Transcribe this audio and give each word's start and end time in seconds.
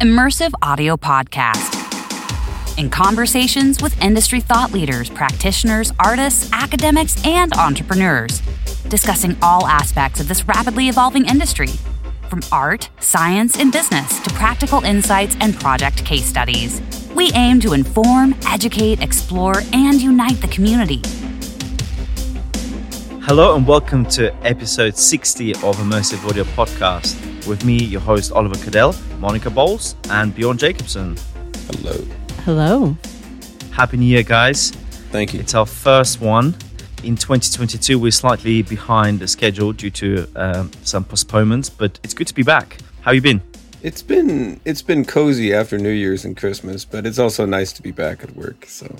Immersive 0.00 0.52
Audio 0.60 0.96
Podcast. 0.96 1.80
In 2.76 2.90
conversations 2.90 3.80
with 3.80 3.98
industry 4.02 4.40
thought 4.40 4.72
leaders, 4.72 5.08
practitioners, 5.08 5.92
artists, 6.00 6.50
academics, 6.52 7.24
and 7.24 7.52
entrepreneurs, 7.54 8.40
discussing 8.88 9.36
all 9.40 9.68
aspects 9.68 10.18
of 10.18 10.26
this 10.26 10.48
rapidly 10.48 10.88
evolving 10.88 11.26
industry 11.26 11.68
from 12.28 12.40
art, 12.50 12.90
science, 12.98 13.56
and 13.60 13.70
business 13.70 14.18
to 14.18 14.30
practical 14.30 14.82
insights 14.82 15.36
and 15.40 15.54
project 15.60 16.04
case 16.04 16.26
studies. 16.26 16.82
We 17.14 17.30
aim 17.34 17.60
to 17.60 17.72
inform, 17.72 18.34
educate, 18.48 19.00
explore, 19.00 19.62
and 19.72 20.02
unite 20.02 20.40
the 20.40 20.48
community. 20.48 21.02
Hello 23.22 23.54
and 23.54 23.64
welcome 23.64 24.04
to 24.06 24.34
episode 24.44 24.96
60 24.96 25.52
of 25.52 25.76
Immersive 25.76 26.28
Audio 26.28 26.42
Podcast. 26.44 27.46
With 27.46 27.64
me, 27.64 27.76
your 27.76 28.00
host 28.00 28.32
Oliver 28.32 28.56
Kadel, 28.56 28.94
Monica 29.24 29.48
Bolles, 29.48 29.96
and 30.10 30.34
Bjorn 30.34 30.58
Jacobsen. 30.58 31.16
Hello. 31.70 31.96
Hello. 32.44 32.96
Happy 33.70 33.96
New 33.96 34.04
Year, 34.04 34.22
guys. 34.22 34.70
Thank 35.12 35.32
you. 35.32 35.40
It's 35.40 35.54
our 35.54 35.64
first 35.64 36.20
one. 36.20 36.54
In 37.02 37.16
2022, 37.16 37.98
we're 37.98 38.10
slightly 38.10 38.60
behind 38.60 39.20
the 39.20 39.26
schedule 39.26 39.72
due 39.72 39.88
to 39.92 40.26
um, 40.36 40.70
some 40.82 41.04
postponements, 41.04 41.70
but 41.70 41.98
it's 42.04 42.12
good 42.12 42.26
to 42.26 42.34
be 42.34 42.42
back. 42.42 42.76
How 43.00 43.12
you 43.12 43.22
been? 43.22 43.40
It's 43.82 44.02
been 44.02 44.60
it's 44.66 44.82
been 44.82 45.06
cozy 45.06 45.54
after 45.54 45.78
New 45.78 45.88
Year's 45.88 46.26
and 46.26 46.36
Christmas, 46.36 46.84
but 46.84 47.06
it's 47.06 47.18
also 47.18 47.46
nice 47.46 47.72
to 47.72 47.82
be 47.82 47.92
back 47.92 48.22
at 48.22 48.36
work. 48.36 48.66
So 48.66 48.94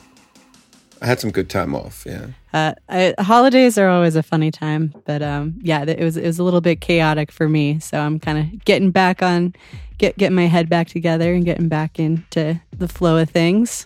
I 1.04 1.06
had 1.06 1.20
some 1.20 1.30
good 1.30 1.50
time 1.50 1.74
off. 1.74 2.06
Yeah. 2.06 2.28
Uh, 2.54 2.72
I, 2.88 3.14
holidays 3.18 3.76
are 3.76 3.90
always 3.90 4.16
a 4.16 4.22
funny 4.22 4.50
time, 4.50 4.94
but 5.04 5.20
um, 5.20 5.54
yeah, 5.60 5.82
it 5.82 6.02
was 6.02 6.16
it 6.16 6.24
was 6.24 6.38
a 6.38 6.42
little 6.42 6.62
bit 6.62 6.80
chaotic 6.80 7.30
for 7.30 7.46
me. 7.46 7.78
So 7.78 8.00
I'm 8.00 8.18
kind 8.18 8.38
of 8.38 8.64
getting 8.64 8.90
back 8.90 9.22
on, 9.22 9.54
get 9.98 10.16
getting 10.16 10.34
my 10.34 10.46
head 10.46 10.70
back 10.70 10.88
together 10.88 11.34
and 11.34 11.44
getting 11.44 11.68
back 11.68 11.98
into 11.98 12.58
the 12.72 12.88
flow 12.88 13.18
of 13.18 13.28
things. 13.28 13.84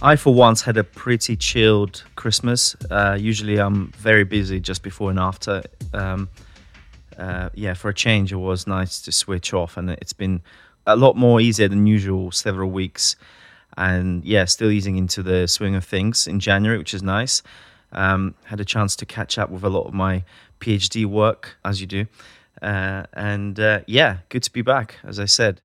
I, 0.00 0.14
for 0.14 0.32
once, 0.32 0.62
had 0.62 0.76
a 0.76 0.84
pretty 0.84 1.36
chilled 1.36 2.04
Christmas. 2.14 2.76
Uh, 2.88 3.18
usually, 3.18 3.58
I'm 3.58 3.90
very 3.96 4.22
busy 4.22 4.60
just 4.60 4.84
before 4.84 5.10
and 5.10 5.18
after. 5.18 5.64
Um, 5.92 6.28
uh, 7.18 7.48
yeah, 7.54 7.74
for 7.74 7.88
a 7.88 7.94
change, 7.94 8.32
it 8.32 8.36
was 8.36 8.68
nice 8.68 9.02
to 9.02 9.10
switch 9.10 9.52
off, 9.52 9.76
and 9.76 9.90
it's 9.90 10.12
been 10.12 10.42
a 10.86 10.94
lot 10.94 11.16
more 11.16 11.40
easier 11.40 11.66
than 11.66 11.88
usual 11.88 12.30
several 12.30 12.70
weeks. 12.70 13.16
And 13.76 14.24
yeah, 14.24 14.44
still 14.44 14.70
easing 14.70 14.96
into 14.96 15.22
the 15.22 15.46
swing 15.46 15.74
of 15.74 15.84
things 15.84 16.26
in 16.26 16.40
January, 16.40 16.78
which 16.78 16.94
is 16.94 17.02
nice. 17.02 17.42
Um, 17.92 18.34
had 18.44 18.60
a 18.60 18.64
chance 18.64 18.96
to 18.96 19.06
catch 19.06 19.38
up 19.38 19.50
with 19.50 19.64
a 19.64 19.68
lot 19.68 19.86
of 19.86 19.94
my 19.94 20.24
PhD 20.60 21.04
work, 21.06 21.56
as 21.64 21.80
you 21.80 21.86
do. 21.86 22.06
Uh, 22.60 23.04
and 23.12 23.58
uh, 23.58 23.80
yeah, 23.86 24.18
good 24.28 24.42
to 24.44 24.52
be 24.52 24.62
back, 24.62 24.96
as 25.04 25.18
I 25.18 25.24
said. 25.24 25.60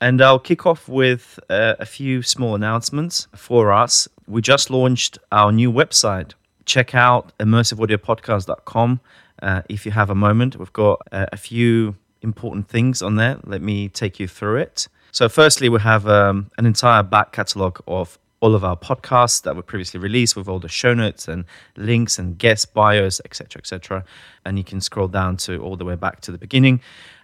And 0.00 0.20
I'll 0.20 0.38
kick 0.38 0.66
off 0.66 0.88
with 0.88 1.38
uh, 1.48 1.76
a 1.78 1.86
few 1.86 2.22
small 2.22 2.54
announcements 2.54 3.28
for 3.36 3.72
us. 3.72 4.08
We 4.26 4.42
just 4.42 4.68
launched 4.68 5.18
our 5.30 5.52
new 5.52 5.72
website. 5.72 6.32
Check 6.64 6.94
out 6.94 7.36
immersiveaudiopodcast.com 7.38 9.00
uh, 9.42 9.62
if 9.68 9.86
you 9.86 9.92
have 9.92 10.10
a 10.10 10.14
moment. 10.14 10.56
We've 10.56 10.72
got 10.72 11.02
uh, 11.12 11.26
a 11.32 11.36
few 11.36 11.96
important 12.20 12.68
things 12.68 13.00
on 13.00 13.16
there. 13.16 13.38
Let 13.44 13.62
me 13.62 13.88
take 13.88 14.18
you 14.18 14.28
through 14.28 14.56
it. 14.56 14.88
So, 15.14 15.28
firstly, 15.28 15.68
we 15.68 15.78
have 15.80 16.08
um, 16.08 16.50
an 16.56 16.64
entire 16.64 17.02
back 17.02 17.32
catalogue 17.32 17.82
of 17.86 18.18
all 18.40 18.54
of 18.54 18.64
our 18.64 18.78
podcasts 18.78 19.42
that 19.42 19.54
were 19.54 19.62
previously 19.62 20.00
released 20.00 20.34
with 20.36 20.48
all 20.48 20.58
the 20.58 20.70
show 20.70 20.94
notes 20.94 21.28
and 21.28 21.44
links 21.76 22.18
and 22.18 22.38
guest 22.38 22.72
bios, 22.72 23.20
etc., 23.26 23.60
etc. 23.60 24.04
And 24.46 24.56
you 24.56 24.64
can 24.64 24.80
scroll 24.80 25.08
down 25.08 25.36
to 25.38 25.58
all 25.58 25.76
the 25.76 25.84
way 25.84 25.96
back 25.96 26.22
to 26.22 26.32
the 26.32 26.38
beginning. 26.38 26.80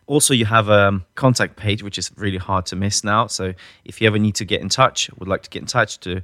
Also, 0.07 0.35
you 0.35 0.45
have 0.45 0.69
a 0.69 1.01
contact 1.15 1.57
page, 1.57 1.83
which 1.83 1.97
is 1.97 2.11
really 2.19 2.37
hard 2.37 2.67
to 2.67 2.77
miss 2.77 3.05
now. 3.05 3.27
So, 3.27 3.55
if 3.87 4.03
you 4.03 4.07
ever 4.07 4.19
need 4.19 4.35
to 4.35 4.45
get 4.45 4.61
in 4.61 4.69
touch, 4.69 5.09
would 5.19 5.29
like 5.29 5.43
to 5.45 5.51
get 5.51 5.63
in 5.63 5.67
touch 5.67 5.99
to 6.01 6.21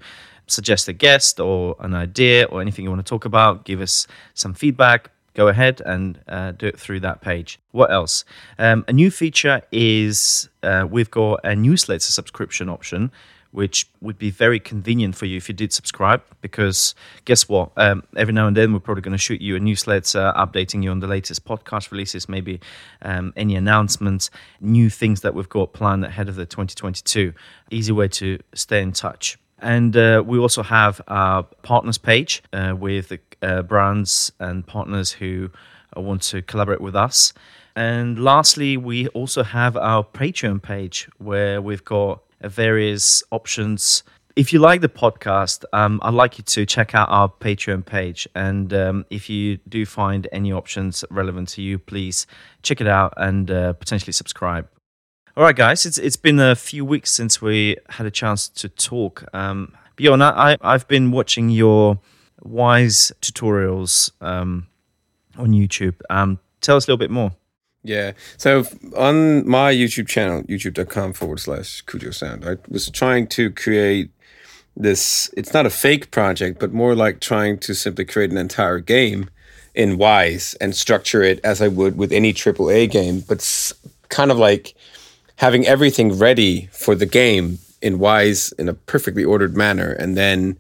suggest 0.47 0.87
a 0.89 0.93
guest 0.93 1.41
or 1.41 1.77
an 1.81 1.95
idea 1.95 2.45
or 2.45 2.61
anything 2.61 2.85
you 2.85 2.91
want 2.91 3.05
to 3.05 3.09
talk 3.09 3.25
about, 3.25 3.65
give 3.65 3.81
us 3.81 4.07
some 4.35 4.53
feedback, 4.53 5.11
go 5.35 5.49
ahead 5.49 5.83
and 5.85 6.21
uh, 6.29 6.53
do 6.53 6.67
it 6.67 6.79
through 6.79 7.01
that 7.01 7.21
page. 7.21 7.59
What 7.73 7.91
else? 7.91 8.25
Um, 8.59 8.85
a 8.89 8.93
new 8.93 9.11
feature 9.11 9.63
is 9.71 10.49
uh, 10.63 10.87
we've 10.89 11.11
got 11.11 11.41
a 11.45 11.55
newsletter 11.55 12.13
subscription 12.13 12.69
option, 12.69 13.11
which 13.51 13.89
would 14.01 14.19
be 14.19 14.31
very 14.31 14.59
convenient 14.59 15.15
for 15.15 15.27
you 15.27 15.37
if 15.37 15.49
you 15.49 15.55
did 15.55 15.73
subscribe. 15.73 16.23
Because 16.41 16.95
guess 17.25 17.49
what? 17.49 17.71
Um, 17.77 18.05
every 18.17 18.33
now 18.33 18.47
and 18.47 18.57
then 18.57 18.73
we're 18.73 18.81
probably 18.81 19.03
going 19.03 19.13
to 19.13 19.19
shoot 19.19 19.41
you 19.41 19.57
a 19.57 19.61
newsletter 19.61 20.33
updating 20.37 20.83
you 20.83 20.91
on 20.91 21.01
the 21.01 21.07
latest 21.07 21.45
podcast 21.45 21.91
releases, 21.91 22.29
maybe 22.29 22.61
um, 23.03 23.33
any 23.37 23.55
announcements, 23.57 24.31
new 24.61 24.89
things 24.89 25.21
that 25.21 25.35
we've 25.35 25.49
got 25.49 25.73
planned 25.73 26.05
ahead 26.05 26.29
of 26.29 26.37
the 26.37 26.47
2022. 26.47 27.33
Easy 27.71 27.93
way 27.93 28.09
to 28.09 28.39
stay 28.55 28.81
in 28.81 28.93
touch. 28.93 29.39
And 29.61 29.97
uh, 29.97 30.23
we 30.27 30.39
also 30.39 30.63
have 30.63 31.01
our 31.09 31.45
partners 31.63 31.97
page 31.97 32.43
uh, 32.53 32.75
with 32.79 33.13
uh, 33.45 33.63
brands 33.63 34.33
and 34.41 34.67
partners 34.67 35.13
who 35.13 35.51
uh, 35.97 36.01
want 36.01 36.23
to 36.23 36.43
collaborate 36.43 36.81
with 36.81 36.97
us. 36.97 37.33
And 37.77 38.23
lastly, 38.23 38.77
we 38.77 39.09
also 39.09 39.43
have 39.43 39.77
our 39.77 40.05
Patreon 40.05 40.63
page 40.63 41.09
where 41.19 41.61
we've 41.61 41.85
got 41.85 42.23
uh, 42.41 42.49
various 42.49 43.23
options. 43.31 44.05
If 44.37 44.53
you 44.53 44.59
like 44.59 44.81
the 44.81 44.89
podcast, 44.89 45.65
um, 45.73 46.01
I'd 46.03 46.15
like 46.15 46.39
you 46.39 46.45
to 46.45 46.67
check 46.67 46.95
out 46.95 47.09
our 47.09 47.29
Patreon 47.29 47.85
page. 47.85 48.29
And 48.35 48.73
um, 48.73 49.07
if 49.11 49.29
you 49.29 49.59
do 49.69 49.87
find 49.87 50.29
any 50.33 50.53
options 50.53 51.05
relevant 51.11 51.49
to 51.51 51.63
you, 51.63 51.79
please 51.79 52.27
check 52.63 52.81
it 52.81 52.89
out 52.89 53.13
and 53.17 53.51
uh, 53.51 53.73
potentially 53.75 54.13
subscribe. 54.13 54.69
All 55.37 55.43
right, 55.43 55.57
guys, 55.57 55.85
it's 55.85 55.99
it's 55.99 56.17
been 56.17 56.39
a 56.39 56.55
few 56.55 56.85
weeks 56.85 57.11
since 57.11 57.43
we 57.43 57.77
had 57.89 58.07
a 58.07 58.11
chance 58.11 58.49
to 58.51 58.69
talk. 58.69 59.25
Um, 59.35 59.75
Bjorn, 59.97 60.23
I 60.23 60.57
I've 60.61 60.87
been 60.87 61.11
watching 61.11 61.51
your 61.51 61.99
Wwise 62.47 63.13
tutorials 63.21 64.11
um, 64.21 64.67
on 65.37 65.51
YouTube. 65.51 65.95
Um, 66.11 66.39
tell 66.61 66.77
us 66.77 66.87
a 66.87 66.91
little 66.91 66.99
bit 66.99 67.11
more. 67.11 67.33
Yeah. 67.83 68.13
So 68.39 68.65
on 68.97 69.47
my 69.47 69.73
YouTube 69.73 70.09
channel, 70.09 70.43
youtube.com 70.45 71.13
forward 71.13 71.41
slash 71.41 71.83
Cujo 71.83 72.11
Sound, 72.11 72.45
I 72.47 72.57
was 72.69 72.91
trying 72.91 73.27
to 73.29 73.51
create 73.51 74.11
this. 74.75 75.31
It's 75.37 75.53
not 75.53 75.67
a 75.67 75.71
fake 75.71 76.11
project, 76.11 76.59
but 76.59 76.73
more 76.73 76.95
like 76.95 77.21
trying 77.21 77.59
to 77.59 77.75
simply 77.75 78.07
create 78.07 78.31
an 78.31 78.39
entire 78.39 78.79
game 78.79 79.29
in 79.75 79.99
Wwise 79.99 80.57
and 80.61 80.75
structure 80.75 81.23
it 81.23 81.41
as 81.45 81.61
I 81.61 81.69
would 81.69 81.99
with 81.99 82.13
any 82.13 82.33
AAA 82.33 82.91
game, 82.91 83.21
but 83.21 83.73
kind 84.09 84.31
of 84.31 84.39
like 84.39 84.75
having 85.37 85.67
everything 85.67 86.19
ready 86.19 86.69
for 86.73 86.95
the 86.95 87.07
game 87.07 87.59
in 87.83 87.99
Wwise 87.99 88.53
in 88.59 88.69
a 88.69 88.75
perfectly 88.75 89.25
ordered 89.25 89.57
manner. 89.57 89.93
And 89.93 90.17
then 90.17 90.57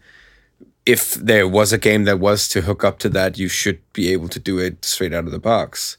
if 0.86 1.14
there 1.14 1.48
was 1.48 1.72
a 1.72 1.78
game 1.78 2.04
that 2.04 2.20
was 2.20 2.48
to 2.48 2.60
hook 2.60 2.84
up 2.84 2.98
to 3.00 3.08
that, 3.10 3.38
you 3.38 3.48
should 3.48 3.80
be 3.92 4.12
able 4.12 4.28
to 4.28 4.38
do 4.38 4.58
it 4.58 4.84
straight 4.84 5.14
out 5.14 5.24
of 5.24 5.32
the 5.32 5.38
box. 5.38 5.96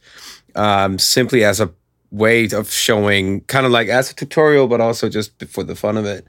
Um, 0.55 0.99
simply 0.99 1.43
as 1.43 1.59
a 1.59 1.71
way 2.11 2.47
of 2.51 2.71
showing, 2.71 3.41
kind 3.41 3.65
of 3.65 3.71
like 3.71 3.87
as 3.87 4.11
a 4.11 4.15
tutorial, 4.15 4.67
but 4.67 4.81
also 4.81 5.09
just 5.09 5.43
for 5.45 5.63
the 5.63 5.75
fun 5.75 5.97
of 5.97 6.05
it, 6.05 6.25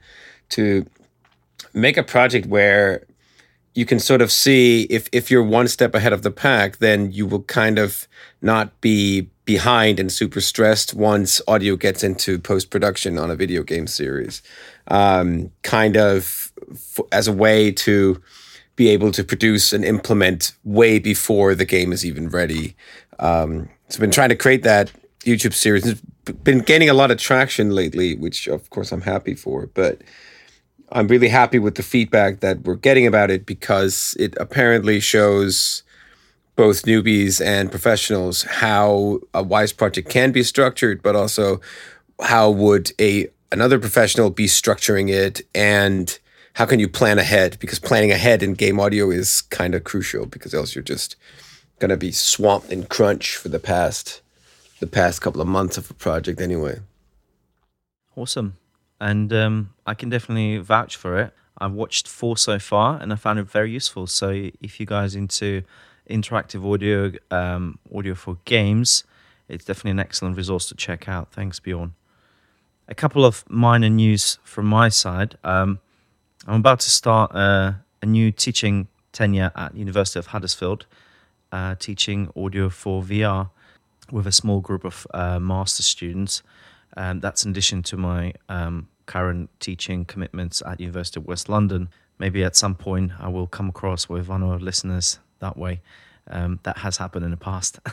to 0.49 0.85
make 1.73 1.97
a 1.97 2.03
project 2.03 2.47
where 2.47 3.05
you 3.73 3.85
can 3.85 3.99
sort 3.99 4.21
of 4.21 4.31
see 4.31 4.83
if 4.89 5.07
if 5.11 5.29
you're 5.29 5.43
one 5.43 5.67
step 5.67 5.93
ahead 5.93 6.11
of 6.11 6.23
the 6.23 6.31
pack, 6.31 6.77
then 6.77 7.11
you 7.11 7.27
will 7.27 7.43
kind 7.43 7.77
of 7.77 8.07
not 8.41 8.81
be 8.81 9.29
behind 9.45 9.99
and 9.99 10.11
super 10.11 10.41
stressed 10.41 10.95
once 10.95 11.41
audio 11.47 11.75
gets 11.75 12.03
into 12.03 12.39
post 12.39 12.71
production 12.71 13.19
on 13.19 13.29
a 13.29 13.35
video 13.35 13.61
game 13.61 13.85
series. 13.85 14.41
Um, 14.87 15.51
kind 15.61 15.95
of 15.95 16.51
f- 16.71 16.99
as 17.11 17.27
a 17.27 17.31
way 17.31 17.71
to 17.71 18.21
be 18.77 18.87
able 18.89 19.11
to 19.11 19.23
produce 19.23 19.73
and 19.73 19.83
implement 19.83 20.53
way 20.63 20.99
before 20.99 21.53
the 21.53 21.65
game 21.65 21.91
is 21.91 22.05
even 22.05 22.29
ready. 22.29 22.75
Um, 23.19 23.69
so 23.89 23.97
I've 23.97 24.01
been 24.01 24.11
trying 24.11 24.29
to 24.29 24.35
create 24.35 24.63
that 24.63 24.91
YouTube 25.21 25.53
series. 25.53 25.85
It's 25.85 26.01
been 26.43 26.59
gaining 26.59 26.89
a 26.89 26.93
lot 26.93 27.11
of 27.11 27.17
traction 27.17 27.71
lately, 27.71 28.15
which 28.15 28.47
of 28.47 28.69
course 28.69 28.91
I'm 28.91 29.01
happy 29.01 29.33
for. 29.33 29.65
But 29.73 30.03
I'm 30.91 31.07
really 31.07 31.27
happy 31.27 31.59
with 31.59 31.75
the 31.75 31.83
feedback 31.83 32.39
that 32.41 32.61
we're 32.61 32.75
getting 32.75 33.07
about 33.07 33.31
it 33.31 33.45
because 33.45 34.15
it 34.19 34.35
apparently 34.39 34.99
shows 34.99 35.83
both 36.55 36.83
newbies 36.83 37.43
and 37.43 37.71
professionals 37.71 38.43
how 38.43 39.19
a 39.33 39.43
Wwise 39.43 39.75
project 39.75 40.09
can 40.09 40.31
be 40.31 40.43
structured, 40.43 41.01
but 41.01 41.15
also 41.15 41.59
how 42.21 42.49
would 42.49 42.91
a 43.01 43.27
another 43.51 43.79
professional 43.79 44.29
be 44.29 44.45
structuring 44.45 45.09
it 45.09 45.41
and 45.55 46.19
how 46.57 46.65
can 46.65 46.79
you 46.79 46.89
plan 46.89 47.19
ahead? 47.19 47.55
Because 47.59 47.77
planning 47.77 48.11
ahead 48.11 48.41
in 48.41 48.55
game 48.55 48.79
audio 48.79 49.11
is 49.11 49.41
kind 49.41 49.75
of 49.75 49.83
crucial 49.83 50.25
because 50.25 50.55
else 50.55 50.73
you're 50.73 50.83
just 50.83 51.15
going 51.77 51.91
to 51.91 51.97
be 51.97 52.11
swamped 52.11 52.71
in 52.71 52.87
crunch 52.87 53.37
for 53.37 53.49
the 53.49 53.59
past 53.59 54.21
the 54.79 54.87
past 54.87 55.21
couple 55.21 55.39
of 55.39 55.47
months 55.47 55.77
of 55.77 55.91
a 55.91 55.93
project 55.93 56.41
anyway. 56.41 56.79
Awesome. 58.15 58.57
And 58.99 59.31
um, 59.33 59.75
I 59.85 59.93
can 59.93 60.09
definitely 60.09 60.57
vouch 60.57 60.95
for 60.95 61.19
it. 61.19 61.31
I've 61.59 61.73
watched 61.73 62.07
four 62.07 62.35
so 62.37 62.57
far 62.57 62.99
and 62.99 63.13
I 63.13 63.17
found 63.17 63.37
it 63.37 63.43
very 63.43 63.69
useful. 63.71 64.07
So 64.07 64.49
if 64.59 64.79
you 64.79 64.87
guys 64.87 65.13
into 65.13 65.61
interactive 66.09 66.65
audio, 66.65 67.11
um, 67.29 67.77
audio 67.95 68.15
for 68.15 68.39
games, 68.45 69.03
it's 69.47 69.65
definitely 69.65 69.91
an 69.91 69.99
excellent 69.99 70.35
resource 70.35 70.67
to 70.69 70.75
check 70.75 71.07
out. 71.07 71.31
Thanks, 71.31 71.59
Bjorn. 71.59 71.93
a 72.87 72.95
couple 72.95 73.25
of 73.25 73.43
minor 73.47 73.89
news 73.89 74.39
from 74.43 74.65
my 74.65 74.89
side. 74.89 75.37
Um, 75.43 75.81
I'm 76.47 76.61
about 76.61 76.79
to 76.79 76.89
start 76.89 77.35
uh, 77.35 77.73
a 78.01 78.05
new 78.05 78.31
teaching 78.31 78.87
tenure 79.11 79.51
at 79.55 79.75
University 79.75 80.17
of 80.17 80.27
Huddersfield, 80.27 80.85
uh, 81.51 81.75
teaching 81.75 82.31
audio 82.37 82.69
for 82.69 83.03
VR 83.03 83.49
with 84.13 84.25
a 84.25 84.31
small 84.31 84.61
group 84.61 84.85
of 84.85 85.05
uh, 85.13 85.39
master 85.39 85.83
students. 85.83 86.43
Um, 86.95 87.19
that's 87.19 87.43
in 87.43 87.51
addition 87.51 87.83
to 87.83 87.97
my 87.97 88.33
um, 88.47 88.87
current 89.07 89.49
teaching 89.59 90.05
commitments 90.05 90.63
at 90.65 90.79
University 90.79 91.19
of 91.19 91.27
West 91.27 91.49
London. 91.49 91.89
Maybe 92.17 92.45
at 92.45 92.55
some 92.55 92.75
point 92.75 93.11
I 93.19 93.27
will 93.27 93.47
come 93.47 93.67
across 93.67 94.07
with 94.07 94.29
one 94.29 94.41
of 94.41 94.49
our 94.49 94.59
listeners 94.59 95.19
that 95.39 95.57
way. 95.57 95.81
Um, 96.29 96.59
that 96.63 96.77
has 96.77 96.97
happened 96.97 97.25
in 97.25 97.31
the 97.31 97.37
past. 97.37 97.79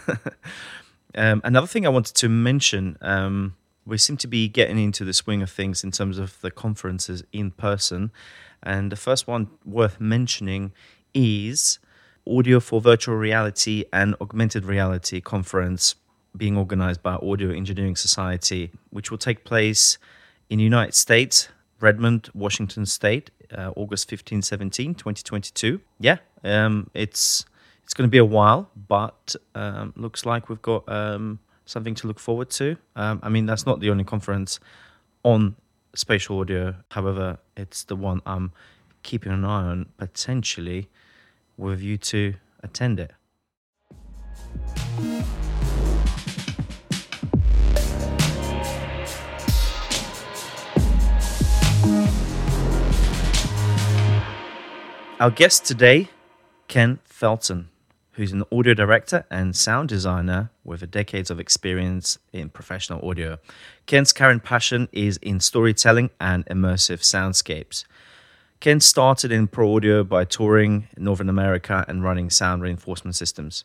Um, 1.16 1.40
another 1.44 1.66
thing 1.66 1.86
I 1.86 1.90
wanted 1.90 2.16
to 2.16 2.28
mention 2.28 2.98
um, 3.00 3.54
we 3.86 3.98
seem 3.98 4.16
to 4.18 4.26
be 4.26 4.48
getting 4.48 4.78
into 4.78 5.04
the 5.04 5.12
swing 5.12 5.42
of 5.42 5.50
things 5.50 5.84
in 5.84 5.90
terms 5.90 6.18
of 6.18 6.40
the 6.40 6.50
conferences 6.50 7.22
in 7.32 7.50
person. 7.50 8.10
And 8.62 8.90
the 8.90 8.96
first 8.96 9.26
one 9.26 9.48
worth 9.64 10.00
mentioning 10.00 10.72
is 11.12 11.78
Audio 12.26 12.60
for 12.60 12.80
Virtual 12.80 13.16
Reality 13.16 13.84
and 13.92 14.14
Augmented 14.20 14.64
Reality 14.64 15.20
conference 15.20 15.96
being 16.36 16.56
organized 16.56 17.02
by 17.02 17.14
Audio 17.16 17.50
Engineering 17.50 17.96
Society, 17.96 18.72
which 18.90 19.10
will 19.10 19.18
take 19.18 19.44
place 19.44 19.98
in 20.48 20.58
the 20.58 20.64
United 20.64 20.94
States, 20.94 21.48
Redmond, 21.80 22.30
Washington 22.34 22.86
State, 22.86 23.30
uh, 23.56 23.72
August 23.76 24.08
15, 24.08 24.42
17, 24.42 24.94
2022. 24.94 25.80
Yeah, 26.00 26.16
um, 26.42 26.90
it's 26.94 27.44
it's 27.82 27.92
going 27.92 28.08
to 28.08 28.10
be 28.10 28.18
a 28.18 28.24
while, 28.24 28.70
but 28.88 29.36
um, 29.54 29.92
looks 29.94 30.24
like 30.24 30.48
we've 30.48 30.62
got 30.62 30.88
um, 30.88 31.38
something 31.66 31.94
to 31.96 32.06
look 32.06 32.18
forward 32.18 32.50
to. 32.50 32.76
Um, 32.96 33.20
I 33.22 33.28
mean, 33.28 33.46
that's 33.46 33.66
not 33.66 33.80
the 33.80 33.90
only 33.90 34.04
conference 34.04 34.60
on 35.22 35.56
spatial 35.94 36.40
audio. 36.40 36.74
However, 36.90 37.38
it's 37.56 37.84
the 37.84 37.96
one 37.96 38.20
I'm 38.26 38.52
keeping 39.02 39.32
an 39.32 39.44
eye 39.44 39.64
on 39.64 39.86
potentially 39.96 40.88
with 41.56 41.80
you 41.80 41.96
to 41.98 42.34
attend 42.62 43.00
it. 43.00 43.12
Our 55.20 55.30
guest 55.30 55.64
today, 55.64 56.08
Ken 56.66 56.98
Felton 57.04 57.70
who's 58.14 58.32
an 58.32 58.44
audio 58.52 58.74
director 58.74 59.24
and 59.30 59.54
sound 59.56 59.88
designer 59.88 60.50
with 60.64 60.82
a 60.82 60.86
decades 60.86 61.30
of 61.30 61.40
experience 61.40 62.18
in 62.32 62.48
professional 62.48 63.08
audio. 63.08 63.38
Ken's 63.86 64.12
current 64.12 64.44
passion 64.44 64.88
is 64.92 65.16
in 65.18 65.40
storytelling 65.40 66.10
and 66.20 66.46
immersive 66.46 67.00
soundscapes. 67.00 67.84
Ken 68.60 68.80
started 68.80 69.30
in 69.30 69.46
pro 69.46 69.76
audio 69.76 70.04
by 70.04 70.24
touring 70.24 70.88
Northern 70.96 71.28
America 71.28 71.84
and 71.88 72.02
running 72.02 72.30
sound 72.30 72.62
reinforcement 72.62 73.16
systems. 73.16 73.64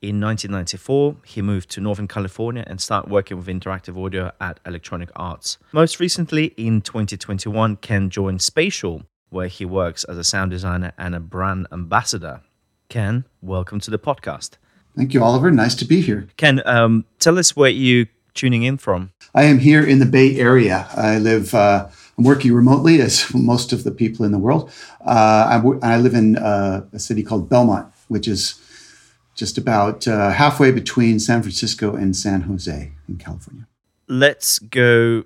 In 0.00 0.20
1994, 0.20 1.16
he 1.24 1.42
moved 1.42 1.70
to 1.70 1.80
Northern 1.80 2.08
California 2.08 2.64
and 2.66 2.80
started 2.80 3.10
working 3.10 3.36
with 3.36 3.46
interactive 3.46 4.02
audio 4.02 4.32
at 4.40 4.58
Electronic 4.64 5.10
Arts. 5.14 5.58
Most 5.72 6.00
recently, 6.00 6.46
in 6.56 6.80
2021, 6.80 7.76
Ken 7.76 8.10
joined 8.10 8.42
Spatial, 8.42 9.02
where 9.30 9.48
he 9.48 9.64
works 9.64 10.02
as 10.04 10.18
a 10.18 10.24
sound 10.24 10.50
designer 10.50 10.92
and 10.98 11.14
a 11.14 11.20
brand 11.20 11.66
ambassador. 11.70 12.40
Ken, 12.92 13.24
welcome 13.40 13.80
to 13.80 13.90
the 13.90 13.98
podcast. 13.98 14.58
Thank 14.94 15.14
you, 15.14 15.24
Oliver. 15.24 15.50
Nice 15.50 15.74
to 15.76 15.86
be 15.86 16.02
here. 16.02 16.28
Ken, 16.36 16.60
um, 16.66 17.06
tell 17.18 17.38
us 17.38 17.56
where 17.56 17.70
you 17.70 18.06
tuning 18.34 18.64
in 18.64 18.76
from. 18.76 19.12
I 19.34 19.44
am 19.44 19.60
here 19.60 19.82
in 19.82 19.98
the 19.98 20.04
Bay 20.04 20.38
Area. 20.38 20.86
I 20.94 21.16
live. 21.16 21.54
Uh, 21.54 21.88
I'm 22.18 22.24
working 22.24 22.52
remotely, 22.52 23.00
as 23.00 23.32
most 23.34 23.72
of 23.72 23.84
the 23.84 23.92
people 23.92 24.26
in 24.26 24.32
the 24.32 24.38
world. 24.38 24.70
Uh, 25.06 25.62
I, 25.82 25.96
live 25.96 26.12
in 26.12 26.36
uh, 26.36 26.84
a 26.92 26.98
city 26.98 27.22
called 27.22 27.48
Belmont, 27.48 27.90
which 28.08 28.28
is 28.28 28.60
just 29.34 29.56
about 29.56 30.06
uh, 30.06 30.28
halfway 30.28 30.70
between 30.70 31.18
San 31.18 31.40
Francisco 31.40 31.96
and 31.96 32.14
San 32.14 32.42
Jose 32.42 32.92
in 33.08 33.16
California. 33.16 33.66
Let's 34.06 34.58
go 34.58 35.24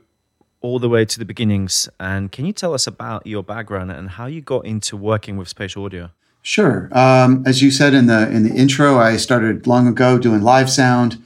all 0.60 0.78
the 0.78 0.88
way 0.88 1.04
to 1.04 1.18
the 1.18 1.24
beginnings. 1.24 1.88
And 1.98 2.30
can 2.30 2.46
you 2.46 2.52
tell 2.52 2.74
us 2.74 2.86
about 2.86 3.26
your 3.26 3.42
background 3.42 3.90
and 3.90 4.10
how 4.10 4.26
you 4.26 4.40
got 4.40 4.64
into 4.64 4.96
working 4.96 5.36
with 5.36 5.48
spatial 5.48 5.84
audio? 5.84 6.12
Sure. 6.46 6.88
Um, 6.92 7.42
as 7.44 7.60
you 7.60 7.72
said 7.72 7.92
in 7.92 8.06
the 8.06 8.30
in 8.30 8.44
the 8.44 8.54
intro, 8.54 9.00
I 9.00 9.16
started 9.16 9.66
long 9.66 9.88
ago 9.88 10.16
doing 10.16 10.42
live 10.42 10.70
sound, 10.70 11.20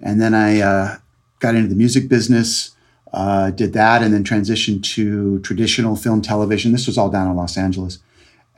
and 0.00 0.20
then 0.20 0.34
I 0.34 0.60
uh, 0.60 0.96
got 1.38 1.54
into 1.54 1.68
the 1.68 1.76
music 1.76 2.08
business. 2.08 2.74
Uh, 3.12 3.52
did 3.52 3.72
that, 3.74 4.02
and 4.02 4.12
then 4.12 4.24
transitioned 4.24 4.82
to 4.82 5.38
traditional 5.42 5.94
film 5.94 6.20
television. 6.22 6.72
This 6.72 6.88
was 6.88 6.98
all 6.98 7.08
down 7.08 7.30
in 7.30 7.36
Los 7.36 7.56
Angeles, 7.56 8.00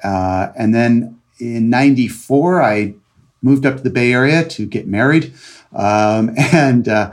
uh, 0.03 0.53
and 0.57 0.75
then 0.75 1.21
in 1.39 1.69
'94, 1.69 2.63
I 2.63 2.95
moved 3.43 3.67
up 3.67 3.77
to 3.77 3.83
the 3.83 3.91
Bay 3.91 4.11
Area 4.11 4.43
to 4.49 4.65
get 4.65 4.89
married, 4.89 5.35
um, 5.75 6.31
and 6.39 6.89
uh, 6.89 7.13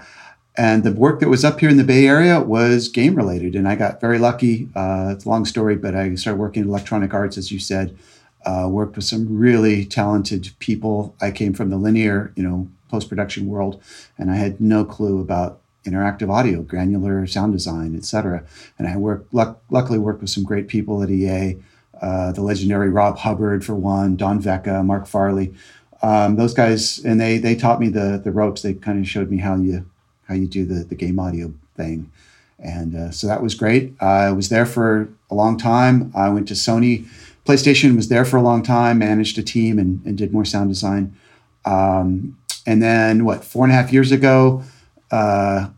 and 0.55 0.85
the 0.85 0.93
work 0.93 1.19
that 1.19 1.27
was 1.27 1.43
up 1.43 1.59
here 1.59 1.67
in 1.67 1.75
the 1.75 1.83
Bay 1.83 2.07
Area 2.07 2.39
was 2.39 2.87
game 2.87 3.15
related, 3.15 3.53
and 3.53 3.67
I 3.67 3.75
got 3.75 3.99
very 3.99 4.17
lucky. 4.17 4.69
Uh, 4.73 5.11
it's 5.13 5.25
a 5.25 5.29
long 5.29 5.43
story, 5.43 5.75
but 5.75 5.93
I 5.93 6.15
started 6.15 6.39
working 6.39 6.63
in 6.63 6.69
electronic 6.69 7.13
arts, 7.13 7.37
as 7.37 7.51
you 7.51 7.59
said 7.59 7.97
uh, 8.45 8.67
worked 8.69 8.95
with 8.95 9.05
some 9.05 9.37
really 9.37 9.85
talented 9.85 10.51
people. 10.59 11.15
I 11.21 11.31
came 11.31 11.53
from 11.53 11.69
the 11.69 11.77
linear, 11.77 12.31
you 12.35 12.43
know, 12.43 12.67
post 12.89 13.09
production 13.09 13.47
world, 13.47 13.81
and 14.17 14.29
I 14.29 14.35
had 14.35 14.61
no 14.61 14.85
clue 14.85 15.19
about 15.19 15.59
interactive 15.85 16.31
audio, 16.31 16.61
granular 16.61 17.25
sound 17.27 17.53
design, 17.53 17.95
etc. 17.95 18.43
And 18.77 18.87
I 18.87 18.97
worked, 18.97 19.33
luck, 19.33 19.61
luckily 19.69 19.99
worked 19.99 20.21
with 20.21 20.29
some 20.29 20.43
great 20.43 20.67
people 20.67 21.03
at 21.03 21.09
EA, 21.09 21.57
uh, 22.01 22.31
the 22.31 22.41
legendary 22.41 22.89
Rob 22.89 23.17
Hubbard 23.17 23.65
for 23.65 23.75
one, 23.75 24.15
Don 24.15 24.41
Veca, 24.41 24.85
Mark 24.85 25.07
Farley. 25.07 25.53
Um, 26.01 26.35
those 26.35 26.53
guys, 26.53 26.99
and 26.99 27.19
they 27.19 27.37
they 27.37 27.55
taught 27.55 27.79
me 27.79 27.87
the 27.87 28.19
the 28.21 28.31
ropes. 28.31 28.61
They 28.61 28.73
kind 28.73 28.99
of 28.99 29.07
showed 29.07 29.31
me 29.31 29.37
how 29.37 29.55
you 29.55 29.85
how 30.27 30.35
you 30.35 30.47
do 30.47 30.65
the 30.65 30.83
the 30.83 30.95
game 30.95 31.17
audio 31.17 31.53
thing, 31.77 32.11
and 32.59 32.93
uh, 32.93 33.11
so 33.11 33.25
that 33.27 33.41
was 33.41 33.55
great. 33.55 33.93
I 34.01 34.31
was 34.31 34.49
there 34.49 34.65
for 34.65 35.07
a 35.31 35.35
long 35.35 35.57
time. 35.57 36.11
I 36.13 36.27
went 36.27 36.49
to 36.49 36.55
Sony 36.55 37.07
PlayStation 37.45 37.95
was 37.95 38.07
there 38.07 38.25
for 38.25 38.37
a 38.37 38.41
long 38.41 38.63
time, 38.63 38.99
managed 38.99 39.37
a 39.37 39.43
team, 39.43 39.77
and, 39.77 40.03
and 40.05 40.17
did 40.17 40.31
more 40.31 40.45
sound 40.45 40.69
design. 40.69 41.15
Um, 41.65 42.37
and 42.65 42.81
then, 42.81 43.25
what, 43.25 43.43
four 43.43 43.65
and 43.65 43.73
a 43.73 43.75
half 43.75 43.91
years 43.91 44.11
ago, 44.11 44.63
uh, 45.11 45.69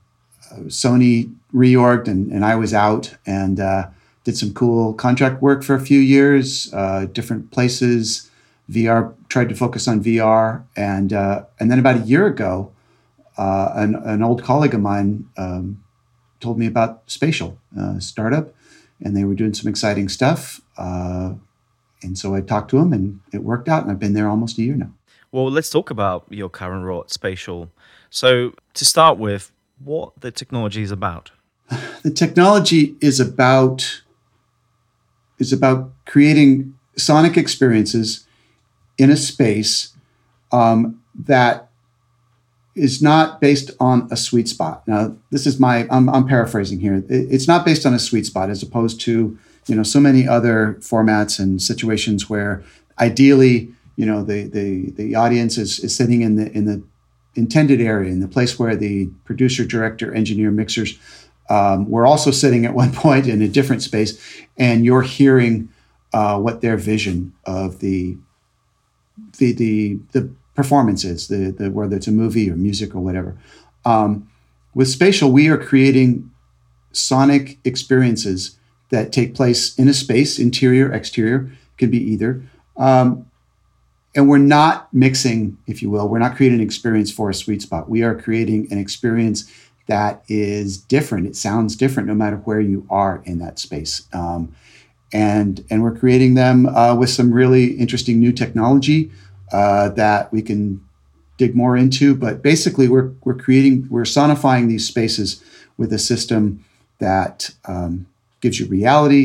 Sony 0.67 1.33
reorged 1.53 2.07
and, 2.07 2.31
and 2.31 2.45
I 2.45 2.55
was 2.55 2.73
out 2.73 3.15
and 3.25 3.59
uh, 3.59 3.87
did 4.23 4.37
some 4.37 4.53
cool 4.53 4.93
contract 4.93 5.41
work 5.41 5.63
for 5.63 5.75
a 5.75 5.79
few 5.79 5.99
years, 5.99 6.73
uh, 6.73 7.05
different 7.11 7.51
places. 7.51 8.29
VR 8.69 9.13
tried 9.29 9.49
to 9.49 9.55
focus 9.55 9.87
on 9.87 10.03
VR, 10.03 10.63
and 10.75 11.13
uh, 11.13 11.43
and 11.59 11.69
then 11.69 11.77
about 11.77 11.97
a 11.97 11.99
year 11.99 12.25
ago, 12.25 12.71
uh, 13.37 13.71
an, 13.75 13.93
an 13.95 14.23
old 14.23 14.43
colleague 14.43 14.73
of 14.73 14.81
mine 14.81 15.29
um, 15.37 15.83
told 16.39 16.57
me 16.57 16.65
about 16.65 17.03
Spatial 17.05 17.59
uh, 17.79 17.99
startup, 17.99 18.55
and 18.99 19.15
they 19.15 19.23
were 19.23 19.35
doing 19.35 19.53
some 19.53 19.69
exciting 19.69 20.09
stuff. 20.09 20.61
Uh, 20.77 21.33
and 22.05 22.17
so 22.17 22.35
I 22.35 22.41
talked 22.41 22.69
to 22.71 22.77
him 22.77 22.93
and 22.93 23.19
it 23.33 23.43
worked 23.43 23.67
out. 23.67 23.83
And 23.83 23.91
I've 23.91 23.99
been 23.99 24.13
there 24.13 24.29
almost 24.29 24.57
a 24.57 24.61
year 24.61 24.75
now. 24.75 24.91
Well, 25.31 25.51
let's 25.51 25.69
talk 25.69 25.89
about 25.89 26.25
your 26.29 26.49
current 26.49 26.85
role 26.85 27.01
at 27.01 27.11
Spatial. 27.11 27.69
So, 28.09 28.53
to 28.75 28.85
start 28.85 29.17
with, 29.17 29.51
what 29.83 30.13
the 30.21 30.31
technology 30.31 30.81
is 30.81 30.91
about? 30.91 31.31
The 32.03 32.11
technology 32.11 32.95
is 33.01 33.19
about 33.19 34.03
is 35.39 35.51
about 35.51 35.91
creating 36.05 36.77
sonic 36.95 37.35
experiences 37.35 38.27
in 38.99 39.09
a 39.09 39.17
space 39.17 39.93
um, 40.51 41.01
that 41.15 41.67
is 42.75 43.01
not 43.01 43.41
based 43.41 43.71
on 43.79 44.07
a 44.11 44.17
sweet 44.17 44.47
spot. 44.47 44.87
Now, 44.87 45.15
this 45.31 45.47
is 45.47 45.59
my 45.59 45.87
I'm, 45.89 46.09
I'm 46.09 46.27
paraphrasing 46.27 46.79
here. 46.79 47.03
It's 47.09 47.47
not 47.47 47.65
based 47.65 47.85
on 47.85 47.93
a 47.93 47.99
sweet 47.99 48.25
spot 48.25 48.49
as 48.49 48.61
opposed 48.61 49.01
to 49.01 49.37
you 49.67 49.75
know 49.75 49.83
so 49.83 49.99
many 49.99 50.27
other 50.27 50.77
formats 50.79 51.39
and 51.39 51.61
situations 51.61 52.29
where 52.29 52.63
ideally 52.99 53.73
you 53.95 54.05
know 54.05 54.23
the 54.23 54.43
the 54.43 54.91
the 54.91 55.15
audience 55.15 55.57
is, 55.57 55.79
is 55.79 55.95
sitting 55.95 56.21
in 56.21 56.35
the 56.35 56.51
in 56.51 56.65
the 56.65 56.83
intended 57.35 57.81
area 57.81 58.11
in 58.11 58.21
the 58.21 58.27
place 58.27 58.57
where 58.57 58.75
the 58.75 59.07
producer 59.25 59.65
director 59.65 60.13
engineer 60.13 60.51
mixers 60.51 60.97
um, 61.49 61.89
were 61.89 62.07
also 62.07 62.31
sitting 62.31 62.65
at 62.65 62.73
one 62.73 62.91
point 63.05 63.27
in 63.27 63.41
a 63.41 63.47
different 63.47 63.81
space 63.81 64.17
and 64.57 64.85
you're 64.85 65.01
hearing 65.01 65.69
uh, 66.13 66.39
what 66.39 66.61
their 66.61 66.77
vision 66.77 67.33
of 67.45 67.79
the 67.79 68.17
the 69.37 69.51
the, 69.53 69.99
the 70.11 70.29
performance 70.55 71.03
is 71.03 71.27
the, 71.27 71.51
the 71.51 71.69
whether 71.69 71.95
it's 71.95 72.07
a 72.07 72.11
movie 72.11 72.49
or 72.49 72.55
music 72.55 72.95
or 72.95 73.01
whatever. 73.01 73.37
Um, 73.83 74.29
with 74.73 74.87
spatial 74.87 75.31
we 75.31 75.49
are 75.49 75.57
creating 75.57 76.31
sonic 76.91 77.59
experiences 77.65 78.57
that 78.89 79.11
take 79.11 79.35
place 79.35 79.77
in 79.77 79.87
a 79.87 79.93
space, 79.93 80.39
interior, 80.39 80.91
exterior, 80.91 81.51
could 81.77 81.91
be 81.91 81.97
either. 81.97 82.43
Um, 82.77 83.29
and 84.15 84.29
we're 84.29 84.37
not 84.37 84.93
mixing, 84.93 85.57
if 85.67 85.81
you 85.81 85.89
will, 85.89 86.07
we're 86.07 86.19
not 86.19 86.35
creating 86.35 86.59
an 86.59 86.65
experience 86.65 87.11
for 87.11 87.29
a 87.29 87.33
sweet 87.33 87.61
spot. 87.61 87.89
We 87.89 88.03
are 88.03 88.15
creating 88.15 88.71
an 88.71 88.77
experience 88.77 89.51
that 89.87 90.23
is 90.27 90.77
different. 90.77 91.27
It 91.27 91.35
sounds 91.35 91.75
different 91.75 92.07
no 92.07 92.15
matter 92.15 92.37
where 92.37 92.61
you 92.61 92.87
are 92.89 93.21
in 93.25 93.39
that 93.39 93.59
space. 93.59 94.07
Um, 94.13 94.55
and, 95.13 95.63
and 95.69 95.83
we're 95.83 95.95
creating 95.95 96.35
them 96.35 96.65
uh, 96.65 96.95
with 96.95 97.09
some 97.09 97.31
really 97.31 97.71
interesting 97.77 98.19
new 98.19 98.31
technology 98.31 99.11
uh, 99.51 99.89
that 99.89 100.31
we 100.31 100.41
can 100.41 100.83
dig 101.37 101.55
more 101.55 101.77
into. 101.77 102.15
But 102.15 102.41
basically, 102.41 102.87
we're, 102.87 103.11
we're 103.23 103.35
creating, 103.35 103.87
we're 103.89 104.03
sonifying 104.03 104.67
these 104.67 104.87
spaces 104.87 105.43
with 105.77 105.91
a 105.93 105.99
system 105.99 106.63
that 106.99 107.51
um, 107.65 108.07
gives 108.45 108.59
you 108.59 108.67
reality, 108.67 109.23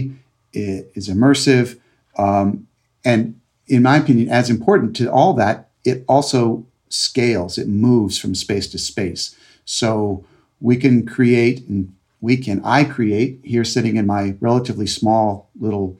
it 0.54 0.90
is 0.94 1.06
immersive, 1.14 1.78
um, 2.16 2.66
and 3.04 3.38
in 3.66 3.82
my 3.82 3.96
opinion, 3.98 4.30
as 4.30 4.48
important 4.48 4.96
to 4.96 5.12
all 5.12 5.34
that, 5.34 5.68
it 5.84 6.04
also 6.08 6.64
scales, 6.88 7.58
it 7.58 7.68
moves 7.68 8.18
from 8.18 8.34
space 8.34 8.66
to 8.70 8.78
space. 8.78 9.36
So 9.66 10.24
we 10.68 10.76
can 10.76 11.06
create, 11.06 11.58
and 11.68 11.94
we 12.20 12.36
can, 12.36 12.62
I 12.64 12.84
create 12.84 13.40
here 13.44 13.64
sitting 13.64 13.96
in 13.96 14.06
my 14.06 14.36
relatively 14.40 14.86
small 14.86 15.50
little 15.60 15.98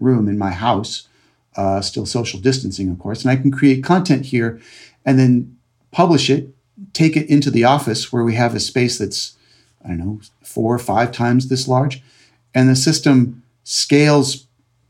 room 0.00 0.28
in 0.28 0.36
my 0.36 0.50
house, 0.50 1.08
uh, 1.56 1.80
still 1.80 2.06
social 2.06 2.40
distancing, 2.40 2.90
of 2.90 2.98
course, 2.98 3.22
and 3.22 3.30
I 3.30 3.40
can 3.40 3.52
create 3.52 3.84
content 3.84 4.26
here 4.26 4.60
and 5.06 5.16
then 5.18 5.56
publish 5.92 6.28
it, 6.28 6.48
take 6.92 7.16
it 7.16 7.28
into 7.28 7.50
the 7.50 7.64
office 7.64 8.12
where 8.12 8.24
we 8.24 8.34
have 8.34 8.54
a 8.54 8.60
space 8.60 8.98
that's, 8.98 9.36
I 9.84 9.88
don't 9.88 9.98
know, 9.98 10.20
four 10.42 10.74
or 10.74 10.80
five 10.80 11.12
times 11.12 11.48
this 11.48 11.68
large. 11.68 12.02
And 12.54 12.68
the 12.68 12.76
system 12.76 13.42
scales 13.64 14.46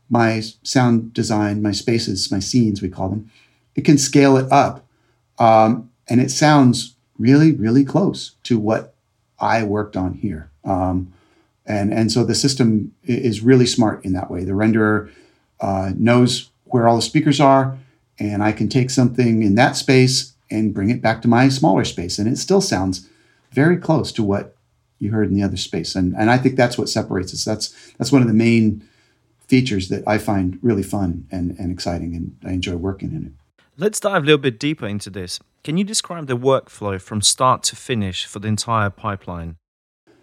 my 0.09 0.41
sound 0.61 1.13
design, 1.13 1.61
my 1.61 1.71
spaces, 1.71 2.31
my 2.31 2.39
scenes, 2.39 2.81
we 2.81 2.89
call 2.89 3.09
them. 3.09 3.31
It 3.75 3.83
can 3.83 3.97
scale 3.97 4.37
it 4.37 4.51
up. 4.51 4.85
Um, 5.39 5.89
and 6.07 6.21
it 6.21 6.29
sounds 6.29 6.95
really, 7.17 7.51
really 7.51 7.83
close 7.83 8.35
to 8.43 8.59
what 8.59 8.93
I 9.39 9.63
worked 9.63 9.95
on 9.95 10.13
here. 10.13 10.51
Um, 10.63 11.13
and, 11.65 11.93
and 11.93 12.11
so 12.11 12.23
the 12.23 12.35
system 12.35 12.93
is 13.03 13.41
really 13.41 13.65
smart 13.65 14.03
in 14.05 14.13
that 14.13 14.29
way. 14.29 14.43
The 14.43 14.51
renderer 14.51 15.09
uh, 15.59 15.91
knows 15.95 16.49
where 16.65 16.87
all 16.87 16.97
the 16.97 17.01
speakers 17.01 17.39
are, 17.39 17.77
and 18.19 18.43
I 18.43 18.51
can 18.51 18.67
take 18.67 18.89
something 18.89 19.41
in 19.41 19.55
that 19.55 19.75
space 19.75 20.33
and 20.51 20.73
bring 20.73 20.89
it 20.89 21.01
back 21.01 21.21
to 21.21 21.27
my 21.27 21.49
smaller 21.49 21.85
space. 21.85 22.19
And 22.19 22.27
it 22.27 22.37
still 22.37 22.61
sounds 22.61 23.09
very 23.51 23.77
close 23.77 24.11
to 24.13 24.23
what 24.23 24.52
you 25.03 25.11
heard 25.11 25.27
in 25.27 25.35
the 25.35 25.43
other 25.43 25.57
space. 25.57 25.95
And, 25.95 26.15
and 26.15 26.29
I 26.31 26.37
think 26.37 26.55
that's 26.55 26.77
what 26.77 26.89
separates 26.89 27.33
us. 27.33 27.45
That's, 27.45 27.91
that's 27.97 28.11
one 28.11 28.21
of 28.21 28.27
the 28.27 28.33
main 28.33 28.87
features 29.47 29.89
that 29.89 30.07
I 30.07 30.17
find 30.17 30.57
really 30.61 30.83
fun 30.83 31.27
and, 31.31 31.55
and 31.59 31.71
exciting, 31.71 32.15
and 32.15 32.37
I 32.43 32.53
enjoy 32.53 32.75
working 32.75 33.11
in 33.11 33.25
it. 33.25 33.31
Let's 33.77 33.99
dive 33.99 34.23
a 34.23 34.25
little 34.25 34.37
bit 34.37 34.59
deeper 34.59 34.87
into 34.87 35.09
this. 35.09 35.39
Can 35.63 35.77
you 35.77 35.83
describe 35.83 36.27
the 36.27 36.37
workflow 36.37 37.01
from 37.01 37.21
start 37.21 37.63
to 37.63 37.75
finish 37.75 38.25
for 38.25 38.39
the 38.39 38.47
entire 38.47 38.89
pipeline? 38.89 39.57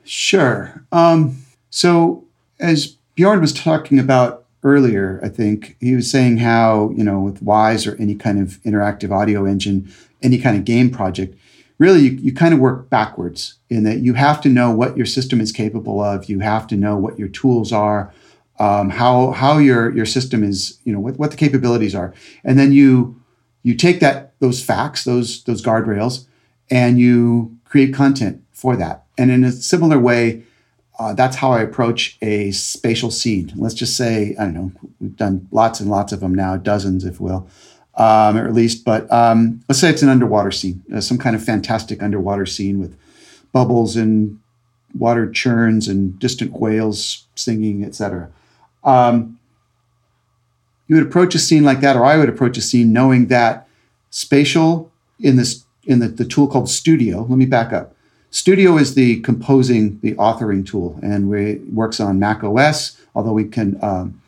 Sure. 0.05 0.85
Um, 0.93 1.43
so, 1.71 2.25
as 2.59 2.97
Bjorn 3.15 3.41
was 3.41 3.53
talking 3.53 3.99
about 3.99 4.47
earlier, 4.63 5.21
I 5.23 5.29
think 5.29 5.77
he 5.81 5.95
was 5.95 6.11
saying 6.11 6.39
how, 6.39 6.93
you 6.97 7.05
know, 7.05 7.21
with 7.21 7.45
Wwise 7.45 7.91
or 7.91 7.97
any 8.01 8.15
kind 8.15 8.39
of 8.39 8.61
interactive 8.63 9.11
audio 9.11 9.47
engine, 9.47 9.93
any 10.23 10.39
kind 10.39 10.57
of 10.57 10.65
game 10.65 10.91
project, 10.91 11.37
really 11.81 12.01
you, 12.01 12.11
you 12.13 12.33
kind 12.33 12.55
of 12.55 12.61
work 12.61 12.89
backwards 12.91 13.55
in 13.69 13.83
that 13.85 14.01
you 14.01 14.15
have 14.15 14.41
to 14.43 14.49
know 14.49 14.71
what 14.71 14.97
your 14.97 15.07
system 15.07 15.41
is 15.41 15.51
capable 15.51 16.01
of. 16.01 16.27
You 16.27 16.39
have 16.41 16.69
to 16.69 16.77
know 16.77 16.97
what 16.97 17.19
your 17.19 17.29
tools 17.29 17.73
are, 17.73 18.13
um, 18.61 18.91
how 18.91 19.33
how 19.33 19.59
your 19.59 19.91
your 19.97 20.07
system 20.07 20.45
is, 20.45 20.79
you 20.85 20.93
know, 20.93 21.01
what, 21.01 21.19
what 21.19 21.31
the 21.33 21.37
capabilities 21.37 21.95
are, 21.95 22.15
and 22.45 22.57
then 22.57 22.71
you 22.71 23.21
you 23.65 23.75
take 23.75 23.99
that 24.01 24.39
those 24.39 24.63
facts, 24.63 25.03
those 25.03 25.43
those 25.45 25.63
guardrails, 25.63 26.27
and 26.71 27.01
you 27.01 27.57
create 27.65 27.93
content 27.95 28.45
for 28.53 28.77
that. 28.77 29.05
And 29.19 29.31
in 29.31 29.43
a 29.43 29.53
similar 29.53 29.99
way, 29.99 30.45
uh, 30.99 31.15
that's 31.15 31.37
how 31.37 31.53
I 31.53 31.63
approach 31.63 32.19
a 32.21 32.51
spatial 32.51 33.11
scene. 33.11 33.53
Let's 33.57 33.75
just 33.75 33.97
say 33.97 34.37
I 34.39 34.45
don't 34.45 34.55
know. 34.55 34.73
We've 35.01 35.17
done 35.17 35.49
lots 35.51 35.81
and 35.81 35.91
lots 35.91 36.13
of 36.13 36.21
them 36.21 36.35
now, 36.35 36.59
dozens, 36.59 37.07
if 37.07 37.21
will, 37.21 37.49
um, 37.97 38.37
or 38.37 38.47
at 38.47 38.55
least. 38.55 38.85
But 38.85 39.11
um, 39.13 39.63
let's 39.69 39.81
say 39.81 39.91
it's 39.91 40.03
an 40.03 40.09
underwater 40.09 40.51
scene, 40.51 40.83
uh, 40.95 41.01
some 41.01 41.19
kind 41.19 41.37
of 41.37 41.45
fantastic 41.45 42.03
underwater 42.03 42.47
scene 42.47 42.79
with 42.79 42.97
bubbles 43.53 43.97
and 43.97 44.39
water 44.97 45.31
churns 45.31 45.89
and 45.89 46.19
distant 46.19 46.53
whales 46.53 47.27
singing, 47.35 47.85
etc. 47.85 48.31
Um, 48.85 49.39
you 50.89 50.97
would 50.97 51.07
approach 51.07 51.35
a 51.35 51.39
scene 51.39 51.63
like 51.63 51.81
that, 51.81 51.97
or 51.97 52.05
I 52.05 52.17
would 52.17 52.29
approach 52.29 52.59
a 52.59 52.63
scene 52.63 52.93
knowing 52.93 53.27
that 53.29 53.69
spatial 54.11 54.91
in 55.21 55.37
this 55.37 55.65
in 55.85 56.01
the, 56.01 56.09
the 56.09 56.25
tool 56.25 56.47
called 56.47 56.69
Studio. 56.69 57.23
Let 57.23 57.39
me 57.39 57.47
back 57.47 57.73
up. 57.73 57.95
Studio 58.31 58.77
is 58.77 58.95
the 58.95 59.21
composing, 59.21 59.99
the 60.01 60.15
authoring 60.15 60.65
tool, 60.65 60.99
and 61.03 61.29
we, 61.29 61.53
it 61.53 61.73
works 61.73 61.99
on 61.99 62.19
Mac 62.19 62.45
OS. 62.45 63.01
Although 63.15 63.33
we 63.33 63.45
can, 63.45 63.79
um, 63.83 64.21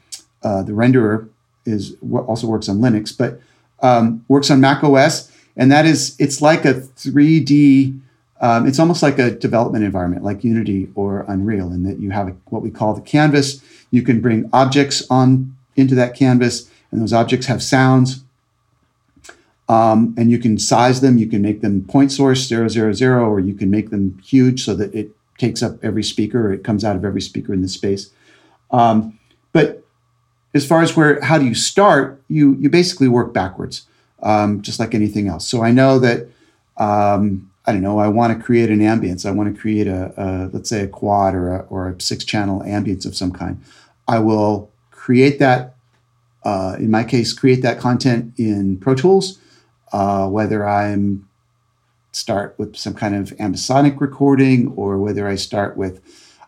uh, 0.42 0.62
the 0.62 0.72
renderer 0.72 1.28
is 1.64 1.94
also 2.12 2.48
works 2.48 2.68
on 2.68 2.78
Linux, 2.78 3.16
but 3.16 3.40
um, 3.82 4.24
works 4.28 4.50
on 4.50 4.60
Mac 4.60 4.82
OS, 4.82 5.30
and 5.56 5.70
that 5.70 5.84
is 5.84 6.16
it's 6.18 6.40
like 6.40 6.64
a 6.64 6.74
3D. 6.74 8.00
Um, 8.40 8.66
it's 8.66 8.78
almost 8.78 9.02
like 9.02 9.18
a 9.18 9.30
development 9.30 9.84
environment, 9.84 10.24
like 10.24 10.42
Unity 10.42 10.88
or 10.94 11.24
Unreal, 11.28 11.72
in 11.72 11.84
that 11.84 12.00
you 12.00 12.10
have 12.10 12.28
a, 12.28 12.32
what 12.46 12.62
we 12.62 12.70
call 12.70 12.94
the 12.94 13.00
canvas 13.00 13.62
you 13.92 14.02
can 14.02 14.20
bring 14.20 14.50
objects 14.52 15.06
on 15.08 15.54
into 15.76 15.94
that 15.94 16.16
canvas, 16.16 16.68
and 16.90 17.00
those 17.00 17.12
objects 17.12 17.46
have 17.46 17.62
sounds. 17.62 18.24
Um, 19.68 20.14
and 20.18 20.30
you 20.30 20.38
can 20.38 20.58
size 20.58 21.00
them. 21.00 21.18
You 21.18 21.28
can 21.28 21.40
make 21.40 21.60
them 21.60 21.84
point 21.84 22.10
source 22.10 22.46
zero 22.48 22.66
zero 22.66 22.92
zero, 22.92 23.30
or 23.30 23.38
you 23.38 23.54
can 23.54 23.70
make 23.70 23.90
them 23.90 24.18
huge 24.24 24.64
so 24.64 24.74
that 24.74 24.92
it 24.92 25.10
takes 25.38 25.62
up 25.62 25.76
every 25.84 26.02
speaker, 26.02 26.48
or 26.48 26.52
it 26.52 26.64
comes 26.64 26.84
out 26.84 26.96
of 26.96 27.04
every 27.04 27.20
speaker 27.20 27.54
in 27.54 27.62
the 27.62 27.68
space. 27.68 28.10
Um, 28.70 29.18
but 29.52 29.81
as 30.54 30.66
far 30.66 30.82
as 30.82 30.96
where 30.96 31.20
how 31.22 31.38
do 31.38 31.44
you 31.44 31.54
start, 31.54 32.22
you 32.28 32.56
you 32.60 32.68
basically 32.68 33.08
work 33.08 33.32
backwards, 33.32 33.86
um, 34.22 34.62
just 34.62 34.78
like 34.78 34.94
anything 34.94 35.28
else. 35.28 35.48
So 35.48 35.62
I 35.62 35.70
know 35.70 35.98
that 35.98 36.28
um, 36.76 37.50
I 37.66 37.72
don't 37.72 37.82
know. 37.82 37.98
I 37.98 38.08
want 38.08 38.36
to 38.36 38.44
create 38.44 38.70
an 38.70 38.80
ambience. 38.80 39.24
I 39.24 39.30
want 39.30 39.54
to 39.54 39.60
create 39.60 39.86
a, 39.86 40.12
a 40.16 40.50
let's 40.52 40.68
say 40.68 40.82
a 40.82 40.88
quad 40.88 41.34
or 41.34 41.54
a, 41.54 41.58
or 41.70 41.88
a 41.88 42.00
six 42.00 42.24
channel 42.24 42.60
ambience 42.60 43.06
of 43.06 43.16
some 43.16 43.32
kind. 43.32 43.62
I 44.08 44.18
will 44.18 44.70
create 44.90 45.38
that, 45.38 45.76
uh, 46.44 46.76
in 46.78 46.90
my 46.90 47.04
case, 47.04 47.32
create 47.32 47.62
that 47.62 47.78
content 47.78 48.34
in 48.36 48.78
Pro 48.78 48.94
Tools, 48.94 49.38
uh, 49.92 50.28
whether 50.28 50.68
I'm 50.68 51.28
start 52.12 52.54
with 52.58 52.76
some 52.76 52.94
kind 52.94 53.16
of 53.16 53.30
ambisonic 53.38 54.00
recording 54.00 54.68
or 54.76 54.98
whether 54.98 55.26
I 55.26 55.34
start 55.34 55.76
with, 55.76 56.00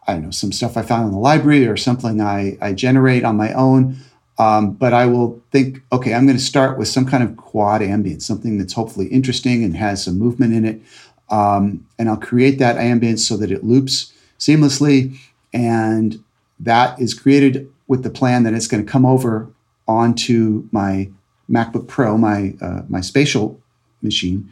I 0.07 0.15
don't 0.15 0.23
know, 0.23 0.31
some 0.31 0.53
stuff 0.53 0.77
I 0.77 0.83
found 0.83 1.07
in 1.07 1.13
the 1.13 1.19
library 1.19 1.67
or 1.67 1.77
something 1.77 2.21
I, 2.21 2.59
I 2.61 2.73
generate 2.73 3.25
on 3.25 3.37
my 3.37 3.53
own. 3.53 3.97
Um, 4.37 4.73
but 4.73 4.93
I 4.93 5.07
will 5.07 5.41
think, 5.53 5.81
okay, 5.93 6.13
I'm 6.13 6.27
going 6.27 6.37
to 6.37 6.43
start 6.43 6.77
with 6.77 6.89
some 6.89 7.07
kind 7.07 7.23
of 7.23 7.37
quad 7.37 7.81
ambience, 7.81 8.23
something 8.23 8.59
that's 8.59 8.73
hopefully 8.73 9.07
interesting 9.07 9.63
and 9.63 9.77
has 9.77 10.05
some 10.05 10.19
movement 10.19 10.53
in 10.53 10.65
it. 10.65 10.83
Um, 11.31 11.87
and 11.99 12.09
I'll 12.09 12.17
create 12.17 12.59
that 12.59 12.77
ambience 12.77 13.21
so 13.21 13.37
that 13.37 13.53
it 13.53 13.65
loops 13.65 14.13
seamlessly. 14.39 15.17
And 15.53 16.23
that 16.59 16.99
is 17.01 17.15
created 17.15 17.73
with 17.87 18.03
the 18.03 18.11
plan 18.11 18.43
that 18.43 18.55
it's 18.55 18.67
going 18.67 18.85
to 18.85 18.91
come 18.91 19.07
over 19.07 19.49
onto 19.87 20.69
my 20.73 21.11
MacBook 21.51 21.87
Pro, 21.87 22.17
my 22.17 22.55
uh, 22.61 22.83
my 22.89 23.01
spatial 23.01 23.61
machine, 24.03 24.51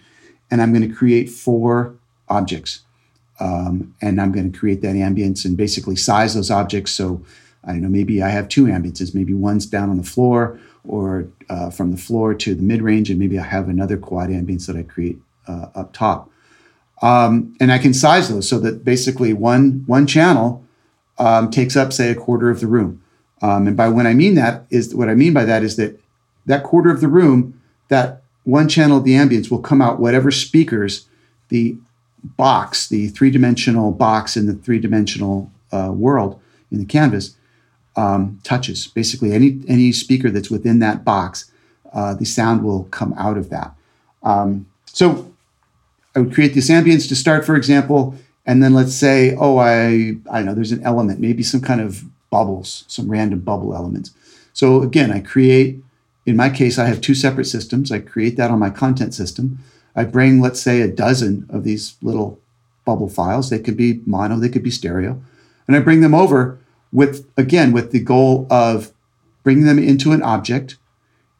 and 0.50 0.60
I'm 0.60 0.72
going 0.72 0.88
to 0.88 0.94
create 0.94 1.30
four 1.30 1.94
objects, 2.28 2.80
um, 3.42 3.92
and 4.00 4.20
I'm 4.20 4.30
going 4.30 4.50
to 4.50 4.56
create 4.56 4.82
that 4.82 4.94
ambience 4.94 5.44
and 5.44 5.56
basically 5.56 5.96
size 5.96 6.34
those 6.34 6.50
objects. 6.50 6.92
So 6.92 7.24
I 7.64 7.72
don't 7.72 7.82
know, 7.82 7.88
maybe 7.88 8.22
I 8.22 8.28
have 8.28 8.48
two 8.48 8.66
ambiences. 8.66 9.14
Maybe 9.14 9.34
one's 9.34 9.66
down 9.66 9.90
on 9.90 9.96
the 9.96 10.04
floor, 10.04 10.60
or 10.84 11.26
uh, 11.48 11.70
from 11.70 11.90
the 11.90 11.96
floor 11.96 12.34
to 12.34 12.54
the 12.54 12.62
mid 12.62 12.82
range, 12.82 13.10
and 13.10 13.18
maybe 13.18 13.38
I 13.38 13.44
have 13.44 13.68
another 13.68 13.96
quad 13.96 14.30
ambience 14.30 14.66
that 14.66 14.76
I 14.76 14.84
create 14.84 15.18
uh, 15.48 15.66
up 15.74 15.92
top. 15.92 16.30
Um, 17.02 17.56
and 17.60 17.72
I 17.72 17.78
can 17.78 17.92
size 17.92 18.28
those 18.28 18.48
so 18.48 18.60
that 18.60 18.84
basically 18.84 19.32
one 19.32 19.82
one 19.86 20.06
channel 20.06 20.64
um, 21.18 21.50
takes 21.50 21.76
up, 21.76 21.92
say, 21.92 22.10
a 22.10 22.14
quarter 22.14 22.48
of 22.48 22.60
the 22.60 22.68
room. 22.68 23.02
Um, 23.42 23.66
and 23.66 23.76
by 23.76 23.88
what 23.88 24.06
I 24.06 24.14
mean 24.14 24.36
that 24.36 24.66
is 24.70 24.94
what 24.94 25.08
I 25.08 25.14
mean 25.16 25.32
by 25.32 25.44
that 25.44 25.64
is 25.64 25.76
that 25.76 26.00
that 26.46 26.62
quarter 26.62 26.90
of 26.90 27.00
the 27.00 27.08
room, 27.08 27.60
that 27.88 28.22
one 28.44 28.68
channel 28.68 28.98
of 28.98 29.04
the 29.04 29.14
ambience 29.14 29.50
will 29.50 29.60
come 29.60 29.82
out 29.82 29.98
whatever 29.98 30.30
speakers 30.30 31.06
the 31.48 31.76
box, 32.22 32.88
the 32.88 33.08
three 33.08 33.30
dimensional 33.30 33.92
box 33.92 34.36
in 34.36 34.46
the 34.46 34.54
three 34.54 34.78
dimensional 34.78 35.50
uh, 35.72 35.92
world 35.92 36.40
in 36.70 36.78
the 36.78 36.84
canvas 36.84 37.36
um, 37.96 38.40
touches. 38.42 38.86
Basically, 38.86 39.32
any 39.32 39.60
any 39.68 39.92
speaker 39.92 40.30
that's 40.30 40.50
within 40.50 40.78
that 40.78 41.04
box, 41.04 41.50
uh, 41.92 42.14
the 42.14 42.24
sound 42.24 42.62
will 42.62 42.84
come 42.84 43.12
out 43.14 43.36
of 43.36 43.50
that. 43.50 43.74
Um, 44.22 44.66
so 44.86 45.32
I 46.14 46.20
would 46.20 46.34
create 46.34 46.54
this 46.54 46.70
ambience 46.70 47.08
to 47.08 47.16
start, 47.16 47.44
for 47.44 47.56
example, 47.56 48.14
and 48.46 48.62
then 48.62 48.74
let's 48.74 48.94
say, 48.94 49.34
oh, 49.36 49.58
I 49.58 50.16
I 50.30 50.38
don't 50.38 50.46
know, 50.46 50.54
there's 50.54 50.72
an 50.72 50.82
element, 50.82 51.20
maybe 51.20 51.42
some 51.42 51.60
kind 51.60 51.80
of 51.80 52.04
bubbles, 52.30 52.84
some 52.88 53.10
random 53.10 53.40
bubble 53.40 53.74
elements. 53.74 54.12
So 54.52 54.82
again, 54.82 55.10
I 55.10 55.20
create. 55.20 55.82
In 56.24 56.36
my 56.36 56.50
case, 56.50 56.78
I 56.78 56.86
have 56.86 57.00
two 57.00 57.16
separate 57.16 57.46
systems. 57.46 57.90
I 57.90 57.98
create 57.98 58.36
that 58.36 58.50
on 58.50 58.60
my 58.60 58.70
content 58.70 59.12
system. 59.12 59.58
I 59.94 60.04
bring, 60.04 60.40
let's 60.40 60.60
say, 60.60 60.80
a 60.80 60.88
dozen 60.88 61.46
of 61.50 61.64
these 61.64 61.96
little 62.02 62.40
bubble 62.84 63.08
files. 63.08 63.50
They 63.50 63.58
could 63.58 63.76
be 63.76 64.00
mono, 64.06 64.38
they 64.38 64.48
could 64.48 64.62
be 64.62 64.70
stereo. 64.70 65.22
And 65.66 65.76
I 65.76 65.80
bring 65.80 66.00
them 66.00 66.14
over 66.14 66.58
with, 66.92 67.28
again, 67.36 67.72
with 67.72 67.92
the 67.92 68.00
goal 68.00 68.46
of 68.50 68.92
bringing 69.42 69.64
them 69.64 69.78
into 69.78 70.12
an 70.12 70.22
object. 70.22 70.76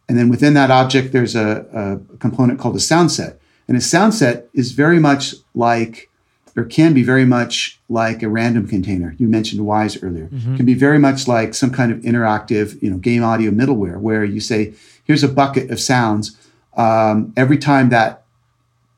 And 0.08 0.18
then 0.18 0.28
within 0.28 0.54
that 0.54 0.70
object, 0.70 1.12
there's 1.12 1.34
a, 1.34 1.66
a 1.72 2.16
component 2.18 2.58
called 2.58 2.76
a 2.76 2.80
sound 2.80 3.12
set. 3.12 3.40
And 3.68 3.76
a 3.76 3.80
sound 3.80 4.14
set 4.14 4.48
is 4.52 4.72
very 4.72 4.98
much 4.98 5.34
like, 5.54 6.10
or 6.56 6.64
can 6.64 6.92
be 6.92 7.02
very 7.02 7.24
much 7.24 7.80
like 7.88 8.22
a 8.22 8.28
random 8.28 8.68
container. 8.68 9.14
You 9.18 9.28
mentioned 9.28 9.62
Wwise 9.62 9.98
earlier. 10.02 10.26
Mm-hmm. 10.26 10.56
Can 10.56 10.66
be 10.66 10.74
very 10.74 10.98
much 10.98 11.26
like 11.26 11.54
some 11.54 11.70
kind 11.70 11.90
of 11.90 11.98
interactive, 12.00 12.80
you 12.82 12.90
know, 12.90 12.98
game 12.98 13.24
audio 13.24 13.50
middleware 13.50 13.98
where 13.98 14.24
you 14.24 14.40
say, 14.40 14.74
here's 15.04 15.24
a 15.24 15.28
bucket 15.28 15.70
of 15.70 15.80
sounds. 15.80 16.36
Um, 16.76 17.32
every 17.36 17.58
time 17.58 17.88
that 17.90 18.21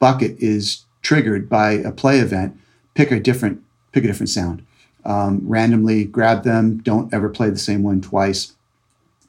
bucket 0.05 0.37
is 0.39 0.85
triggered 1.01 1.49
by 1.49 1.71
a 1.71 1.91
play 1.91 2.19
event, 2.19 2.55
pick 2.93 3.11
a 3.11 3.19
different 3.19 3.63
pick 3.93 4.05
a 4.05 4.07
different 4.07 4.29
sound. 4.29 4.63
Um, 5.07 5.41
randomly 5.49 6.05
grab 6.05 6.45
them. 6.45 6.83
Don't 6.83 7.13
ever 7.15 7.31
play 7.31 7.49
the 7.49 7.57
same 7.57 7.83
one 7.83 8.03
twice, 8.03 8.53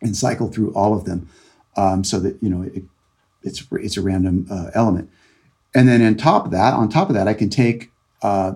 and 0.02 0.18
cycle 0.18 0.50
through 0.52 0.74
all 0.74 0.94
of 0.94 1.06
them, 1.06 1.30
um, 1.78 2.04
so 2.04 2.20
that 2.20 2.44
you 2.44 2.50
know 2.50 2.62
it, 2.64 2.84
it's 3.42 3.66
it's 3.72 3.96
a 3.96 4.02
random 4.02 4.48
uh, 4.52 4.72
element. 4.74 5.10
And 5.74 5.88
then 5.88 6.02
on 6.02 6.16
top 6.16 6.44
of 6.44 6.52
that, 6.52 6.74
on 6.74 6.90
top 6.90 7.08
of 7.08 7.16
that, 7.16 7.30
I 7.30 7.34
can 7.34 7.50
take 7.50 7.90
uh, 8.22 8.56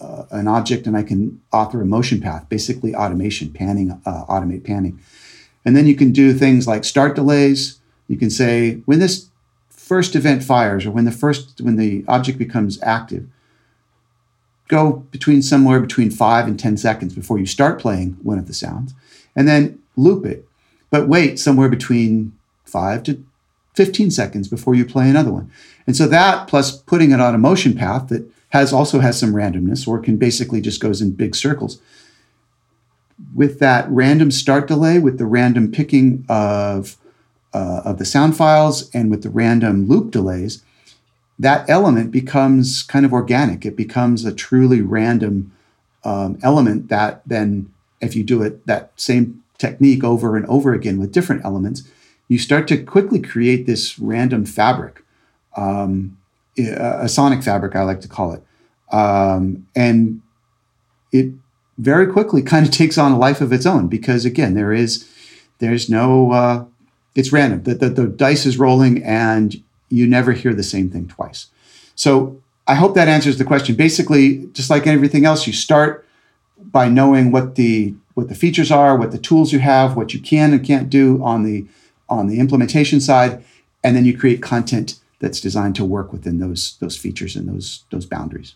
uh, 0.00 0.22
an 0.30 0.46
object 0.46 0.86
and 0.86 0.96
I 0.96 1.02
can 1.02 1.40
author 1.52 1.82
a 1.82 1.84
motion 1.84 2.20
path, 2.20 2.48
basically 2.48 2.94
automation, 2.94 3.52
panning, 3.52 3.90
uh, 4.06 4.24
automate 4.26 4.62
panning. 4.64 5.00
And 5.64 5.76
then 5.76 5.88
you 5.88 5.96
can 5.96 6.12
do 6.12 6.32
things 6.32 6.68
like 6.68 6.84
start 6.84 7.16
delays. 7.16 7.80
You 8.06 8.16
can 8.16 8.30
say 8.30 8.82
when 8.86 9.00
this 9.00 9.29
first 9.90 10.14
event 10.14 10.44
fires 10.44 10.86
or 10.86 10.92
when 10.92 11.04
the 11.04 11.10
first 11.10 11.60
when 11.60 11.74
the 11.74 12.04
object 12.06 12.38
becomes 12.38 12.80
active, 12.80 13.26
go 14.68 15.04
between 15.10 15.42
somewhere 15.42 15.80
between 15.80 16.12
five 16.12 16.46
and 16.46 16.60
10 16.60 16.76
seconds 16.76 17.12
before 17.12 17.40
you 17.40 17.44
start 17.44 17.80
playing 17.80 18.16
one 18.22 18.38
of 18.38 18.46
the 18.46 18.54
sounds, 18.54 18.94
and 19.34 19.48
then 19.48 19.82
loop 19.96 20.24
it. 20.24 20.46
But 20.90 21.08
wait 21.08 21.40
somewhere 21.40 21.68
between 21.68 22.38
five 22.64 23.02
to 23.02 23.20
15 23.74 24.12
seconds 24.12 24.46
before 24.46 24.76
you 24.76 24.84
play 24.84 25.10
another 25.10 25.32
one. 25.32 25.50
And 25.88 25.96
so 25.96 26.06
that 26.06 26.46
plus 26.46 26.80
putting 26.82 27.10
it 27.10 27.20
on 27.20 27.34
a 27.34 27.38
motion 27.50 27.74
path 27.76 28.10
that 28.10 28.30
has 28.50 28.72
also 28.72 29.00
has 29.00 29.18
some 29.18 29.34
randomness 29.34 29.88
or 29.88 29.98
can 29.98 30.18
basically 30.18 30.60
just 30.60 30.80
goes 30.80 31.02
in 31.02 31.10
big 31.10 31.34
circles. 31.34 31.80
With 33.34 33.58
that 33.58 33.90
random 33.90 34.30
start 34.30 34.68
delay, 34.68 35.00
with 35.00 35.18
the 35.18 35.26
random 35.26 35.72
picking 35.72 36.24
of 36.28 36.96
uh, 37.52 37.82
of 37.84 37.98
the 37.98 38.04
sound 38.04 38.36
files 38.36 38.90
and 38.94 39.10
with 39.10 39.22
the 39.22 39.30
random 39.30 39.88
loop 39.88 40.10
delays, 40.10 40.62
that 41.38 41.68
element 41.68 42.10
becomes 42.10 42.82
kind 42.82 43.04
of 43.04 43.12
organic. 43.12 43.64
It 43.64 43.76
becomes 43.76 44.24
a 44.24 44.32
truly 44.32 44.82
random 44.82 45.52
um, 46.04 46.38
element 46.42 46.88
that 46.88 47.22
then, 47.26 47.72
if 48.00 48.14
you 48.14 48.22
do 48.24 48.42
it 48.42 48.66
that 48.66 48.92
same 48.96 49.42
technique 49.58 50.04
over 50.04 50.36
and 50.36 50.46
over 50.46 50.72
again 50.72 50.98
with 50.98 51.12
different 51.12 51.44
elements, 51.44 51.82
you 52.28 52.38
start 52.38 52.68
to 52.68 52.82
quickly 52.82 53.20
create 53.20 53.66
this 53.66 53.98
random 53.98 54.44
fabric, 54.44 55.02
um, 55.56 56.16
a 56.58 57.08
sonic 57.08 57.42
fabric, 57.42 57.74
I 57.74 57.82
like 57.82 58.00
to 58.02 58.08
call 58.08 58.32
it. 58.32 58.42
Um, 58.92 59.66
and 59.74 60.22
it 61.12 61.32
very 61.78 62.06
quickly 62.06 62.42
kind 62.52 62.66
of 62.66 62.72
takes 62.72 62.98
on 62.98 63.12
a 63.12 63.18
life 63.18 63.40
of 63.40 63.52
its 63.52 63.66
own 63.66 63.88
because, 63.88 64.24
again, 64.24 64.54
there 64.54 64.72
is 64.72 65.08
there's 65.58 65.90
no 65.90 66.32
uh, 66.32 66.64
it's 67.14 67.32
random. 67.32 67.62
The, 67.62 67.74
the, 67.74 67.88
the 67.90 68.06
dice 68.06 68.46
is 68.46 68.58
rolling 68.58 69.02
and 69.02 69.62
you 69.88 70.06
never 70.06 70.32
hear 70.32 70.54
the 70.54 70.62
same 70.62 70.90
thing 70.90 71.08
twice. 71.08 71.46
So 71.94 72.40
I 72.66 72.74
hope 72.74 72.94
that 72.94 73.08
answers 73.08 73.38
the 73.38 73.44
question. 73.44 73.74
Basically, 73.74 74.46
just 74.52 74.70
like 74.70 74.86
everything 74.86 75.24
else, 75.24 75.46
you 75.46 75.52
start 75.52 76.06
by 76.58 76.88
knowing 76.88 77.32
what 77.32 77.56
the 77.56 77.94
what 78.14 78.28
the 78.28 78.34
features 78.34 78.70
are, 78.70 78.96
what 78.96 79.12
the 79.12 79.18
tools 79.18 79.52
you 79.52 79.58
have, 79.60 79.96
what 79.96 80.12
you 80.12 80.20
can 80.20 80.52
and 80.52 80.64
can't 80.64 80.90
do 80.90 81.22
on 81.22 81.42
the 81.42 81.66
on 82.08 82.26
the 82.26 82.38
implementation 82.38 83.00
side, 83.00 83.42
and 83.82 83.96
then 83.96 84.04
you 84.04 84.16
create 84.16 84.42
content 84.42 84.98
that's 85.20 85.40
designed 85.40 85.76
to 85.76 85.84
work 85.84 86.12
within 86.12 86.38
those 86.38 86.76
those 86.80 86.96
features 86.96 87.36
and 87.36 87.48
those 87.48 87.84
those 87.90 88.06
boundaries. 88.06 88.54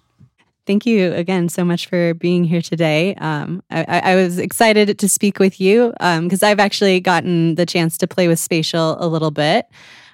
Thank 0.67 0.87
you 0.87 1.13
again 1.13 1.49
so 1.51 1.65
much 1.65 1.87
for 1.89 2.15
being 2.15 2.45
here 2.45 2.63
today. 2.63 3.15
Um, 3.17 3.63
I, 3.71 3.85
I, 3.85 4.15
was 4.15 4.39
excited 4.39 4.99
to 4.99 5.09
speak 5.11 5.39
with 5.39 5.61
you 5.61 5.91
because 5.99 6.43
um, 6.43 6.49
I've 6.49 6.59
actually 6.59 7.01
gotten 7.01 7.57
the 7.57 7.67
chance 7.67 7.99
to 7.99 8.07
play 8.07 8.29
with 8.29 8.39
Spatial 8.39 8.97
a 8.99 9.07
little 9.07 9.31
bit 9.31 9.67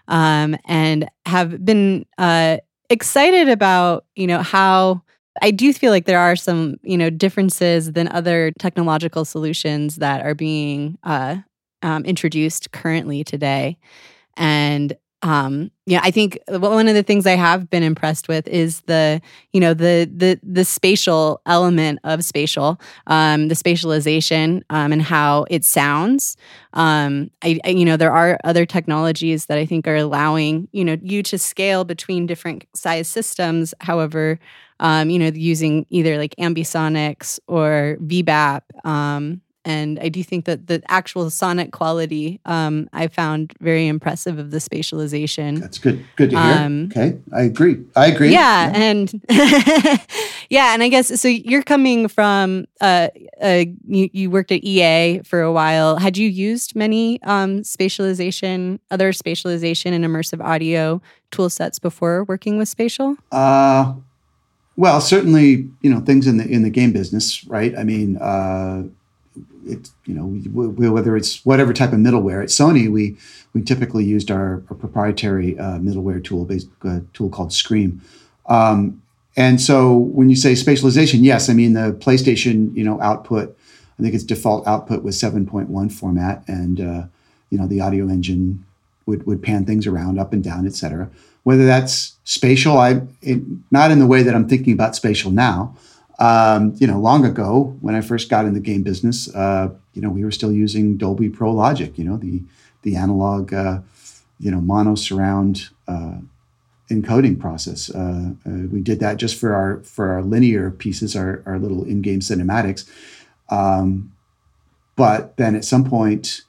um, 0.09 0.57
and 0.67 1.09
have 1.25 1.65
been 1.65 2.05
uh, 2.19 2.59
excited 2.91 3.49
about 3.49 4.05
you 4.17 4.27
know 4.27 4.43
how 4.43 5.03
I 5.41 5.53
do 5.53 5.73
feel 5.73 5.93
like 5.93 6.05
there 6.05 6.19
are 6.19 6.37
some 6.37 6.77
you 6.83 6.99
know 6.99 7.09
differences 7.09 7.93
than 7.93 8.09
other 8.09 8.53
technological 8.59 9.25
solutions 9.25 9.97
that 9.97 10.25
are 10.27 10.35
being 10.35 10.99
uh, 11.05 11.37
um, 11.83 12.05
introduced 12.05 12.73
currently 12.73 13.25
today, 13.25 13.79
and 14.37 14.95
um 15.23 15.71
yeah 15.85 16.01
i 16.03 16.11
think 16.11 16.39
one 16.49 16.89
of 16.89 16.95
the 16.95 17.03
things 17.03 17.27
i 17.27 17.33
have 17.37 17.69
been 17.69 17.83
impressed 17.83 18.27
with 18.27 18.49
is 18.49 18.81
the 18.83 19.21
you 19.53 19.61
know 19.61 19.75
the 19.75 20.11
the 20.15 20.41
the 20.43 20.65
spatial 20.65 21.43
element 21.47 21.99
of 22.05 22.25
spatial 22.25 22.81
um 23.07 23.49
the 23.49 23.55
spatialization 23.55 24.63
um 24.71 24.93
and 24.93 25.03
how 25.03 25.45
it 25.51 25.65
sounds. 25.65 26.37
Um 26.73 27.31
I, 27.43 27.59
I 27.65 27.71
you 27.71 27.85
know 27.85 27.97
there 27.97 28.13
are 28.13 28.39
other 28.45 28.65
technologies 28.65 29.47
that 29.47 29.59
i 29.59 29.67
think 29.67 29.87
are 29.87 29.97
allowing 29.97 30.69
you 30.73 30.85
know 30.85 30.97
you 31.03 31.23
to 31.25 31.39
scale 31.39 31.85
between 31.85 32.27
different 32.27 32.65
size 32.75 33.09
systems. 33.09 33.75
However 33.81 34.39
um 34.81 35.11
you 35.11 35.19
know 35.19 35.31
using 35.35 35.85
either 35.91 36.17
like 36.19 36.35
ambisonics 36.37 37.39
or 37.47 37.97
vbap 38.01 38.63
um 38.85 39.41
and 39.65 39.99
I 40.01 40.09
do 40.09 40.23
think 40.23 40.47
that 40.47 40.69
the 40.69 40.83
actual 40.89 41.29
sonic 41.29 41.73
quality 41.73 42.41
um, 42.47 42.89
I 42.93 43.09
found 43.09 43.53
very 43.61 43.89
impressive 43.89 44.39
of 44.39 44.51
the 44.51 44.59
spatialization. 44.59 45.61
That's 45.61 45.79
good. 45.79 46.05
Good 46.17 46.31
to 46.31 46.41
hear. 46.41 46.57
Um, 46.59 46.85
okay, 46.91 47.19
I 47.33 47.43
agree. 47.43 47.85
I 47.95 48.07
agree. 48.07 48.33
Yeah, 48.33 48.71
yeah. 48.71 48.77
and 48.77 49.23
yeah, 50.51 50.75
and 50.75 50.83
I 50.83 50.89
guess 50.89 51.21
so. 51.21 51.29
You're 51.29 51.63
coming 51.63 52.09
from 52.09 52.67
uh, 52.81 53.09
uh, 53.41 53.65
you, 53.87 54.09
you 54.13 54.31
worked 54.31 54.51
at 54.51 54.65
EA 54.65 55.21
for 55.25 55.43
a 55.43 55.53
while. 55.53 55.99
Had 55.99 56.17
you 56.17 56.29
used 56.29 56.75
many 56.75 57.23
um, 57.25 57.61
spatialization, 57.61 58.79
other 58.91 59.13
spatialization 59.13 59.93
and 59.93 60.05
immersive 60.05 60.43
audio 60.43 61.03
tool 61.31 61.51
sets 61.51 61.79
before 61.79 62.25
working 62.25 62.57
with 62.57 62.69
spatial? 62.69 63.17
Uh, 63.31 63.93
well, 64.77 65.03
certainly, 65.03 65.69
you 65.83 65.93
know, 65.93 66.01
things 66.01 66.27
in 66.27 66.39
the 66.39 66.49
in 66.49 66.63
the 66.63 66.71
game 66.71 66.93
business, 66.93 67.45
right? 67.47 67.77
I 67.77 67.85
mean. 67.85 68.17
Uh, 68.17 68.85
it, 69.67 69.91
you 70.07 70.15
know, 70.15 70.27
we, 70.27 70.89
whether 70.89 71.17
it's 71.17 71.45
whatever 71.45 71.73
type 71.73 71.93
of 71.93 71.99
middleware. 71.99 72.43
At 72.43 72.49
Sony, 72.49 72.91
we 72.91 73.17
we 73.53 73.63
typically 73.63 74.05
used 74.05 74.31
our, 74.31 74.63
our 74.71 74.77
proprietary 74.77 75.59
uh, 75.59 75.79
middleware 75.79 76.23
tool, 76.23 76.45
based 76.45 76.69
uh, 76.85 77.01
tool 77.13 77.29
called 77.29 77.53
Scream. 77.53 78.01
Um, 78.47 79.03
and 79.37 79.61
so, 79.61 79.97
when 79.97 80.29
you 80.29 80.37
say 80.37 80.53
spatialization, 80.53 81.21
yes, 81.23 81.49
I 81.49 81.55
mean 81.55 81.73
the 81.73 81.93
PlayStation, 81.93 82.75
you 82.77 82.85
know, 82.85 83.01
output. 83.01 83.57
I 83.99 84.03
think 84.03 84.15
its 84.15 84.25
default 84.25 84.67
output 84.67 85.03
was 85.03 85.21
7.1 85.21 85.93
format, 85.93 86.43
and 86.49 86.81
uh, 86.81 87.05
you 87.51 87.59
know 87.59 87.67
the 87.67 87.81
audio 87.81 88.09
engine 88.09 88.65
would 89.07 89.27
would 89.27 89.43
pan 89.43 89.65
things 89.65 89.87
around, 89.87 90.19
up 90.19 90.33
and 90.33 90.43
down, 90.43 90.67
etc. 90.67 91.11
Whether 91.43 91.65
that's 91.65 92.17
spatial, 92.25 92.79
I 92.79 93.03
it, 93.23 93.43
not 93.71 93.91
in 93.91 93.99
the 93.99 94.07
way 94.07 94.23
that 94.23 94.35
I'm 94.35 94.49
thinking 94.49 94.73
about 94.73 94.97
spatial 94.97 95.31
now. 95.31 95.77
Um, 96.21 96.75
you 96.77 96.87
know, 96.87 97.01
long 97.01 97.25
ago 97.25 97.77
when 97.81 97.95
I 97.95 98.03
first 98.03 98.29
got 98.29 98.45
in 98.45 98.53
the 98.53 98.61
game 98.61 98.83
business, 98.83 99.35
uh, 99.35 99.71
you 99.95 100.03
know, 100.03 100.11
we 100.11 100.23
were 100.23 100.31
still 100.31 100.53
using 100.53 100.99
Dolby 100.99 101.31
Pro 101.31 101.51
Logic. 101.51 101.97
You 101.97 102.05
know, 102.05 102.17
the 102.19 102.43
the 102.83 102.95
analog, 102.97 103.53
uh, 103.55 103.81
you 104.39 104.51
know, 104.51 104.61
mono 104.61 104.95
surround 104.95 105.71
uh, 105.89 106.19
encoding 106.91 107.41
process. 107.41 107.91
Uh, 107.91 108.33
uh, 108.47 108.67
we 108.71 108.81
did 108.81 109.01
that 109.01 109.17
just 109.17 109.39
for 109.41 109.55
our 109.55 109.81
for 109.81 110.11
our 110.11 110.23
linear 110.23 110.71
pieces, 110.71 111.17
our 111.17 111.43
our 111.47 111.59
little 111.59 111.85
in-game 111.85 112.21
cinematics. 112.21 112.89
Um, 113.49 114.13
but 114.97 115.39
then 115.39 115.57
at 115.57 115.65
some 115.65 115.85
point, 115.85 116.43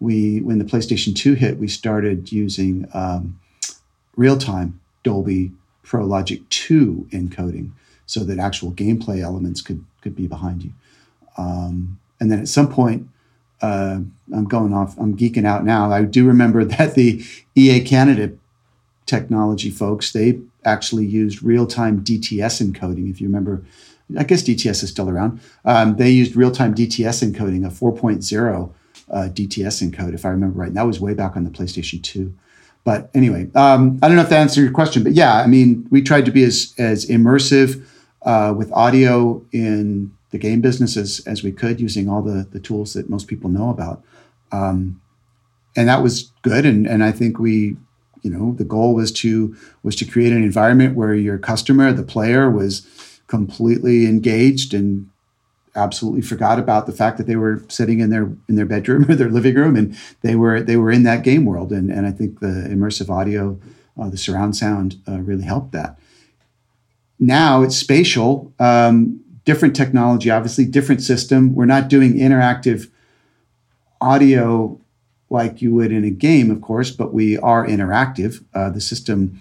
we 0.00 0.40
when 0.40 0.58
the 0.58 0.64
PlayStation 0.64 1.14
Two 1.14 1.34
hit, 1.34 1.58
we 1.58 1.68
started 1.68 2.32
using 2.32 2.88
um, 2.92 3.38
real 4.16 4.36
time 4.36 4.80
Dolby 5.04 5.52
Pro 5.84 6.04
Logic 6.04 6.48
Two 6.48 7.06
encoding 7.12 7.70
so 8.06 8.20
that 8.24 8.38
actual 8.38 8.72
gameplay 8.72 9.20
elements 9.20 9.62
could 9.62 9.84
could 10.00 10.16
be 10.16 10.26
behind 10.26 10.62
you. 10.62 10.72
Um, 11.38 11.98
and 12.20 12.30
then 12.30 12.40
at 12.40 12.48
some 12.48 12.70
point, 12.70 13.08
uh, 13.60 14.00
I'm 14.34 14.44
going 14.44 14.74
off. 14.74 14.98
I'm 14.98 15.16
geeking 15.16 15.46
out 15.46 15.64
now. 15.64 15.90
I 15.90 16.02
do 16.02 16.26
remember 16.26 16.64
that 16.76 16.94
the 16.94 17.24
EA 17.54 17.80
Canada 17.80 18.32
technology 19.06 19.70
folks 19.70 20.12
they 20.12 20.40
actually 20.64 21.04
used 21.04 21.42
real 21.42 21.66
time 21.66 22.04
DTS 22.04 22.62
encoding. 22.62 23.10
If 23.10 23.20
you 23.20 23.26
remember, 23.26 23.62
I 24.16 24.24
guess 24.24 24.42
DTS 24.42 24.82
is 24.82 24.90
still 24.90 25.08
around. 25.08 25.40
Um, 25.64 25.96
they 25.96 26.10
used 26.10 26.36
real 26.36 26.50
time 26.50 26.74
DTS 26.74 27.28
encoding, 27.28 27.66
a 27.66 27.70
4.0 27.70 28.72
uh, 29.10 29.28
DTS 29.28 29.90
encode, 29.90 30.14
if 30.14 30.24
I 30.24 30.28
remember 30.28 30.58
right. 30.58 30.68
And 30.68 30.76
that 30.76 30.86
was 30.86 31.00
way 31.00 31.14
back 31.14 31.36
on 31.36 31.44
the 31.44 31.50
PlayStation 31.50 32.02
2. 32.02 32.32
But 32.84 33.10
anyway, 33.14 33.48
um, 33.54 33.98
I 34.02 34.08
don't 34.08 34.16
know 34.16 34.24
if 34.24 34.30
that 34.30 34.40
answered 34.40 34.62
your 34.62 34.72
question, 34.72 35.04
but 35.04 35.12
yeah, 35.12 35.34
I 35.34 35.46
mean, 35.46 35.86
we 35.90 36.02
tried 36.02 36.24
to 36.24 36.32
be 36.32 36.42
as 36.42 36.74
as 36.78 37.06
immersive 37.06 37.84
uh, 38.22 38.54
with 38.56 38.72
audio 38.72 39.44
in 39.52 40.12
the 40.30 40.38
game 40.38 40.60
business 40.60 40.96
as, 40.96 41.20
as 41.26 41.42
we 41.42 41.52
could 41.52 41.80
using 41.80 42.08
all 42.08 42.22
the, 42.22 42.46
the 42.50 42.58
tools 42.58 42.94
that 42.94 43.08
most 43.08 43.28
people 43.28 43.50
know 43.50 43.70
about. 43.70 44.02
Um, 44.50 45.00
and 45.76 45.88
that 45.88 46.02
was 46.02 46.32
good. 46.42 46.66
And, 46.66 46.86
and 46.86 47.04
I 47.04 47.12
think 47.12 47.38
we, 47.38 47.76
you 48.22 48.30
know, 48.30 48.54
the 48.54 48.64
goal 48.64 48.94
was 48.94 49.12
to 49.12 49.56
was 49.82 49.96
to 49.96 50.04
create 50.04 50.32
an 50.32 50.42
environment 50.42 50.96
where 50.96 51.14
your 51.14 51.38
customer, 51.38 51.92
the 51.92 52.02
player, 52.02 52.50
was 52.50 52.86
completely 53.26 54.06
engaged 54.06 54.74
and 54.74 55.08
absolutely 55.74 56.20
forgot 56.20 56.58
about 56.58 56.86
the 56.86 56.92
fact 56.92 57.16
that 57.18 57.26
they 57.26 57.36
were 57.36 57.62
sitting 57.68 58.00
in 58.00 58.10
their 58.10 58.24
in 58.48 58.56
their 58.56 58.66
bedroom 58.66 59.04
or 59.10 59.14
their 59.14 59.30
living 59.30 59.54
room 59.54 59.76
and 59.76 59.96
they 60.22 60.34
were 60.34 60.60
they 60.60 60.76
were 60.76 60.90
in 60.90 61.02
that 61.04 61.24
game 61.24 61.44
world. 61.44 61.72
And 61.72 61.90
and 61.90 62.06
I 62.06 62.10
think 62.12 62.40
the 62.40 62.68
immersive 62.70 63.10
audio 63.10 63.58
uh, 64.00 64.08
the 64.08 64.16
surround 64.16 64.56
sound 64.56 65.00
uh, 65.08 65.20
really 65.20 65.44
helped 65.44 65.72
that. 65.72 65.98
Now 67.18 67.62
it's 67.62 67.76
spatial 67.76 68.52
um, 68.58 69.20
different 69.44 69.74
technology 69.76 70.30
obviously 70.30 70.64
different 70.64 71.02
system. 71.02 71.54
We're 71.54 71.66
not 71.66 71.88
doing 71.88 72.14
interactive 72.14 72.90
audio 74.00 74.78
like 75.30 75.62
you 75.62 75.72
would 75.74 75.92
in 75.92 76.04
a 76.04 76.10
game 76.10 76.50
of 76.50 76.60
course 76.60 76.90
but 76.90 77.14
we 77.14 77.38
are 77.38 77.66
interactive. 77.66 78.44
Uh, 78.54 78.70
the 78.70 78.80
system 78.80 79.40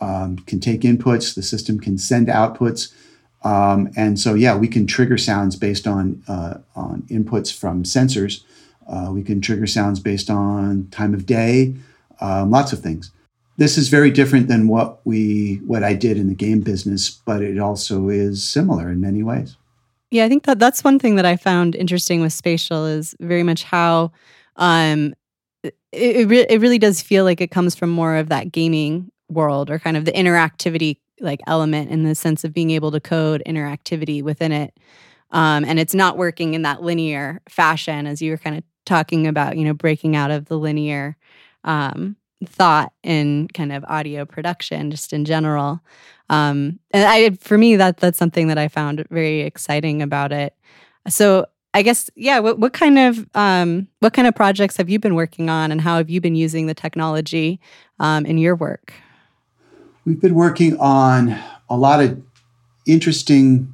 um, 0.00 0.36
can 0.38 0.60
take 0.60 0.82
inputs 0.82 1.34
the 1.34 1.42
system 1.42 1.80
can 1.80 1.98
send 1.98 2.28
outputs 2.28 2.92
um, 3.44 3.90
and 3.96 4.18
so, 4.18 4.34
yeah, 4.34 4.56
we 4.56 4.68
can 4.68 4.86
trigger 4.86 5.18
sounds 5.18 5.56
based 5.56 5.86
on 5.86 6.22
uh, 6.28 6.58
on 6.76 7.02
inputs 7.02 7.52
from 7.56 7.82
sensors. 7.82 8.44
Uh, 8.86 9.10
we 9.12 9.22
can 9.22 9.40
trigger 9.40 9.66
sounds 9.66 10.00
based 10.00 10.30
on 10.30 10.88
time 10.90 11.14
of 11.14 11.26
day, 11.26 11.74
um, 12.20 12.50
lots 12.50 12.72
of 12.72 12.80
things. 12.80 13.10
This 13.56 13.76
is 13.76 13.88
very 13.88 14.10
different 14.10 14.48
than 14.48 14.68
what 14.68 15.04
we 15.04 15.60
what 15.66 15.82
I 15.82 15.94
did 15.94 16.16
in 16.16 16.28
the 16.28 16.34
game 16.34 16.60
business, 16.60 17.10
but 17.10 17.42
it 17.42 17.58
also 17.58 18.08
is 18.08 18.42
similar 18.42 18.90
in 18.90 19.00
many 19.00 19.22
ways. 19.22 19.56
Yeah, 20.10 20.24
I 20.24 20.28
think 20.28 20.44
that 20.44 20.58
that's 20.58 20.84
one 20.84 20.98
thing 20.98 21.16
that 21.16 21.24
I 21.24 21.36
found 21.36 21.74
interesting 21.74 22.20
with 22.20 22.32
spatial 22.32 22.86
is 22.86 23.14
very 23.20 23.42
much 23.42 23.64
how 23.64 24.12
um, 24.56 25.14
it 25.62 25.74
it, 25.92 26.28
re- 26.28 26.46
it 26.48 26.60
really 26.60 26.78
does 26.78 27.02
feel 27.02 27.24
like 27.24 27.40
it 27.40 27.50
comes 27.50 27.74
from 27.74 27.90
more 27.90 28.16
of 28.16 28.28
that 28.28 28.52
gaming 28.52 29.10
world 29.28 29.70
or 29.70 29.78
kind 29.78 29.96
of 29.96 30.04
the 30.04 30.12
interactivity 30.12 30.98
like 31.22 31.40
element 31.46 31.90
in 31.90 32.02
the 32.02 32.14
sense 32.14 32.44
of 32.44 32.52
being 32.52 32.70
able 32.70 32.90
to 32.90 33.00
code 33.00 33.42
interactivity 33.46 34.22
within 34.22 34.52
it. 34.52 34.78
Um, 35.30 35.64
and 35.64 35.78
it's 35.78 35.94
not 35.94 36.18
working 36.18 36.54
in 36.54 36.62
that 36.62 36.82
linear 36.82 37.40
fashion 37.48 38.06
as 38.06 38.20
you 38.20 38.32
were 38.32 38.38
kind 38.38 38.58
of 38.58 38.64
talking 38.84 39.26
about, 39.26 39.56
you 39.56 39.64
know, 39.64 39.74
breaking 39.74 40.16
out 40.16 40.30
of 40.30 40.46
the 40.46 40.58
linear 40.58 41.16
um, 41.64 42.16
thought 42.44 42.92
in 43.02 43.48
kind 43.54 43.72
of 43.72 43.84
audio 43.88 44.26
production, 44.26 44.90
just 44.90 45.12
in 45.12 45.24
general. 45.24 45.80
Um, 46.28 46.80
and 46.90 47.04
I, 47.04 47.30
for 47.40 47.56
me, 47.56 47.76
that 47.76 47.98
that's 47.98 48.18
something 48.18 48.48
that 48.48 48.58
I 48.58 48.68
found 48.68 49.06
very 49.10 49.40
exciting 49.42 50.02
about 50.02 50.32
it. 50.32 50.54
So 51.08 51.46
I 51.74 51.82
guess, 51.82 52.10
yeah. 52.16 52.38
What, 52.40 52.58
what 52.58 52.74
kind 52.74 52.98
of 52.98 53.26
um, 53.34 53.88
what 54.00 54.12
kind 54.12 54.28
of 54.28 54.34
projects 54.34 54.76
have 54.76 54.90
you 54.90 54.98
been 54.98 55.14
working 55.14 55.48
on, 55.48 55.72
and 55.72 55.80
how 55.80 55.96
have 55.96 56.10
you 56.10 56.20
been 56.20 56.34
using 56.34 56.66
the 56.66 56.74
technology 56.74 57.60
um, 57.98 58.26
in 58.26 58.36
your 58.36 58.54
work? 58.54 58.92
We've 60.04 60.20
been 60.20 60.34
working 60.34 60.78
on 60.78 61.38
a 61.70 61.76
lot 61.76 62.02
of 62.02 62.20
interesting, 62.86 63.72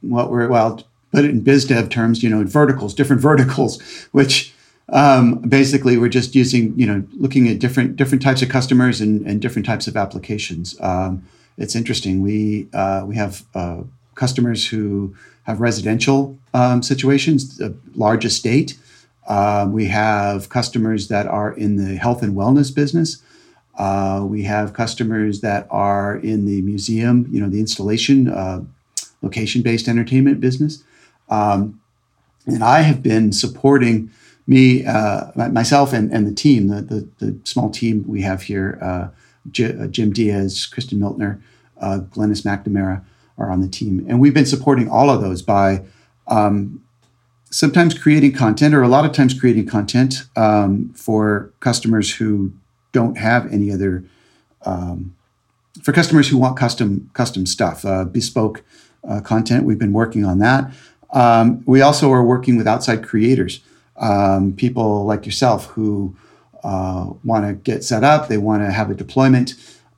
what 0.00 0.30
we're, 0.30 0.48
well, 0.48 0.82
put 1.12 1.24
it 1.24 1.30
in 1.30 1.40
biz 1.40 1.66
dev 1.66 1.90
terms, 1.90 2.22
you 2.22 2.30
know, 2.30 2.44
verticals, 2.44 2.94
different 2.94 3.20
verticals, 3.30 3.80
which 4.12 4.54
um, 4.90 5.36
basically 5.40 5.98
we're 5.98 6.08
just 6.08 6.34
using, 6.34 6.78
you 6.78 6.86
know, 6.86 7.04
looking 7.12 7.46
at 7.48 7.58
different 7.58 7.96
different 7.96 8.22
types 8.22 8.40
of 8.40 8.48
customers 8.48 9.00
and, 9.00 9.26
and 9.26 9.42
different 9.42 9.66
types 9.66 9.86
of 9.86 9.96
applications. 9.96 10.80
Um, 10.80 11.24
it's 11.58 11.74
interesting. 11.74 12.22
We 12.22 12.68
uh, 12.72 13.04
we 13.06 13.16
have 13.16 13.44
uh, 13.54 13.82
customers 14.14 14.66
who 14.66 15.14
have 15.42 15.60
residential 15.60 16.38
um, 16.54 16.82
situations, 16.82 17.60
a 17.60 17.74
large 17.94 18.24
estate. 18.24 18.78
Uh, 19.26 19.68
we 19.70 19.86
have 19.86 20.48
customers 20.48 21.08
that 21.08 21.26
are 21.26 21.52
in 21.52 21.76
the 21.76 21.96
health 21.96 22.22
and 22.22 22.34
wellness 22.34 22.74
business. 22.74 23.22
Uh, 23.78 24.24
we 24.24 24.42
have 24.42 24.72
customers 24.72 25.40
that 25.40 25.66
are 25.70 26.16
in 26.16 26.46
the 26.46 26.60
museum, 26.62 27.26
you 27.30 27.40
know, 27.40 27.48
the 27.48 27.60
installation, 27.60 28.28
uh, 28.28 28.60
location 29.22 29.62
based 29.62 29.88
entertainment 29.88 30.40
business. 30.40 30.82
Um, 31.28 31.80
and 32.46 32.64
I 32.64 32.80
have 32.80 33.02
been 33.02 33.32
supporting 33.32 34.10
me, 34.46 34.84
uh, 34.84 35.30
myself, 35.50 35.92
and, 35.92 36.12
and 36.12 36.26
the 36.26 36.34
team, 36.34 36.68
the, 36.68 36.82
the, 36.82 37.08
the, 37.18 37.38
small 37.44 37.70
team 37.70 38.04
we 38.08 38.22
have 38.22 38.42
here 38.42 38.78
uh, 38.80 39.08
J- 39.50 39.78
uh, 39.78 39.86
Jim 39.86 40.12
Diaz, 40.12 40.66
Kristen 40.66 40.98
Miltner, 40.98 41.40
uh, 41.80 42.00
Glennis 42.10 42.42
McNamara 42.42 43.04
are 43.36 43.50
on 43.50 43.60
the 43.60 43.68
team. 43.68 44.04
And 44.08 44.18
we've 44.18 44.34
been 44.34 44.46
supporting 44.46 44.88
all 44.88 45.10
of 45.10 45.20
those 45.20 45.42
by 45.42 45.84
um, 46.26 46.82
sometimes 47.50 47.96
creating 47.96 48.32
content 48.32 48.74
or 48.74 48.82
a 48.82 48.88
lot 48.88 49.04
of 49.04 49.12
times 49.12 49.38
creating 49.38 49.66
content 49.66 50.24
um, 50.36 50.92
for 50.94 51.52
customers 51.60 52.16
who 52.16 52.52
don't 52.92 53.18
have 53.18 53.52
any 53.52 53.72
other 53.72 54.04
um, 54.64 55.14
for 55.82 55.92
customers 55.92 56.28
who 56.28 56.38
want 56.38 56.56
custom 56.56 57.10
custom 57.12 57.46
stuff, 57.46 57.84
uh, 57.84 58.04
bespoke 58.04 58.62
uh, 59.08 59.20
content. 59.20 59.64
We've 59.64 59.78
been 59.78 59.92
working 59.92 60.24
on 60.24 60.38
that. 60.38 60.72
Um, 61.10 61.62
we 61.66 61.80
also 61.80 62.12
are 62.12 62.24
working 62.24 62.56
with 62.56 62.66
outside 62.66 63.04
creators, 63.04 63.60
um, 63.96 64.52
people 64.52 65.04
like 65.06 65.24
yourself 65.24 65.66
who 65.66 66.16
uh, 66.62 67.10
want 67.24 67.46
to 67.46 67.54
get 67.54 67.84
set 67.84 68.04
up. 68.04 68.28
They 68.28 68.38
want 68.38 68.62
to 68.62 68.70
have 68.70 68.90
a 68.90 68.94
deployment 68.94 69.54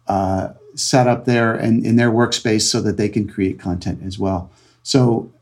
uh, 0.07 0.51
set 0.75 1.07
up 1.07 1.25
there 1.25 1.55
and 1.55 1.85
in 1.85 1.97
their 1.97 2.11
workspace 2.11 2.63
so 2.63 2.81
that 2.83 2.97
they 2.97 3.09
can 3.09 3.29
create 3.29 3.59
content 3.59 4.03
as 4.05 4.19
well. 4.19 4.51
So, 4.83 5.33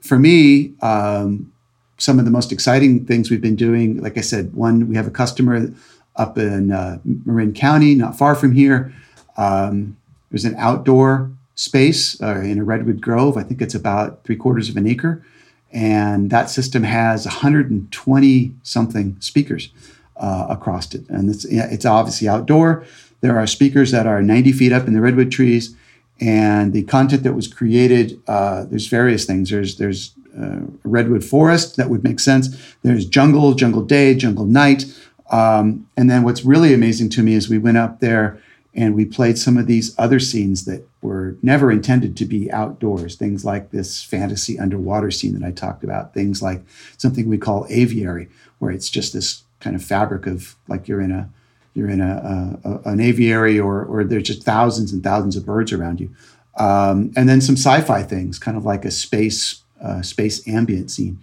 for 0.00 0.18
me, 0.18 0.72
um, 0.80 1.52
some 1.98 2.18
of 2.18 2.24
the 2.24 2.30
most 2.30 2.52
exciting 2.52 3.04
things 3.04 3.30
we've 3.30 3.42
been 3.42 3.56
doing, 3.56 4.00
like 4.00 4.16
I 4.16 4.22
said, 4.22 4.54
one 4.54 4.88
we 4.88 4.96
have 4.96 5.06
a 5.06 5.10
customer 5.10 5.72
up 6.16 6.38
in 6.38 6.72
uh, 6.72 6.98
Marin 7.04 7.54
County, 7.54 7.94
not 7.94 8.18
far 8.18 8.34
from 8.34 8.52
here. 8.52 8.92
Um, 9.36 9.96
there's 10.30 10.44
an 10.44 10.54
outdoor 10.56 11.30
space 11.54 12.20
uh, 12.22 12.40
in 12.40 12.58
a 12.58 12.64
redwood 12.64 13.00
grove. 13.00 13.36
I 13.36 13.42
think 13.42 13.60
it's 13.60 13.74
about 13.74 14.24
three 14.24 14.36
quarters 14.36 14.68
of 14.68 14.76
an 14.76 14.86
acre. 14.86 15.24
And 15.72 16.30
that 16.30 16.50
system 16.50 16.82
has 16.82 17.26
120 17.26 18.54
something 18.62 19.16
speakers 19.20 19.70
uh, 20.16 20.46
across 20.48 20.94
it. 20.94 21.08
And 21.08 21.30
it's, 21.30 21.44
it's 21.44 21.84
obviously 21.84 22.28
outdoor. 22.28 22.84
There 23.20 23.38
are 23.38 23.46
speakers 23.46 23.90
that 23.90 24.06
are 24.06 24.22
90 24.22 24.52
feet 24.52 24.72
up 24.72 24.86
in 24.86 24.94
the 24.94 25.00
redwood 25.00 25.30
trees. 25.30 25.76
And 26.20 26.72
the 26.72 26.82
content 26.84 27.22
that 27.22 27.34
was 27.34 27.46
created, 27.46 28.20
uh, 28.26 28.64
there's 28.64 28.88
various 28.88 29.24
things. 29.24 29.50
There's, 29.50 29.76
there's 29.76 30.14
uh, 30.38 30.60
redwood 30.84 31.24
forest 31.24 31.76
that 31.76 31.88
would 31.88 32.04
make 32.04 32.20
sense. 32.20 32.56
There's 32.82 33.06
jungle, 33.06 33.54
jungle 33.54 33.82
day, 33.82 34.14
jungle 34.14 34.44
night. 34.44 34.84
Um, 35.30 35.88
and 35.96 36.10
then 36.10 36.22
what's 36.22 36.44
really 36.44 36.74
amazing 36.74 37.08
to 37.10 37.22
me 37.22 37.34
is 37.34 37.48
we 37.48 37.58
went 37.58 37.78
up 37.78 38.00
there 38.00 38.40
and 38.74 38.94
we 38.94 39.04
played 39.04 39.38
some 39.38 39.56
of 39.56 39.66
these 39.66 39.96
other 39.98 40.20
scenes 40.20 40.64
that 40.64 40.86
were 41.02 41.36
never 41.42 41.72
intended 41.72 42.16
to 42.16 42.24
be 42.24 42.50
outdoors. 42.52 43.16
Things 43.16 43.44
like 43.44 43.70
this 43.70 44.02
fantasy 44.02 44.58
underwater 44.58 45.10
scene 45.10 45.38
that 45.38 45.46
I 45.46 45.50
talked 45.50 45.82
about. 45.82 46.14
Things 46.14 46.40
like 46.40 46.62
something 46.96 47.28
we 47.28 47.38
call 47.38 47.66
aviary, 47.68 48.28
where 48.58 48.70
it's 48.70 48.88
just 48.88 49.12
this 49.12 49.42
kind 49.60 49.74
of 49.74 49.82
fabric 49.82 50.26
of 50.26 50.56
like 50.68 50.86
you're 50.86 51.00
in 51.00 51.10
a 51.10 51.28
you're 51.74 51.90
in 51.90 52.00
a, 52.00 52.58
a 52.62 52.90
an 52.90 53.00
aviary 53.00 53.58
or 53.58 53.84
or 53.84 54.04
there's 54.04 54.24
just 54.24 54.44
thousands 54.44 54.92
and 54.92 55.02
thousands 55.02 55.36
of 55.36 55.46
birds 55.46 55.72
around 55.72 56.00
you. 56.00 56.14
Um, 56.56 57.12
and 57.16 57.28
then 57.28 57.40
some 57.40 57.56
sci-fi 57.56 58.02
things, 58.02 58.38
kind 58.38 58.56
of 58.56 58.64
like 58.64 58.84
a 58.84 58.90
space 58.90 59.62
uh, 59.82 60.02
space 60.02 60.46
ambient 60.46 60.90
scene 60.90 61.18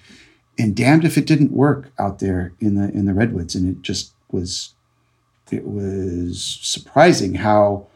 and 0.57 0.75
damned 0.75 1.05
if 1.05 1.17
it 1.17 1.25
didn't 1.25 1.51
work 1.51 1.91
out 1.99 2.19
there 2.19 2.53
in 2.59 2.75
the 2.75 2.89
in 2.91 3.05
the 3.05 3.13
redwoods. 3.13 3.55
And 3.55 3.69
it 3.69 3.81
just 3.81 4.13
was 4.31 4.73
it 5.51 5.65
was 5.65 6.59
surprising 6.61 7.35
how 7.35 7.87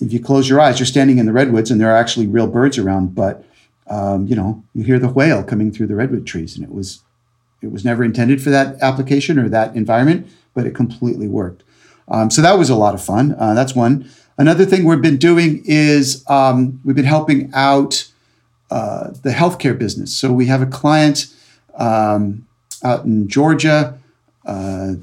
if 0.00 0.12
you 0.12 0.20
close 0.20 0.48
your 0.48 0.60
eyes 0.60 0.78
you're 0.78 0.86
standing 0.86 1.18
in 1.18 1.26
the 1.26 1.32
redwoods 1.32 1.70
and 1.70 1.80
there 1.80 1.90
are 1.90 1.96
actually 1.96 2.26
real 2.26 2.48
birds 2.48 2.78
around 2.78 3.14
but 3.14 3.44
um, 3.88 4.26
you 4.26 4.34
know 4.34 4.64
you 4.74 4.82
hear 4.82 4.98
the 4.98 5.08
whale 5.08 5.44
coming 5.44 5.70
through 5.70 5.86
the 5.86 5.94
redwood 5.94 6.26
trees. 6.26 6.56
And 6.56 6.64
it 6.64 6.72
was 6.72 7.02
it 7.62 7.70
was 7.70 7.84
never 7.84 8.02
intended 8.02 8.42
for 8.42 8.50
that 8.50 8.80
application 8.80 9.38
or 9.38 9.48
that 9.48 9.76
environment 9.76 10.28
but 10.54 10.66
it 10.66 10.74
completely 10.74 11.28
worked. 11.28 11.62
Um, 12.08 12.30
so 12.30 12.42
that 12.42 12.58
was 12.58 12.70
a 12.70 12.74
lot 12.74 12.94
of 12.94 13.02
fun. 13.02 13.36
Uh, 13.38 13.54
that's 13.54 13.74
one. 13.74 14.10
Another 14.36 14.64
thing 14.64 14.84
we've 14.84 15.02
been 15.02 15.16
doing 15.16 15.62
is 15.64 16.24
um, 16.28 16.80
we've 16.84 16.96
been 16.96 17.04
helping 17.04 17.50
out 17.54 18.10
uh, 18.70 19.10
the 19.22 19.30
healthcare 19.30 19.78
business. 19.78 20.14
So 20.14 20.32
we 20.32 20.46
have 20.46 20.62
a 20.62 20.66
client 20.66 21.26
um, 21.80 22.46
out 22.84 23.04
in 23.04 23.26
Georgia. 23.28 23.98
Uh, 24.46 24.94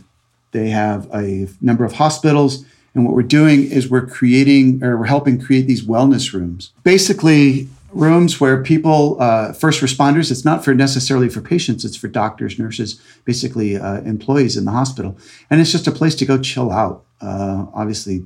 they 0.51 0.69
have 0.69 1.09
a 1.13 1.47
number 1.61 1.83
of 1.83 1.93
hospitals. 1.93 2.65
And 2.93 3.05
what 3.05 3.13
we're 3.13 3.23
doing 3.23 3.69
is 3.69 3.89
we're 3.89 4.07
creating 4.07 4.83
or 4.83 4.97
we're 4.97 5.05
helping 5.05 5.39
create 5.39 5.67
these 5.67 5.83
wellness 5.83 6.33
rooms. 6.33 6.71
Basically, 6.83 7.67
rooms 7.91 8.39
where 8.39 8.63
people, 8.63 9.17
uh, 9.19 9.53
first 9.53 9.81
responders, 9.81 10.31
it's 10.31 10.45
not 10.45 10.63
for 10.63 10.73
necessarily 10.73 11.29
for 11.29 11.41
patients, 11.41 11.85
it's 11.85 11.95
for 11.95 12.07
doctors, 12.07 12.57
nurses, 12.57 12.99
basically 13.25 13.77
uh, 13.77 14.01
employees 14.01 14.57
in 14.57 14.65
the 14.65 14.71
hospital. 14.71 15.17
And 15.49 15.61
it's 15.61 15.71
just 15.71 15.87
a 15.87 15.91
place 15.91 16.15
to 16.15 16.25
go 16.25 16.39
chill 16.39 16.71
out. 16.71 17.03
Uh, 17.21 17.65
obviously, 17.73 18.25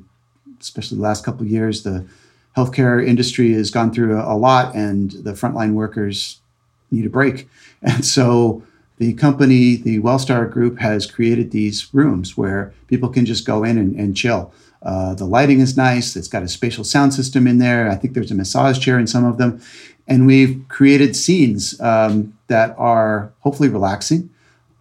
especially 0.60 0.98
the 0.98 1.04
last 1.04 1.26
couple 1.26 1.46
years, 1.46 1.84
the 1.84 2.06
healthcare 2.56 3.06
industry 3.06 3.54
has 3.54 3.72
gone 3.72 3.94
through 3.94 4.18
a, 4.18 4.34
a 4.34 4.38
lot, 4.38 4.76
and 4.76 5.12
the 5.12 5.32
frontline 5.32 5.74
workers 5.74 6.40
need 6.92 7.06
a 7.06 7.10
break. 7.10 7.48
And 7.82 8.06
so 8.06 8.64
the 8.98 9.14
company, 9.14 9.76
the 9.76 10.00
Wellstar 10.00 10.50
Group, 10.50 10.80
has 10.80 11.06
created 11.06 11.52
these 11.52 11.92
rooms 11.94 12.38
where 12.38 12.74
people 12.88 13.10
can 13.10 13.26
just 13.26 13.46
go 13.46 13.64
in 13.64 13.78
and, 13.78 13.96
and 13.96 14.16
chill. 14.16 14.54
Uh, 14.84 15.14
the 15.14 15.26
lighting 15.26 15.60
is 15.60 15.78
nice. 15.78 16.16
It's 16.16 16.28
got 16.28 16.44
a 16.44 16.48
spatial 16.48 16.84
sound 16.84 17.14
system 17.14 17.48
in 17.48 17.58
there. 17.60 17.90
I 17.90 17.96
think 17.96 18.14
there's 18.14 18.32
a 18.32 18.36
massage 18.36 18.80
chair 18.80 19.00
in 19.00 19.08
some 19.08 19.26
of 19.26 19.38
them. 19.38 19.62
And 20.08 20.26
we've 20.26 20.64
created 20.68 21.16
scenes 21.16 21.80
um, 21.82 22.38
that 22.48 22.76
are 22.78 23.32
hopefully 23.40 23.70
relaxing. 23.70 24.30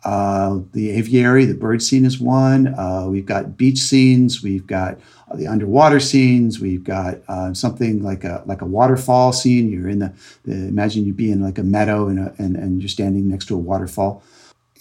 Uh, 0.05 0.61
the 0.73 0.91
aviary, 0.91 1.45
the 1.45 1.55
bird 1.55 1.83
scene 1.83 2.07
is 2.07 2.19
one. 2.19 2.69
Uh, 2.69 3.07
we've 3.09 3.27
got 3.27 3.57
beach 3.57 3.79
scenes. 3.79 4.43
We've 4.43 4.67
got 4.67 4.99
the 5.35 5.47
underwater 5.47 6.01
scenes. 6.01 6.61
We've 6.61 6.85
got 6.85 7.19
uh, 7.29 7.55
something 7.55 8.03
like 8.03 8.25
a 8.25 8.43
like 8.47 8.63
a 8.63 8.67
waterfall 8.67 9.33
scene. 9.33 9.71
You're 9.71 9.89
in 9.89 10.01
the, 10.01 10.13
the 10.45 10.53
imagine 10.53 11.05
you'd 11.05 11.17
be 11.17 11.31
in 11.31 11.43
like 11.43 11.59
a 11.59 11.63
meadow 11.63 12.09
and, 12.09 12.19
a, 12.19 12.35
and 12.39 12.57
and 12.57 12.81
you're 12.81 12.89
standing 12.89 13.29
next 13.29 13.47
to 13.47 13.55
a 13.55 13.59
waterfall. 13.59 14.23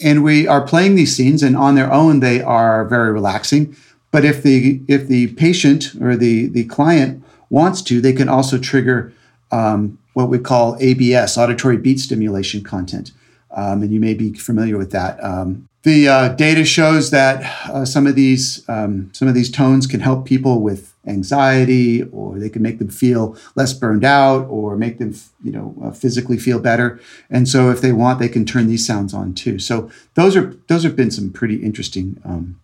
And 0.02 0.24
we 0.24 0.48
are 0.48 0.66
playing 0.66 0.96
these 0.96 1.16
scenes, 1.16 1.44
and 1.44 1.58
on 1.58 1.76
their 1.76 1.92
own 1.92 2.20
they 2.20 2.42
are 2.42 2.86
very 2.86 3.12
relaxing. 3.12 3.76
But 4.12 4.26
if 4.26 4.44
the 4.44 4.82
if 4.88 5.08
the 5.08 5.28
patient 5.34 5.96
or 6.02 6.16
the 6.16 6.48
the 6.48 6.66
client 6.66 7.24
wants 7.50 7.82
to, 7.84 8.02
they 8.02 8.14
can 8.14 8.30
also 8.30 8.58
trigger 8.58 9.14
um, 9.52 9.98
what 10.14 10.30
we 10.30 10.40
call 10.40 10.78
ABS, 10.80 11.38
auditory 11.38 11.78
beat 11.78 12.00
stimulation 12.00 12.64
content 12.64 13.12
um, 13.52 13.82
and 13.82 13.92
you 13.92 14.00
may 14.00 14.14
be 14.14 14.34
familiar 14.34 14.78
with 14.78 14.92
that. 14.92 15.24
Um, 15.24 15.68
the 15.84 16.08
uh, 16.08 16.30
data 16.30 16.66
shows 16.66 17.10
that 17.12 17.70
uh, 17.70 17.86
some 17.86 18.06
of 18.06 18.16
these 18.16 18.68
um, 18.68 19.10
some 19.14 19.28
of 19.28 19.34
these 19.34 19.50
tones 19.50 19.88
can 19.88 20.02
help 20.02 20.26
people 20.26 20.62
with 20.62 20.94
anxiety, 21.08 22.04
or 22.04 22.38
they 22.38 22.50
can 22.50 22.62
make 22.62 22.80
them 22.80 22.90
feel 22.90 23.38
less 23.56 23.74
burned 23.74 24.04
out, 24.04 24.46
or 24.50 24.76
make 24.76 24.98
them 24.98 25.16
you 25.44 25.52
know 25.52 25.76
uh, 25.84 25.92
physically 25.92 26.38
feel 26.38 26.60
better. 26.60 27.00
And 27.30 27.48
so, 27.48 27.70
if 27.70 27.82
they 27.82 27.94
want, 27.94 28.20
they 28.20 28.30
can 28.30 28.46
turn 28.46 28.68
these 28.68 28.86
sounds 28.86 29.14
on 29.14 29.34
too. 29.34 29.58
So 29.60 29.90
those 30.16 30.36
are 30.36 30.54
those 30.68 30.84
have 30.84 30.96
been 30.96 31.12
some 31.12 31.32
pretty 31.32 31.56
interesting 31.64 32.22
um, 32.26 32.60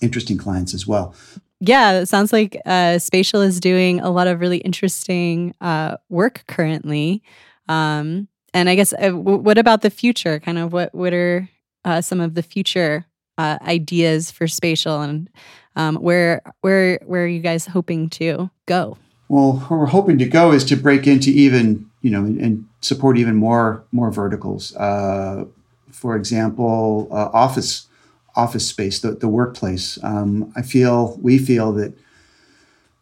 interesting 0.00 0.38
clients 0.38 0.72
as 0.72 0.86
well. 0.86 1.14
Yeah, 1.60 2.00
it 2.00 2.06
sounds 2.06 2.32
like 2.32 2.60
uh, 2.66 2.98
Spatial 2.98 3.40
is 3.40 3.60
doing 3.60 4.00
a 4.00 4.10
lot 4.10 4.26
of 4.26 4.40
really 4.40 4.58
interesting 4.58 5.54
uh, 5.60 5.96
work 6.10 6.44
currently. 6.48 7.22
Um, 7.68 8.28
and 8.52 8.68
I 8.68 8.74
guess 8.74 8.92
uh, 8.94 9.10
what 9.10 9.58
about 9.58 9.82
the 9.82 9.90
future? 9.90 10.40
Kind 10.40 10.56
of 10.56 10.72
what 10.72 10.94
what 10.94 11.12
are 11.12 11.48
uh, 11.86 12.02
some 12.02 12.20
of 12.20 12.34
the 12.34 12.42
future 12.42 13.06
uh, 13.38 13.58
ideas 13.62 14.30
for 14.30 14.46
spatial, 14.46 15.00
and 15.00 15.30
um, 15.76 15.96
where 15.96 16.42
where 16.60 16.98
where 17.06 17.24
are 17.24 17.28
you 17.28 17.40
guys 17.40 17.66
hoping 17.66 18.10
to 18.10 18.50
go? 18.66 18.98
Well, 19.28 19.58
where 19.68 19.80
we're 19.80 19.86
hoping 19.86 20.18
to 20.18 20.26
go 20.26 20.52
is 20.52 20.64
to 20.66 20.76
break 20.76 21.06
into 21.06 21.30
even 21.30 21.88
you 22.02 22.10
know 22.10 22.20
and, 22.20 22.38
and 22.40 22.68
support 22.80 23.16
even 23.16 23.36
more 23.36 23.84
more 23.92 24.10
verticals. 24.10 24.74
Uh, 24.76 25.46
for 25.90 26.16
example, 26.16 27.08
uh, 27.10 27.30
office 27.32 27.86
office 28.34 28.68
space, 28.68 29.00
the, 29.00 29.12
the 29.12 29.28
workplace. 29.28 29.98
Um, 30.02 30.52
I 30.56 30.62
feel 30.62 31.18
we 31.22 31.38
feel 31.38 31.72
that 31.72 31.94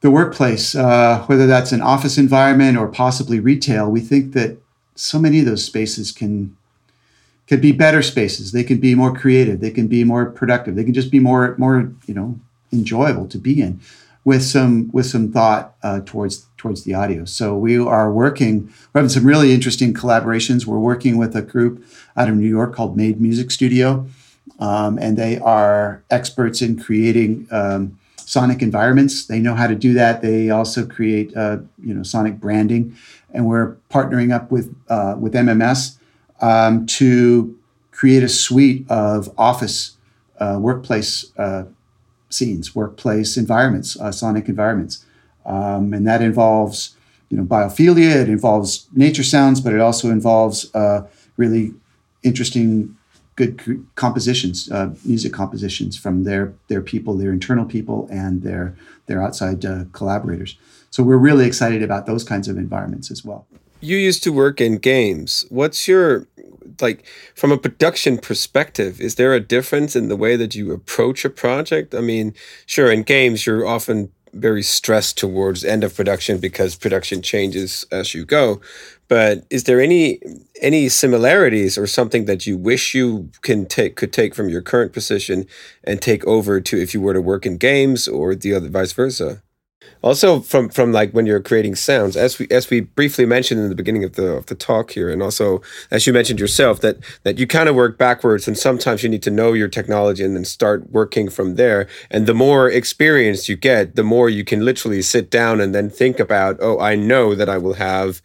the 0.00 0.10
workplace, 0.10 0.74
uh, 0.74 1.24
whether 1.26 1.46
that's 1.46 1.72
an 1.72 1.80
office 1.80 2.18
environment 2.18 2.76
or 2.76 2.88
possibly 2.88 3.40
retail, 3.40 3.90
we 3.90 4.00
think 4.00 4.34
that 4.34 4.58
so 4.94 5.18
many 5.18 5.40
of 5.40 5.46
those 5.46 5.64
spaces 5.64 6.12
can 6.12 6.56
can 7.46 7.60
be 7.60 7.72
better 7.72 8.02
spaces. 8.02 8.52
They 8.52 8.64
can 8.64 8.78
be 8.78 8.94
more 8.94 9.14
creative. 9.14 9.60
They 9.60 9.70
can 9.70 9.86
be 9.86 10.04
more 10.04 10.26
productive. 10.26 10.76
They 10.76 10.84
can 10.84 10.94
just 10.94 11.10
be 11.10 11.20
more 11.20 11.54
more 11.58 11.92
you 12.06 12.14
know 12.14 12.38
enjoyable 12.72 13.28
to 13.28 13.38
be 13.38 13.60
in, 13.60 13.80
with 14.24 14.42
some 14.42 14.90
with 14.92 15.06
some 15.06 15.32
thought 15.32 15.74
uh, 15.82 16.00
towards 16.04 16.46
towards 16.56 16.84
the 16.84 16.94
audio. 16.94 17.24
So 17.24 17.56
we 17.56 17.78
are 17.78 18.10
working. 18.12 18.72
We're 18.92 19.00
having 19.00 19.10
some 19.10 19.26
really 19.26 19.52
interesting 19.52 19.92
collaborations. 19.92 20.66
We're 20.66 20.78
working 20.78 21.16
with 21.18 21.36
a 21.36 21.42
group 21.42 21.84
out 22.16 22.28
of 22.28 22.36
New 22.36 22.48
York 22.48 22.74
called 22.74 22.96
Made 22.96 23.20
Music 23.20 23.50
Studio, 23.50 24.06
um, 24.58 24.98
and 24.98 25.16
they 25.16 25.38
are 25.38 26.02
experts 26.10 26.62
in 26.62 26.78
creating. 26.78 27.46
Um, 27.50 27.98
sonic 28.26 28.62
environments. 28.62 29.26
They 29.26 29.38
know 29.38 29.54
how 29.54 29.66
to 29.66 29.74
do 29.74 29.92
that. 29.92 30.22
They 30.22 30.48
also 30.48 30.86
create, 30.86 31.36
uh, 31.36 31.58
you 31.78 31.92
know, 31.92 32.02
sonic 32.02 32.40
branding 32.40 32.96
and 33.34 33.46
we're 33.46 33.76
partnering 33.90 34.32
up 34.32 34.50
with 34.50 34.74
uh, 34.88 35.16
with 35.18 35.34
MMS 35.34 35.98
um, 36.40 36.86
to 36.86 37.56
create 37.90 38.22
a 38.22 38.28
suite 38.28 38.84
of 38.90 39.32
office, 39.38 39.96
uh, 40.40 40.58
workplace 40.60 41.32
uh, 41.38 41.64
scenes, 42.28 42.74
workplace 42.74 43.36
environments, 43.36 43.98
uh, 44.00 44.10
sonic 44.10 44.48
environments, 44.48 45.04
um, 45.46 45.92
and 45.92 46.06
that 46.06 46.20
involves 46.20 46.96
you 47.30 47.36
know 47.36 47.44
biophilia. 47.44 48.22
It 48.22 48.28
involves 48.28 48.86
nature 48.92 49.22
sounds, 49.22 49.60
but 49.60 49.72
it 49.72 49.80
also 49.80 50.10
involves 50.10 50.74
uh, 50.74 51.06
really 51.36 51.74
interesting 52.22 52.96
good 53.36 53.86
compositions, 53.96 54.70
uh, 54.70 54.94
music 55.04 55.32
compositions 55.32 55.96
from 55.96 56.24
their 56.24 56.52
their 56.68 56.80
people, 56.80 57.14
their 57.16 57.32
internal 57.32 57.64
people, 57.64 58.08
and 58.10 58.42
their 58.42 58.76
their 59.06 59.22
outside 59.22 59.64
uh, 59.64 59.84
collaborators. 59.92 60.56
So 60.90 61.02
we're 61.02 61.16
really 61.16 61.46
excited 61.46 61.82
about 61.82 62.06
those 62.06 62.22
kinds 62.22 62.48
of 62.48 62.56
environments 62.56 63.10
as 63.10 63.24
well. 63.24 63.46
You 63.84 63.98
used 63.98 64.22
to 64.24 64.32
work 64.32 64.62
in 64.62 64.78
games. 64.78 65.44
What's 65.50 65.86
your 65.86 66.26
like 66.80 67.04
from 67.34 67.52
a 67.52 67.58
production 67.58 68.16
perspective? 68.16 68.98
Is 68.98 69.16
there 69.16 69.34
a 69.34 69.40
difference 69.40 69.94
in 69.94 70.08
the 70.08 70.16
way 70.16 70.36
that 70.36 70.54
you 70.54 70.72
approach 70.72 71.24
a 71.26 71.30
project? 71.30 71.94
I 71.94 72.00
mean, 72.00 72.32
sure, 72.64 72.90
in 72.90 73.02
games 73.02 73.44
you're 73.44 73.66
often 73.66 74.10
very 74.32 74.62
stressed 74.62 75.18
towards 75.18 75.64
end 75.64 75.84
of 75.84 75.94
production 75.94 76.38
because 76.38 76.74
production 76.74 77.20
changes 77.20 77.84
as 77.92 78.14
you 78.14 78.24
go. 78.24 78.60
But 79.06 79.44
is 79.50 79.64
there 79.64 79.82
any 79.82 80.18
any 80.62 80.88
similarities 80.88 81.76
or 81.76 81.86
something 81.86 82.24
that 82.24 82.46
you 82.46 82.56
wish 82.56 82.94
you 82.94 83.30
can 83.42 83.66
take 83.66 83.96
could 83.96 84.14
take 84.14 84.34
from 84.34 84.48
your 84.48 84.62
current 84.62 84.94
position 84.94 85.46
and 85.84 86.00
take 86.00 86.26
over 86.26 86.58
to 86.58 86.78
if 86.80 86.94
you 86.94 87.02
were 87.02 87.12
to 87.12 87.20
work 87.20 87.44
in 87.44 87.58
games 87.58 88.08
or 88.08 88.34
the 88.34 88.54
other 88.54 88.70
vice 88.70 88.94
versa? 88.94 89.42
Also, 90.04 90.40
from 90.40 90.68
from 90.68 90.92
like 90.92 91.12
when 91.12 91.24
you're 91.24 91.40
creating 91.40 91.74
sounds, 91.74 92.14
as 92.14 92.38
we 92.38 92.46
as 92.50 92.68
we 92.68 92.80
briefly 92.80 93.24
mentioned 93.24 93.58
in 93.58 93.70
the 93.70 93.74
beginning 93.74 94.04
of 94.04 94.16
the 94.16 94.32
of 94.32 94.44
the 94.46 94.54
talk 94.54 94.90
here, 94.90 95.08
and 95.08 95.22
also 95.22 95.62
as 95.90 96.06
you 96.06 96.12
mentioned 96.12 96.38
yourself, 96.38 96.80
that 96.80 96.98
that 97.22 97.38
you 97.38 97.46
kind 97.46 97.70
of 97.70 97.74
work 97.74 97.96
backwards, 97.96 98.46
and 98.46 98.58
sometimes 98.58 99.02
you 99.02 99.08
need 99.08 99.22
to 99.22 99.30
know 99.30 99.54
your 99.54 99.66
technology 99.66 100.22
and 100.22 100.36
then 100.36 100.44
start 100.44 100.90
working 100.90 101.30
from 101.30 101.54
there. 101.54 101.88
And 102.10 102.26
the 102.26 102.34
more 102.34 102.68
experience 102.68 103.48
you 103.48 103.56
get, 103.56 103.96
the 103.96 104.04
more 104.04 104.28
you 104.28 104.44
can 104.44 104.62
literally 104.62 105.00
sit 105.00 105.30
down 105.30 105.58
and 105.58 105.74
then 105.74 105.88
think 105.88 106.20
about, 106.20 106.58
oh, 106.60 106.78
I 106.80 106.96
know 106.96 107.34
that 107.34 107.48
I 107.48 107.58
will 107.58 107.74
have. 107.74 108.20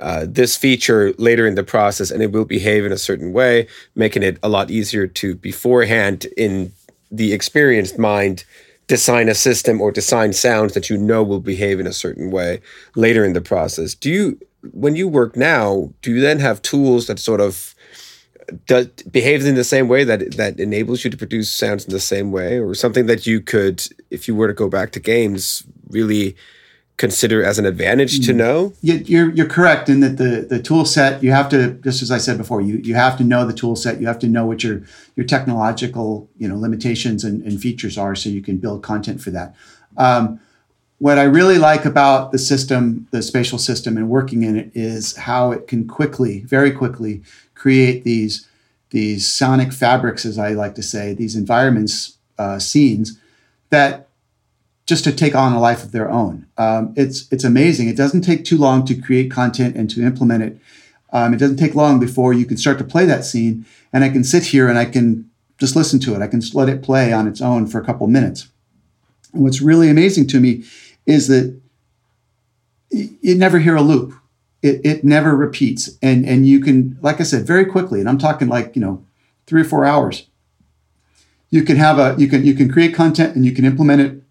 Uh, 0.00 0.26
this 0.28 0.56
feature 0.56 1.14
later 1.18 1.46
in 1.46 1.54
the 1.54 1.62
process 1.62 2.10
and 2.10 2.20
it 2.20 2.32
will 2.32 2.44
behave 2.44 2.84
in 2.84 2.90
a 2.90 2.98
certain 2.98 3.32
way, 3.32 3.68
making 3.94 4.24
it 4.24 4.36
a 4.42 4.48
lot 4.48 4.68
easier 4.68 5.06
to 5.06 5.36
beforehand 5.36 6.26
in 6.36 6.72
the 7.12 7.32
experienced 7.32 7.96
mind 7.96 8.44
design 8.86 9.28
a 9.28 9.34
system 9.34 9.80
or 9.80 9.90
design 9.90 10.32
sounds 10.32 10.74
that 10.74 10.90
you 10.90 10.96
know 10.96 11.22
will 11.22 11.40
behave 11.40 11.80
in 11.80 11.86
a 11.86 11.92
certain 11.92 12.30
way 12.30 12.60
later 12.96 13.24
in 13.24 13.32
the 13.32 13.40
process. 13.40 13.94
Do 13.94 14.10
you, 14.10 14.38
when 14.72 14.96
you 14.96 15.08
work 15.08 15.36
now, 15.36 15.92
do 16.02 16.12
you 16.12 16.20
then 16.20 16.38
have 16.40 16.60
tools 16.62 17.06
that 17.06 17.18
sort 17.18 17.40
of 17.40 17.74
does, 18.66 18.86
behaves 19.10 19.46
in 19.46 19.54
the 19.54 19.64
same 19.64 19.88
way 19.88 20.04
that 20.04 20.36
that 20.36 20.60
enables 20.60 21.04
you 21.04 21.10
to 21.10 21.16
produce 21.16 21.50
sounds 21.50 21.84
in 21.84 21.92
the 21.92 22.00
same 22.00 22.30
way, 22.30 22.58
or 22.58 22.74
something 22.74 23.06
that 23.06 23.26
you 23.26 23.40
could, 23.40 23.86
if 24.10 24.28
you 24.28 24.34
were 24.34 24.48
to 24.48 24.54
go 24.54 24.68
back 24.68 24.92
to 24.92 25.00
games, 25.00 25.62
really 25.88 26.36
consider 26.96 27.44
as 27.44 27.58
an 27.58 27.66
advantage 27.66 28.24
to 28.26 28.32
mm. 28.32 28.36
know? 28.36 28.72
You're, 28.80 29.30
you're 29.32 29.48
correct 29.48 29.88
in 29.88 30.00
that 30.00 30.16
the, 30.16 30.46
the 30.48 30.62
tool 30.62 30.84
set, 30.84 31.22
you 31.22 31.32
have 31.32 31.48
to, 31.48 31.72
just 31.82 32.02
as 32.02 32.10
I 32.10 32.18
said 32.18 32.38
before, 32.38 32.60
you, 32.60 32.76
you 32.76 32.94
have 32.94 33.16
to 33.18 33.24
know 33.24 33.44
the 33.46 33.52
tool 33.52 33.74
set. 33.74 34.00
You 34.00 34.06
have 34.06 34.18
to 34.20 34.28
know 34.28 34.46
what 34.46 34.62
your, 34.62 34.82
your 35.16 35.26
technological 35.26 36.28
you 36.38 36.48
know, 36.48 36.56
limitations 36.56 37.24
and, 37.24 37.42
and 37.42 37.60
features 37.60 37.98
are 37.98 38.14
so 38.14 38.28
you 38.28 38.42
can 38.42 38.58
build 38.58 38.82
content 38.82 39.20
for 39.20 39.30
that. 39.30 39.54
Um, 39.96 40.40
what 40.98 41.18
I 41.18 41.24
really 41.24 41.58
like 41.58 41.84
about 41.84 42.30
the 42.30 42.38
system, 42.38 43.08
the 43.10 43.22
spatial 43.22 43.58
system, 43.58 43.96
and 43.96 44.08
working 44.08 44.44
in 44.44 44.56
it 44.56 44.70
is 44.74 45.16
how 45.16 45.50
it 45.50 45.66
can 45.66 45.88
quickly, 45.88 46.40
very 46.40 46.70
quickly, 46.70 47.22
create 47.54 48.04
these 48.04 48.48
these 48.90 49.30
sonic 49.30 49.72
fabrics, 49.72 50.24
as 50.24 50.38
I 50.38 50.50
like 50.50 50.76
to 50.76 50.82
say, 50.82 51.14
these 51.14 51.34
environments, 51.34 52.16
uh, 52.38 52.60
scenes 52.60 53.18
that 53.70 54.08
just 54.86 55.04
to 55.04 55.12
take 55.12 55.34
on 55.34 55.52
a 55.52 55.60
life 55.60 55.82
of 55.82 55.92
their 55.92 56.10
own. 56.10 56.46
Um, 56.58 56.92
it's 56.96 57.30
it's 57.32 57.44
amazing. 57.44 57.88
It 57.88 57.96
doesn't 57.96 58.22
take 58.22 58.44
too 58.44 58.58
long 58.58 58.84
to 58.86 58.94
create 58.94 59.30
content 59.30 59.76
and 59.76 59.88
to 59.90 60.02
implement 60.02 60.42
it. 60.42 60.58
Um, 61.12 61.32
it 61.32 61.38
doesn't 61.38 61.56
take 61.56 61.74
long 61.74 62.00
before 62.00 62.32
you 62.32 62.44
can 62.44 62.56
start 62.56 62.78
to 62.78 62.84
play 62.84 63.04
that 63.06 63.24
scene, 63.24 63.64
and 63.92 64.04
I 64.04 64.10
can 64.10 64.24
sit 64.24 64.46
here 64.46 64.68
and 64.68 64.78
I 64.78 64.84
can 64.84 65.30
just 65.58 65.76
listen 65.76 66.00
to 66.00 66.14
it. 66.14 66.22
I 66.22 66.26
can 66.26 66.40
just 66.40 66.54
let 66.54 66.68
it 66.68 66.82
play 66.82 67.12
on 67.12 67.28
its 67.28 67.40
own 67.40 67.66
for 67.66 67.80
a 67.80 67.84
couple 67.84 68.06
minutes. 68.08 68.48
And 69.32 69.42
what's 69.42 69.60
really 69.60 69.88
amazing 69.88 70.26
to 70.28 70.40
me 70.40 70.64
is 71.06 71.28
that 71.28 71.58
you 72.90 73.34
never 73.34 73.58
hear 73.58 73.76
a 73.76 73.82
loop. 73.82 74.12
It, 74.62 74.80
it 74.84 75.04
never 75.04 75.36
repeats, 75.36 75.96
and 76.02 76.26
and 76.26 76.46
you 76.46 76.60
can, 76.60 76.98
like 77.00 77.20
I 77.20 77.24
said, 77.24 77.46
very 77.46 77.64
quickly. 77.64 78.00
And 78.00 78.08
I'm 78.08 78.18
talking 78.18 78.48
like 78.48 78.74
you 78.76 78.82
know, 78.82 79.04
three 79.46 79.62
or 79.62 79.64
four 79.64 79.84
hours. 79.84 80.26
You 81.50 81.62
can 81.62 81.76
have 81.76 81.98
a 81.98 82.16
you 82.18 82.28
can 82.28 82.44
you 82.44 82.54
can 82.54 82.70
create 82.70 82.94
content 82.94 83.36
and 83.36 83.44
you 83.44 83.52
can 83.52 83.64
implement 83.64 84.00
it 84.00 84.23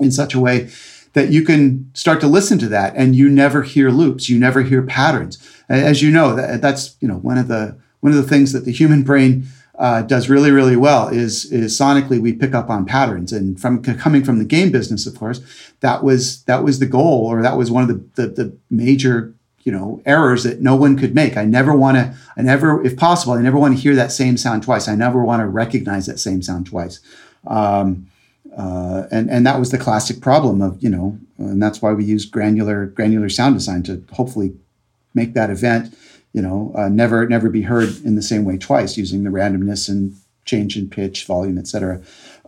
in 0.00 0.10
such 0.10 0.34
a 0.34 0.40
way 0.40 0.70
that 1.12 1.30
you 1.30 1.42
can 1.42 1.90
start 1.94 2.20
to 2.20 2.26
listen 2.26 2.58
to 2.58 2.68
that 2.68 2.94
and 2.96 3.16
you 3.16 3.28
never 3.28 3.62
hear 3.62 3.90
loops 3.90 4.28
you 4.28 4.38
never 4.38 4.62
hear 4.62 4.82
patterns. 4.82 5.38
As 5.68 6.02
you 6.02 6.10
know 6.10 6.34
that, 6.34 6.60
that's 6.62 6.96
you 7.00 7.08
know 7.08 7.16
one 7.16 7.38
of 7.38 7.48
the 7.48 7.76
one 8.00 8.12
of 8.12 8.18
the 8.18 8.28
things 8.28 8.52
that 8.52 8.64
the 8.64 8.72
human 8.72 9.02
brain 9.02 9.46
uh, 9.78 10.02
does 10.02 10.28
really 10.28 10.50
really 10.50 10.76
well 10.76 11.08
is 11.08 11.50
is 11.52 11.78
sonically 11.78 12.20
we 12.20 12.32
pick 12.32 12.54
up 12.54 12.70
on 12.70 12.84
patterns. 12.84 13.32
And 13.32 13.60
from 13.60 13.82
coming 13.82 14.24
from 14.24 14.38
the 14.38 14.44
game 14.44 14.70
business 14.70 15.06
of 15.06 15.18
course 15.18 15.40
that 15.80 16.02
was 16.02 16.42
that 16.44 16.64
was 16.64 16.78
the 16.78 16.86
goal 16.86 17.26
or 17.26 17.42
that 17.42 17.56
was 17.56 17.70
one 17.70 17.82
of 17.82 17.88
the 17.88 18.22
the, 18.22 18.28
the 18.28 18.56
major 18.70 19.34
you 19.62 19.72
know 19.72 20.00
errors 20.06 20.44
that 20.44 20.60
no 20.60 20.76
one 20.76 20.96
could 20.96 21.14
make. 21.14 21.36
I 21.36 21.44
never 21.44 21.74
want 21.74 21.96
to 21.96 22.14
i 22.36 22.42
never 22.42 22.82
if 22.84 22.96
possible 22.96 23.34
i 23.34 23.42
never 23.42 23.58
want 23.58 23.74
to 23.74 23.80
hear 23.80 23.96
that 23.96 24.12
same 24.12 24.36
sound 24.36 24.62
twice. 24.62 24.86
I 24.88 24.94
never 24.94 25.24
want 25.24 25.40
to 25.40 25.46
recognize 25.46 26.06
that 26.06 26.18
same 26.18 26.42
sound 26.42 26.66
twice. 26.66 27.00
Um, 27.46 28.06
uh, 28.56 29.06
and 29.10 29.30
and 29.30 29.46
that 29.46 29.58
was 29.58 29.70
the 29.70 29.78
classic 29.78 30.20
problem 30.20 30.60
of 30.60 30.82
you 30.82 30.88
know, 30.88 31.18
and 31.38 31.62
that's 31.62 31.80
why 31.80 31.92
we 31.92 32.04
use 32.04 32.24
granular 32.24 32.86
granular 32.86 33.28
sound 33.28 33.54
design 33.54 33.82
to 33.84 34.04
hopefully 34.12 34.54
make 35.14 35.34
that 35.34 35.50
event, 35.50 35.94
you 36.32 36.42
know, 36.42 36.72
uh, 36.76 36.88
never 36.88 37.28
never 37.28 37.48
be 37.48 37.62
heard 37.62 37.88
in 38.04 38.16
the 38.16 38.22
same 38.22 38.44
way 38.44 38.58
twice 38.58 38.96
using 38.96 39.24
the 39.24 39.30
randomness 39.30 39.88
and 39.88 40.16
change 40.44 40.76
in 40.76 40.88
pitch, 40.88 41.24
volume, 41.24 41.58
etc. 41.58 42.02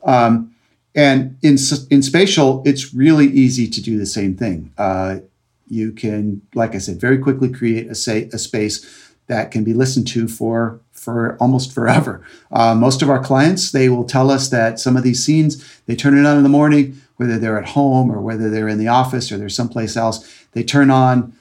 Um, 0.05 0.55
and 0.95 1.39
in 1.43 1.57
in 1.91 2.03
spatial, 2.03 2.63
it's 2.67 2.93
really 2.93 3.29
easy 3.29 3.69
to 3.69 3.81
do 3.81 3.99
the 3.99 4.07
same 4.07 4.37
thing. 4.37 4.73
Uh, 4.77 5.21
you 5.69 5.93
can, 5.93 6.43
like 6.55 6.75
I 6.75 6.79
said, 6.79 7.01
very 7.01 7.19
quickly 7.19 7.51
create 7.51 7.89
a 7.89 7.95
say 7.95 8.29
a 8.33 8.39
space 8.39 8.85
that 9.27 9.51
can 9.51 9.65
be 9.65 9.73
listened 9.73 10.07
to 10.09 10.29
for 10.29 10.81
for 10.93 11.37
almost 11.41 11.73
forever. 11.73 12.25
Uh, 12.53 12.77
most 12.77 13.03
of 13.03 13.11
our 13.11 13.23
clients, 13.23 13.73
they 13.73 13.89
will 13.89 14.05
tell 14.05 14.31
us 14.31 14.49
that 14.51 14.79
some 14.79 14.97
of 14.97 15.03
these 15.03 15.25
scenes, 15.25 15.81
they 15.87 15.97
turn 15.97 16.17
it 16.17 16.25
on 16.25 16.37
in 16.37 16.45
the 16.45 16.49
morning, 16.49 17.01
whether 17.17 17.39
they're 17.39 17.59
at 17.59 17.71
home 17.71 18.11
or 18.11 18.21
whether 18.21 18.49
they're 18.49 18.69
in 18.69 18.79
the 18.79 18.87
office 18.87 19.33
or 19.33 19.39
they're 19.39 19.49
someplace 19.49 19.97
else. 19.97 20.47
They 20.53 20.63
turn 20.63 20.91
on 20.91 21.33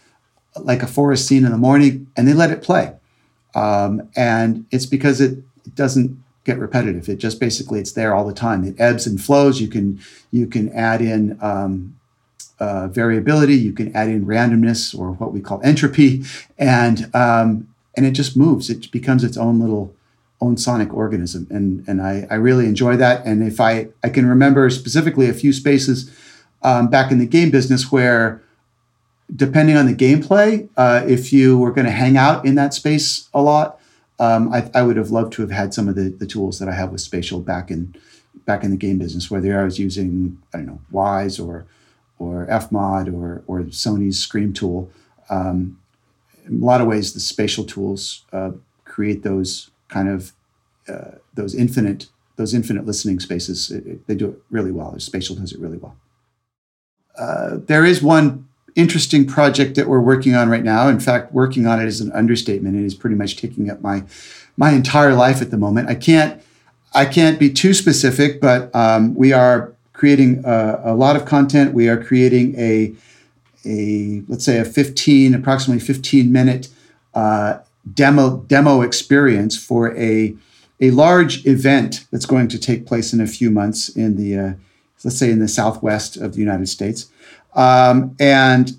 like 0.60 0.82
a 0.82 0.88
forest 0.88 1.28
scene 1.28 1.46
in 1.46 1.52
the 1.52 1.58
morning 1.58 2.08
and 2.18 2.28
they 2.28 2.34
let 2.34 2.50
it 2.50 2.64
play. 2.64 2.94
Um, 3.54 4.10
and 4.16 4.66
it's 4.72 4.88
because 4.88 5.22
it, 5.22 5.40
it 5.66 5.76
doesn't 5.76 6.22
get 6.44 6.58
repetitive. 6.58 7.08
It 7.08 7.18
just 7.18 7.40
basically 7.40 7.80
it's 7.80 7.92
there 7.92 8.16
all 8.16 8.26
the 8.26 8.34
time. 8.34 8.64
It 8.64 8.80
ebbs 8.80 9.06
and 9.06 9.22
flows. 9.22 9.62
You 9.62 9.68
can 9.68 10.00
you 10.32 10.48
can 10.48 10.70
add 10.74 11.02
in 11.02 11.38
um, 11.42 12.00
uh, 12.62 12.88
variability. 12.88 13.56
You 13.56 13.74
can 13.74 13.94
add 13.96 14.08
in 14.08 14.26
randomness 14.26 14.98
or 14.98 15.14
what 15.14 15.34
we 15.34 15.42
call 15.42 15.60
entropy, 15.64 16.24
and 16.60 17.10
um, 17.16 17.68
and 17.98 18.06
it 18.06 18.12
just 18.12 18.38
moves. 18.38 18.70
It 18.70 18.92
becomes 18.92 19.24
its 19.24 19.36
own 19.36 19.60
little 19.60 19.94
own 20.40 20.58
sonic 20.58 20.94
organism, 20.94 21.48
and 21.50 21.84
and 21.88 22.02
I, 22.02 22.28
I 22.30 22.36
really 22.36 22.68
enjoy 22.68 22.96
that. 22.98 23.26
And 23.26 23.44
if 23.44 23.60
I 23.60 23.88
I 24.04 24.10
can 24.10 24.28
remember 24.28 24.70
specifically 24.70 25.28
a 25.28 25.34
few 25.34 25.52
spaces 25.52 26.16
um, 26.62 26.88
back 26.88 27.12
in 27.12 27.18
the 27.18 27.26
game 27.26 27.50
business 27.50 27.92
where, 27.92 28.44
depending 29.36 29.76
on 29.76 29.88
the 29.88 29.96
gameplay, 29.96 30.70
uh, 30.78 31.04
if 31.08 31.34
you 31.34 31.58
were 31.58 31.72
going 31.72 31.86
to 31.86 31.92
hang 31.92 32.16
out 32.16 32.46
in 32.46 32.54
that 32.56 32.76
space 32.76 33.28
a 33.34 33.42
lot, 33.42 33.80
um, 34.20 34.54
I, 34.54 34.70
I 34.76 34.84
would 34.84 34.98
have 34.98 35.10
loved 35.10 35.34
to 35.34 35.42
have 35.42 35.52
had 35.52 35.74
some 35.74 35.88
of 35.88 35.96
the, 35.96 36.10
the 36.10 36.28
tools 36.28 36.60
that 36.60 36.70
I 36.70 36.74
have 36.74 36.92
with 36.92 37.02
spatial 37.02 37.40
back 37.40 37.72
in 37.72 37.96
back 38.46 38.64
in 38.64 38.70
the 38.70 38.78
game 38.78 39.00
business, 39.00 39.32
whether 39.32 39.60
I 39.60 39.64
was 39.64 39.80
using 39.80 40.38
I 40.54 40.58
don't 40.58 40.68
know 40.68 40.82
Wwise 40.94 41.44
or 41.44 41.66
or 42.22 42.46
Fmod 42.48 43.14
or 43.14 43.44
or 43.48 43.64
Sony's 43.70 44.20
Scream 44.20 44.54
tool. 44.54 44.90
Um, 45.30 45.80
in 46.46 46.62
a 46.62 46.66
lot 46.66 46.82
of 46.82 46.88
ways, 46.88 47.14
the 47.14 47.20
spatial 47.20 47.64
tools 47.64 48.26
uh, 48.34 48.52
create 48.86 49.24
those 49.24 49.72
kind 49.88 50.10
of 50.10 50.34
uh, 50.88 51.12
those 51.34 51.56
infinite 51.56 52.08
those 52.36 52.54
infinite 52.54 52.86
listening 52.86 53.20
spaces. 53.20 53.72
It, 53.72 53.86
it, 53.86 54.08
they 54.08 54.16
do 54.16 54.30
it 54.30 54.42
really 54.50 54.72
well. 54.72 54.98
Spatial 55.00 55.36
does 55.36 55.52
it 55.52 55.60
really 55.60 55.78
well. 55.78 55.96
Uh, 57.18 57.58
there 57.66 57.86
is 57.86 58.02
one 58.02 58.48
interesting 58.76 59.26
project 59.26 59.76
that 59.76 59.88
we're 59.88 60.00
working 60.00 60.34
on 60.34 60.50
right 60.50 60.64
now. 60.64 60.88
In 60.88 61.00
fact, 61.00 61.34
working 61.34 61.68
on 61.68 61.82
it 61.82 61.88
is 61.88 62.02
an 62.02 62.12
understatement. 62.14 62.78
It 62.78 62.86
is 62.86 62.96
pretty 62.96 63.16
much 63.16 63.36
taking 63.36 63.70
up 63.70 63.82
my 63.82 64.04
my 64.58 64.72
entire 64.72 65.14
life 65.14 65.42
at 65.42 65.52
the 65.52 65.58
moment. 65.58 65.90
I 65.90 65.96
can't 65.96 66.42
I 66.94 67.06
can't 67.06 67.40
be 67.40 67.50
too 67.50 67.74
specific, 67.74 68.42
but 68.42 68.74
um, 68.76 69.16
we 69.16 69.34
are 69.34 69.74
creating 70.02 70.42
a, 70.44 70.82
a 70.86 70.96
lot 70.96 71.16
of 71.16 71.26
content. 71.26 71.76
We 71.76 71.88
are 71.88 72.04
creating 72.04 72.60
a 72.60 72.96
a 73.64 74.24
let's 74.28 74.44
say 74.44 74.58
a 74.58 74.66
15 74.66 75.36
approximately 75.36 75.80
15 75.80 76.32
minute 76.32 76.70
uh, 77.14 77.60
demo 77.94 78.38
demo 78.48 78.82
experience 78.82 79.56
for 79.56 79.96
a 79.96 80.36
a 80.80 80.90
large 80.90 81.46
event 81.46 82.08
that's 82.10 82.26
going 82.26 82.48
to 82.48 82.58
take 82.58 82.88
place 82.88 83.14
in 83.14 83.22
a 83.22 83.28
few 83.28 83.52
months 83.52 83.90
in 83.90 84.18
the 84.18 84.30
uh, 84.36 84.54
let's 85.04 85.20
say 85.20 85.30
in 85.30 85.38
the 85.38 85.48
southwest 85.48 86.18
of 86.18 86.34
the 86.34 86.40
United 86.40 86.68
States, 86.68 87.12
um, 87.54 88.16
and 88.20 88.72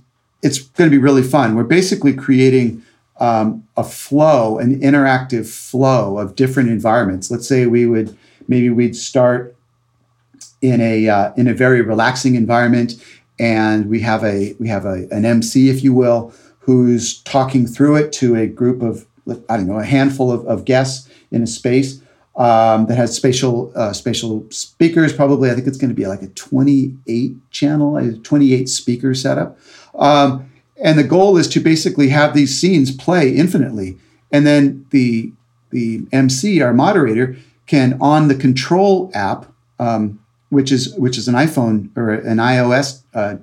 it's 0.43 0.59
going 0.59 0.91
to 0.91 0.97
be 0.97 1.05
really 1.09 1.23
fun. 1.23 1.55
We're 1.55 1.63
basically 1.63 2.15
creating 2.15 2.83
um, 3.21 3.65
a 3.77 3.85
flow, 3.85 4.59
an 4.59 4.81
interactive 4.81 5.47
flow 5.47 6.19
of 6.19 6.35
different 6.35 6.69
environments. 6.69 7.31
Let's 7.31 7.47
say 7.47 7.67
we 7.67 7.87
would 7.87 8.19
maybe 8.49 8.71
we'd 8.71 8.97
start 8.97 9.55
in 10.62 10.81
a 10.81 11.09
uh, 11.09 11.33
in 11.37 11.46
a 11.46 11.55
very 11.55 11.83
relaxing 11.83 12.35
environment 12.35 12.94
and 13.38 13.87
we 13.87 14.01
have 14.01 14.22
a 14.25 14.55
we 14.59 14.68
have 14.68 14.85
a, 14.85 15.09
an 15.11 15.25
MC, 15.25 15.68
if 15.68 15.83
you 15.83 15.92
will, 15.92 16.33
who's 16.61 17.20
talking 17.22 17.66
through 17.66 17.96
it 17.96 18.12
to 18.14 18.37
a 18.37 18.46
group 18.46 18.83
of 18.83 19.07
I 19.48 19.57
don't 19.57 19.66
know 19.66 19.79
a 19.79 19.85
handful 19.85 20.31
of, 20.31 20.46
of 20.46 20.64
guests 20.64 21.09
in 21.31 21.42
a 21.42 21.46
space 21.46 22.01
um, 22.37 22.87
that 22.87 22.96
has 22.96 23.14
spatial 23.14 23.72
uh, 23.75 23.92
spatial 23.92 24.46
speakers. 24.51 25.12
Probably, 25.12 25.51
I 25.51 25.55
think 25.55 25.66
it's 25.66 25.79
going 25.79 25.90
to 25.90 25.94
be 25.94 26.07
like 26.07 26.22
a 26.22 26.29
28 26.29 27.51
channel, 27.51 27.96
a 27.96 28.12
28 28.12 28.68
speaker 28.68 29.14
setup. 29.14 29.59
Um, 29.94 30.51
and 30.83 30.98
the 30.98 31.05
goal 31.05 31.37
is 31.37 31.48
to 31.48 31.61
basically 31.61 32.09
have 32.09 32.35
these 32.35 32.59
scenes 32.59 32.94
play 32.94 33.35
infinitely, 33.35 33.98
and 34.31 34.46
then 34.46 34.87
the 34.90 35.33
the 35.70 36.07
MC, 36.12 36.61
our 36.61 36.75
moderator, 36.75 37.37
can 37.66 37.98
on 38.01 38.29
the 38.29 38.35
control 38.35 39.11
app. 39.14 39.46
Um, 39.79 40.20
which 40.53 40.71
is 40.71 40.95
which 40.97 41.17
is 41.17 41.29
an 41.29 41.35
iPhone 41.35 41.88
or 41.97 42.12
an 42.12 42.37
iOS 42.37 43.03
uh, 43.15 43.37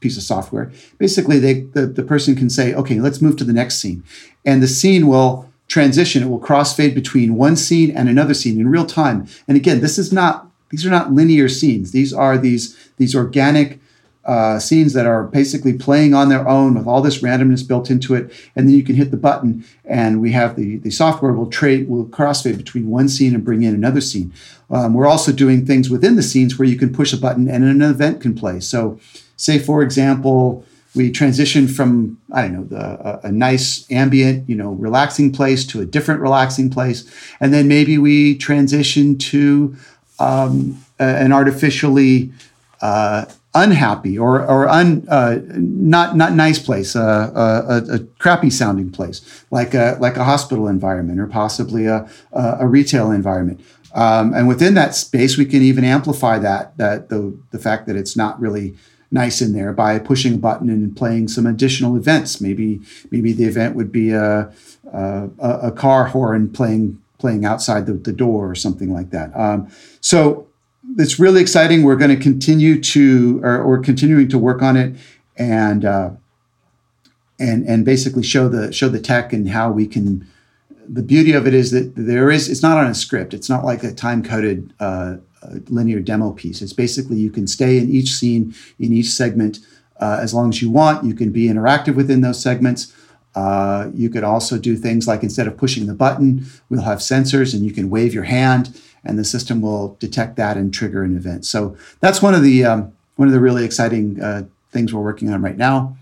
piece 0.00 0.16
of 0.16 0.22
software. 0.22 0.72
Basically, 0.96 1.38
they 1.38 1.60
the, 1.60 1.86
the 1.86 2.02
person 2.02 2.34
can 2.34 2.48
say, 2.48 2.74
okay, 2.74 3.00
let's 3.00 3.20
move 3.20 3.36
to 3.36 3.44
the 3.44 3.52
next 3.52 3.76
scene, 3.76 4.02
and 4.46 4.62
the 4.62 4.66
scene 4.68 5.06
will 5.06 5.50
transition. 5.68 6.22
It 6.22 6.30
will 6.30 6.40
crossfade 6.40 6.94
between 6.94 7.36
one 7.36 7.56
scene 7.56 7.90
and 7.90 8.08
another 8.08 8.32
scene 8.32 8.58
in 8.58 8.68
real 8.68 8.86
time. 8.86 9.26
And 9.46 9.58
again, 9.58 9.82
this 9.82 9.98
is 9.98 10.10
not 10.10 10.48
these 10.70 10.86
are 10.86 10.90
not 10.90 11.12
linear 11.12 11.50
scenes. 11.50 11.92
These 11.92 12.14
are 12.14 12.38
these 12.38 12.64
these 12.96 13.14
organic 13.14 13.78
uh, 14.26 14.58
scenes 14.58 14.94
that 14.94 15.06
are 15.06 15.24
basically 15.24 15.72
playing 15.72 16.14
on 16.14 16.28
their 16.28 16.48
own 16.48 16.74
with 16.74 16.86
all 16.86 17.02
this 17.02 17.22
randomness 17.22 17.66
built 17.66 17.90
into 17.90 18.14
it. 18.14 18.32
And 18.56 18.66
then 18.66 18.74
you 18.74 18.82
can 18.82 18.96
hit 18.96 19.10
the 19.10 19.16
button, 19.16 19.64
and 19.84 20.20
we 20.20 20.32
have 20.32 20.56
the, 20.56 20.78
the 20.78 20.90
software 20.90 21.32
will 21.32 21.50
trade 21.50 21.88
will 21.88 22.06
crossfade 22.06 22.56
between 22.56 22.88
one 22.88 23.08
scene 23.08 23.34
and 23.34 23.44
bring 23.44 23.62
in 23.62 23.74
another 23.74 24.00
scene. 24.00 24.32
Um, 24.70 24.94
we're 24.94 25.06
also 25.06 25.30
doing 25.30 25.66
things 25.66 25.90
within 25.90 26.16
the 26.16 26.22
scenes 26.22 26.58
where 26.58 26.66
you 26.66 26.76
can 26.76 26.92
push 26.92 27.12
a 27.12 27.18
button 27.18 27.48
and 27.48 27.64
an 27.64 27.82
event 27.82 28.20
can 28.22 28.34
play. 28.34 28.60
So, 28.60 28.98
say 29.36 29.58
for 29.58 29.82
example, 29.82 30.64
we 30.94 31.10
transition 31.10 31.68
from 31.68 32.18
I 32.32 32.42
don't 32.42 32.52
know 32.52 32.64
the, 32.64 32.80
a, 32.80 33.28
a, 33.28 33.32
nice 33.32 33.90
ambient, 33.90 34.48
you 34.48 34.56
know, 34.56 34.70
relaxing 34.72 35.32
place 35.32 35.66
to 35.66 35.80
a 35.80 35.84
different 35.84 36.20
relaxing 36.20 36.70
place, 36.70 37.04
and 37.40 37.52
then 37.52 37.68
maybe 37.68 37.98
we 37.98 38.36
transition 38.38 39.18
to 39.18 39.76
um, 40.18 40.82
a, 40.98 41.04
an 41.04 41.32
artificially 41.32 42.32
uh, 42.80 43.26
unhappy 43.54 44.18
or 44.18 44.44
or 44.46 44.68
un, 44.68 45.06
uh, 45.08 45.38
not 45.54 46.16
not 46.16 46.32
nice 46.32 46.58
place, 46.58 46.96
uh, 46.96 47.30
a, 47.68 47.94
a, 47.94 47.98
crappy 48.18 48.50
sounding 48.50 48.90
place, 48.90 49.44
like 49.50 49.74
a 49.74 49.96
like 50.00 50.16
a 50.16 50.24
hospital 50.24 50.68
environment 50.68 51.20
or 51.20 51.26
possibly 51.26 51.86
a 51.86 52.08
a 52.32 52.66
retail 52.66 53.10
environment. 53.10 53.60
Um, 53.94 54.34
and 54.34 54.48
within 54.48 54.74
that 54.74 54.96
space, 54.96 55.36
we 55.36 55.44
can 55.44 55.62
even 55.62 55.84
amplify 55.84 56.38
that 56.38 56.76
that 56.78 57.08
the 57.08 57.36
the 57.52 57.58
fact 57.58 57.86
that 57.86 57.96
it's 57.96 58.16
not 58.16 58.40
really 58.40 58.74
nice 59.10 59.40
in 59.40 59.52
there 59.52 59.72
by 59.72 59.98
pushing 60.00 60.34
a 60.34 60.38
button 60.38 60.68
and 60.68 60.96
playing 60.96 61.28
some 61.28 61.46
additional 61.46 61.96
events. 61.96 62.40
Maybe 62.40 62.80
maybe 63.10 63.32
the 63.32 63.44
event 63.44 63.76
would 63.76 63.92
be 63.92 64.10
a 64.10 64.52
a, 64.92 65.28
a 65.38 65.72
car 65.72 66.06
horn 66.06 66.50
playing 66.50 67.00
playing 67.18 67.44
outside 67.44 67.86
the, 67.86 67.94
the 67.94 68.12
door 68.12 68.50
or 68.50 68.54
something 68.54 68.92
like 68.92 69.10
that. 69.10 69.34
Um, 69.34 69.70
so 70.00 70.46
it's 70.98 71.18
really 71.18 71.40
exciting. 71.40 71.82
We're 71.82 71.96
going 71.96 72.16
to 72.16 72.22
continue 72.22 72.80
to, 72.80 73.40
or, 73.42 73.62
or, 73.62 73.78
continuing 73.78 74.28
to 74.28 74.38
work 74.38 74.62
on 74.62 74.76
it, 74.76 74.96
and 75.36 75.84
uh, 75.84 76.10
and 77.38 77.66
and 77.66 77.84
basically 77.84 78.22
show 78.22 78.48
the 78.48 78.72
show 78.72 78.88
the 78.88 79.00
tech 79.00 79.32
and 79.32 79.48
how 79.48 79.70
we 79.70 79.86
can. 79.86 80.26
The 80.86 81.02
beauty 81.02 81.32
of 81.32 81.46
it 81.46 81.54
is 81.54 81.70
that 81.70 81.94
there 81.96 82.30
is. 82.30 82.48
It's 82.48 82.62
not 82.62 82.76
on 82.76 82.86
a 82.86 82.94
script. 82.94 83.34
It's 83.34 83.48
not 83.48 83.64
like 83.64 83.82
a 83.82 83.92
time 83.92 84.22
coded 84.22 84.72
uh, 84.80 85.16
linear 85.68 86.00
demo 86.00 86.32
piece. 86.32 86.62
It's 86.62 86.72
basically 86.72 87.16
you 87.16 87.30
can 87.30 87.46
stay 87.46 87.78
in 87.78 87.90
each 87.90 88.12
scene 88.12 88.54
in 88.78 88.92
each 88.92 89.10
segment 89.10 89.60
uh, 90.00 90.18
as 90.20 90.34
long 90.34 90.50
as 90.50 90.62
you 90.62 90.70
want. 90.70 91.04
You 91.04 91.14
can 91.14 91.32
be 91.32 91.48
interactive 91.48 91.94
within 91.94 92.20
those 92.20 92.40
segments. 92.40 92.94
Uh, 93.34 93.90
you 93.92 94.08
could 94.08 94.22
also 94.22 94.58
do 94.58 94.76
things 94.76 95.08
like 95.08 95.24
instead 95.24 95.48
of 95.48 95.56
pushing 95.56 95.86
the 95.86 95.94
button, 95.94 96.46
we'll 96.68 96.82
have 96.82 97.00
sensors 97.00 97.52
and 97.52 97.64
you 97.64 97.72
can 97.72 97.90
wave 97.90 98.14
your 98.14 98.22
hand 98.22 98.80
and 99.04 99.18
the 99.18 99.24
system 99.24 99.60
will 99.60 99.96
detect 100.00 100.36
that 100.36 100.56
and 100.56 100.72
trigger 100.72 101.02
an 101.02 101.16
event. 101.16 101.44
So 101.44 101.76
that's 102.00 102.22
one 102.22 102.34
of 102.34 102.42
the 102.42 102.64
um, 102.64 102.92
one 103.16 103.28
of 103.28 103.34
the 103.34 103.40
really 103.40 103.64
exciting 103.64 104.20
uh, 104.20 104.44
things 104.70 104.92
we're 104.92 105.02
working 105.02 105.32
on 105.32 105.42
right 105.42 105.56
now. 105.56 105.96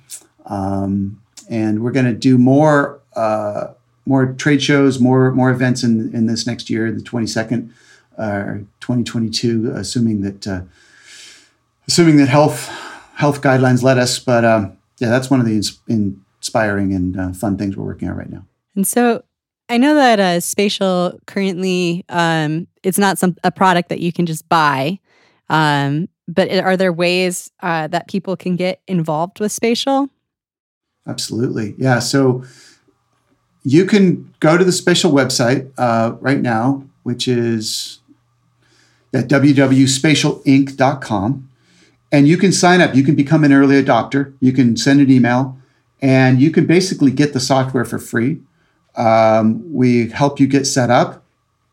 Um, 0.47 1.21
and 1.49 1.83
we're 1.83 1.93
going 1.93 2.07
to 2.07 2.15
do 2.15 2.39
more 2.39 3.01
uh, 3.15 3.69
more 4.07 4.33
trade 4.33 4.63
shows, 4.63 5.01
more 5.01 5.33
more 5.33 5.51
events 5.51 5.83
in 5.83 6.15
in 6.15 6.27
this 6.27 6.47
next 6.47 6.71
year, 6.71 6.91
the 6.91 7.03
22nd, 7.03 7.71
uh, 8.19 8.45
2022, 8.81 9.73
assuming 9.75 10.23
that 10.23 10.47
uh, 10.47 10.63
assuming 11.87 12.17
that 12.17 12.29
health 12.29 12.69
health 13.15 13.43
guidelines 13.43 13.83
let 13.83 13.99
us. 13.99 14.19
But 14.19 14.45
um, 14.45 14.77
yeah, 14.99 15.11
that's 15.11 15.31
one 15.31 15.41
of 15.41 15.47
the 15.47 15.57
ins- 15.57 15.81
inspiring 15.89 16.95
and 16.95 17.19
uh, 17.19 17.33
fun 17.33 17.57
things 17.57 17.77
we're 17.77 17.85
working 17.85 18.09
on 18.09 18.17
right 18.17 18.31
now. 18.31 18.45
And 18.75 18.87
so 18.87 19.23
I 19.73 19.79
know 19.79 19.95
that 19.95 20.21
uh, 20.21 20.39
Spatial 20.41 21.19
currently 21.27 22.05
um, 22.11 22.67
it's 22.83 22.99
not 22.99 23.17
some 23.17 23.37
a 23.43 23.51
product 23.51 23.89
that 23.89 24.01
you 24.01 24.13
can 24.13 24.27
just 24.27 24.47
buy. 24.51 24.99
Um, 25.49 26.11
but 26.29 26.51
are 26.51 26.77
there 26.77 26.93
ways 26.93 27.51
uh, 27.61 27.89
that 27.89 28.07
people 28.07 28.37
can 28.37 28.57
get 28.57 28.83
involved 28.87 29.41
with 29.41 29.51
Spatial? 29.51 30.11
Absolutely, 31.07 31.75
yeah. 31.79 32.01
So 32.01 32.45
you 33.65 33.87
can 33.87 34.35
go 34.41 34.59
to 34.59 34.65
the 34.65 34.73
Spatial 34.73 35.11
website 35.11 35.73
uh, 35.79 36.17
right 36.21 36.43
now, 36.43 36.85
which 37.03 37.27
is 37.27 38.01
at 39.15 39.29
www.spatialinc.com, 39.29 41.49
and 42.13 42.29
you 42.29 42.37
can 42.37 42.53
sign 42.53 42.83
up. 42.83 42.95
You 42.95 43.05
can 43.05 43.15
become 43.15 43.43
an 43.43 43.55
early 43.55 43.83
adopter. 43.83 44.35
You 44.39 44.53
can 44.53 44.77
send 44.77 45.01
an 45.01 45.11
email, 45.11 45.57
and 46.03 46.43
you 46.43 46.51
can 46.51 46.67
basically 46.67 47.11
get 47.11 47.33
the 47.33 47.41
software 47.41 47.87
for 47.87 47.99
free. 47.99 48.43
Um, 48.97 49.73
we 49.73 50.09
help 50.11 50.39
you 50.41 50.47
get 50.47 50.67
set 50.67 50.91
up. 50.91 51.23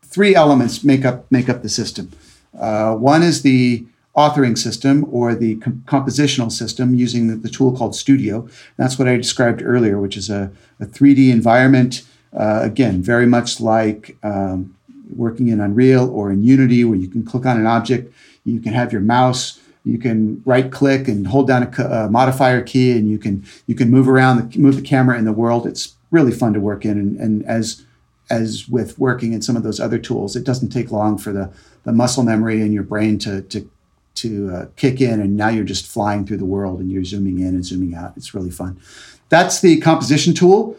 Three 0.02 0.34
elements 0.34 0.82
make 0.82 1.04
up 1.04 1.30
make 1.30 1.48
up 1.48 1.62
the 1.62 1.68
system. 1.68 2.10
Uh, 2.58 2.94
one 2.94 3.22
is 3.22 3.42
the 3.42 3.84
authoring 4.16 4.58
system 4.58 5.06
or 5.10 5.34
the 5.34 5.56
com- 5.56 5.84
compositional 5.86 6.50
system 6.50 6.94
using 6.94 7.28
the, 7.28 7.36
the, 7.36 7.48
tool 7.48 7.76
called 7.76 7.94
Studio. 7.94 8.48
That's 8.76 8.98
what 8.98 9.06
I 9.06 9.16
described 9.16 9.62
earlier, 9.62 10.00
which 10.00 10.16
is 10.16 10.28
a, 10.28 10.50
a 10.80 10.86
3D 10.86 11.30
environment. 11.30 12.02
Uh, 12.36 12.60
again, 12.62 13.02
very 13.02 13.26
much 13.26 13.60
like 13.60 14.16
um, 14.24 14.76
working 15.14 15.48
in 15.48 15.60
Unreal 15.60 16.10
or 16.10 16.32
in 16.32 16.42
Unity, 16.42 16.84
where 16.84 16.98
you 16.98 17.08
can 17.08 17.24
click 17.24 17.46
on 17.46 17.58
an 17.58 17.66
object, 17.66 18.12
you 18.44 18.60
can 18.60 18.72
have 18.72 18.92
your 18.92 19.00
mouse, 19.00 19.60
you 19.84 19.98
can 19.98 20.42
right 20.44 20.70
click 20.70 21.08
and 21.08 21.26
hold 21.26 21.46
down 21.48 21.62
a, 21.62 21.82
a 21.82 22.10
modifier 22.10 22.62
key, 22.62 22.92
and 22.92 23.08
you 23.10 23.18
can 23.18 23.44
you 23.66 23.74
can 23.74 23.90
move 23.90 24.08
around, 24.08 24.52
the, 24.52 24.58
move 24.58 24.76
the 24.76 24.82
camera 24.82 25.18
in 25.18 25.24
the 25.24 25.32
world. 25.32 25.66
It's 25.66 25.94
really 26.10 26.32
fun 26.32 26.52
to 26.54 26.60
work 26.60 26.84
in, 26.84 26.98
and, 26.98 27.16
and 27.18 27.44
as 27.46 27.84
as 28.30 28.68
with 28.68 28.96
working 28.98 29.32
in 29.32 29.42
some 29.42 29.56
of 29.56 29.64
those 29.64 29.80
other 29.80 29.98
tools, 29.98 30.36
it 30.36 30.44
doesn't 30.44 30.70
take 30.70 30.90
long 30.90 31.18
for 31.18 31.32
the 31.32 31.52
the 31.84 31.92
muscle 31.92 32.22
memory 32.22 32.60
in 32.60 32.72
your 32.72 32.82
brain 32.82 33.18
to 33.18 33.42
to 33.42 33.68
to 34.16 34.50
uh, 34.50 34.66
kick 34.76 35.00
in, 35.00 35.20
and 35.20 35.36
now 35.36 35.48
you're 35.48 35.64
just 35.64 35.86
flying 35.86 36.26
through 36.26 36.36
the 36.36 36.44
world 36.44 36.80
and 36.80 36.90
you're 36.90 37.04
zooming 37.04 37.38
in 37.38 37.48
and 37.48 37.64
zooming 37.64 37.94
out. 37.94 38.12
It's 38.16 38.34
really 38.34 38.50
fun. 38.50 38.80
That's 39.28 39.60
the 39.60 39.80
composition 39.80 40.34
tool. 40.34 40.76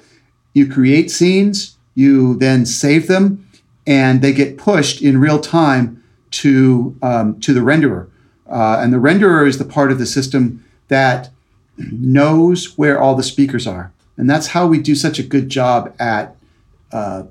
You 0.53 0.69
create 0.69 1.09
scenes, 1.09 1.77
you 1.95 2.36
then 2.36 2.65
save 2.65 3.07
them, 3.07 3.47
and 3.88 4.21
they 4.21 4.34
get 4.34 4.57
pushed 4.57 5.01
in 5.01 5.19
real 5.19 5.39
time 5.39 6.03
to 6.32 6.95
um, 7.01 7.39
to 7.41 7.53
the 7.53 7.61
renderer. 7.61 8.09
Uh, 8.47 8.79
and 8.82 8.93
the 8.93 8.97
renderer 8.97 9.47
is 9.47 9.57
the 9.57 9.65
part 9.65 9.91
of 9.91 9.99
the 9.99 10.05
system 10.05 10.63
that 10.89 11.29
knows 11.77 12.77
where 12.77 13.01
all 13.01 13.15
the 13.15 13.23
speakers 13.23 13.65
are, 13.65 13.93
and 14.18 14.30
that's 14.30 14.47
how 14.47 14.68
we 14.68 14.80
do 14.80 14.95
such 14.95 15.20
a 15.20 15.24
good 15.24 15.49
job 15.49 15.95
at 15.99 16.36
uh, 16.91 17.24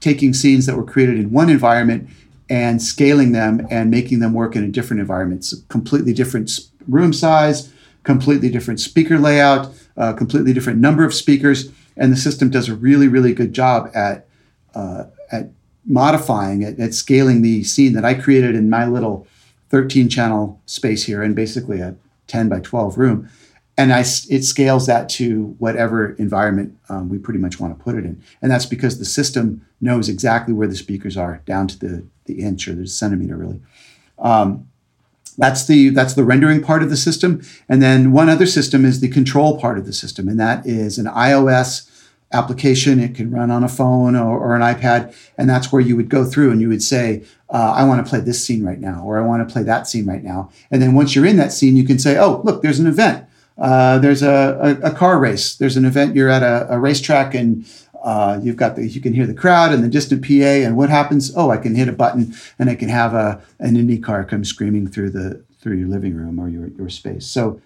taking 0.00 0.32
scenes 0.32 0.66
that 0.66 0.76
were 0.76 0.84
created 0.84 1.18
in 1.18 1.30
one 1.30 1.50
environment 1.50 2.08
and 2.48 2.80
scaling 2.80 3.32
them 3.32 3.66
and 3.70 3.90
making 3.90 4.20
them 4.20 4.32
work 4.32 4.56
in 4.56 4.64
a 4.64 4.68
different 4.68 5.00
environment. 5.00 5.52
Completely 5.68 6.12
different 6.12 6.50
room 6.86 7.12
size, 7.12 7.72
completely 8.04 8.48
different 8.48 8.80
speaker 8.80 9.18
layout, 9.18 9.72
uh, 9.96 10.12
completely 10.12 10.52
different 10.52 10.78
number 10.78 11.04
of 11.04 11.12
speakers, 11.12 11.70
and 11.96 12.12
the 12.12 12.16
system 12.16 12.48
does 12.48 12.68
a 12.68 12.74
really, 12.74 13.08
really 13.08 13.34
good 13.34 13.52
job 13.52 13.90
at 13.94 14.26
uh, 14.74 15.04
at 15.30 15.50
modifying 15.84 16.62
it, 16.62 16.78
at 16.78 16.94
scaling 16.94 17.42
the 17.42 17.64
scene 17.64 17.92
that 17.94 18.04
I 18.04 18.14
created 18.14 18.54
in 18.54 18.70
my 18.70 18.86
little 18.86 19.26
13 19.70 20.08
channel 20.08 20.60
space 20.66 21.04
here, 21.04 21.22
and 21.22 21.34
basically 21.34 21.80
a 21.80 21.96
10 22.28 22.48
by 22.48 22.60
12 22.60 22.96
room 22.96 23.28
and 23.78 23.92
I, 23.92 24.00
it 24.00 24.42
scales 24.42 24.86
that 24.86 25.08
to 25.10 25.54
whatever 25.58 26.10
environment 26.14 26.76
um, 26.88 27.08
we 27.08 27.16
pretty 27.16 27.38
much 27.38 27.60
want 27.60 27.78
to 27.78 27.82
put 27.82 27.94
it 27.94 28.04
in. 28.04 28.20
And 28.42 28.50
that's 28.50 28.66
because 28.66 28.98
the 28.98 29.04
system 29.04 29.64
knows 29.80 30.08
exactly 30.08 30.52
where 30.52 30.66
the 30.66 30.74
speakers 30.74 31.16
are 31.16 31.40
down 31.46 31.68
to 31.68 31.78
the, 31.78 32.04
the 32.24 32.40
inch 32.40 32.66
or 32.66 32.74
the 32.74 32.88
centimeter, 32.88 33.36
really. 33.36 33.60
Um, 34.18 34.68
that's 35.38 35.66
the 35.66 35.90
that's 35.90 36.14
the 36.14 36.24
rendering 36.24 36.60
part 36.60 36.82
of 36.82 36.90
the 36.90 36.96
system, 36.96 37.42
and 37.68 37.80
then 37.80 38.10
one 38.10 38.28
other 38.28 38.44
system 38.44 38.84
is 38.84 38.98
the 38.98 39.06
control 39.06 39.60
part 39.60 39.78
of 39.78 39.86
the 39.86 39.92
system, 39.92 40.26
and 40.26 40.40
that 40.40 40.66
is 40.66 40.98
an 40.98 41.06
iOS 41.06 41.88
application. 42.32 42.98
It 42.98 43.14
can 43.14 43.30
run 43.30 43.48
on 43.52 43.62
a 43.62 43.68
phone 43.68 44.16
or, 44.16 44.36
or 44.36 44.56
an 44.56 44.62
iPad, 44.62 45.14
and 45.38 45.48
that's 45.48 45.70
where 45.70 45.80
you 45.80 45.94
would 45.94 46.08
go 46.08 46.24
through 46.24 46.50
and 46.50 46.60
you 46.60 46.68
would 46.68 46.82
say, 46.82 47.22
uh, 47.50 47.72
"I 47.76 47.84
want 47.84 48.04
to 48.04 48.10
play 48.10 48.18
this 48.18 48.44
scene 48.44 48.64
right 48.64 48.80
now," 48.80 49.04
or 49.04 49.16
"I 49.16 49.24
want 49.24 49.48
to 49.48 49.52
play 49.52 49.62
that 49.62 49.86
scene 49.86 50.06
right 50.06 50.24
now." 50.24 50.50
And 50.72 50.82
then 50.82 50.94
once 50.94 51.14
you're 51.14 51.24
in 51.24 51.36
that 51.36 51.52
scene, 51.52 51.76
you 51.76 51.84
can 51.84 52.00
say, 52.00 52.18
"Oh, 52.18 52.40
look, 52.42 52.62
there's 52.62 52.80
an 52.80 52.88
event." 52.88 53.27
Uh, 53.58 53.98
there's 53.98 54.22
a, 54.22 54.78
a, 54.82 54.88
a, 54.88 54.94
car 54.94 55.18
race. 55.18 55.56
There's 55.56 55.76
an 55.76 55.84
event. 55.84 56.14
You're 56.14 56.28
at 56.28 56.44
a, 56.44 56.74
a 56.74 56.78
racetrack 56.78 57.34
and 57.34 57.68
uh, 58.04 58.38
you've 58.40 58.56
got 58.56 58.76
the 58.76 58.86
you 58.86 59.00
can 59.00 59.12
hear 59.12 59.26
the 59.26 59.34
crowd 59.34 59.72
and 59.72 59.82
the 59.82 59.88
distant 59.88 60.22
PA. 60.22 60.32
And 60.32 60.76
what 60.76 60.90
happens? 60.90 61.32
Oh, 61.36 61.50
I 61.50 61.56
can 61.56 61.74
hit 61.74 61.88
a 61.88 61.92
button 61.92 62.34
and 62.58 62.70
I 62.70 62.76
can 62.76 62.88
have 62.88 63.14
a 63.14 63.42
an 63.58 63.76
Indy 63.76 63.98
car 63.98 64.24
come 64.24 64.44
screaming 64.44 64.86
through 64.86 65.10
the 65.10 65.44
through 65.60 65.76
your 65.76 65.88
living 65.88 66.14
room 66.14 66.38
or 66.38 66.48
your 66.48 66.68
your 66.68 66.88
space. 66.88 67.26
So, 67.26 67.60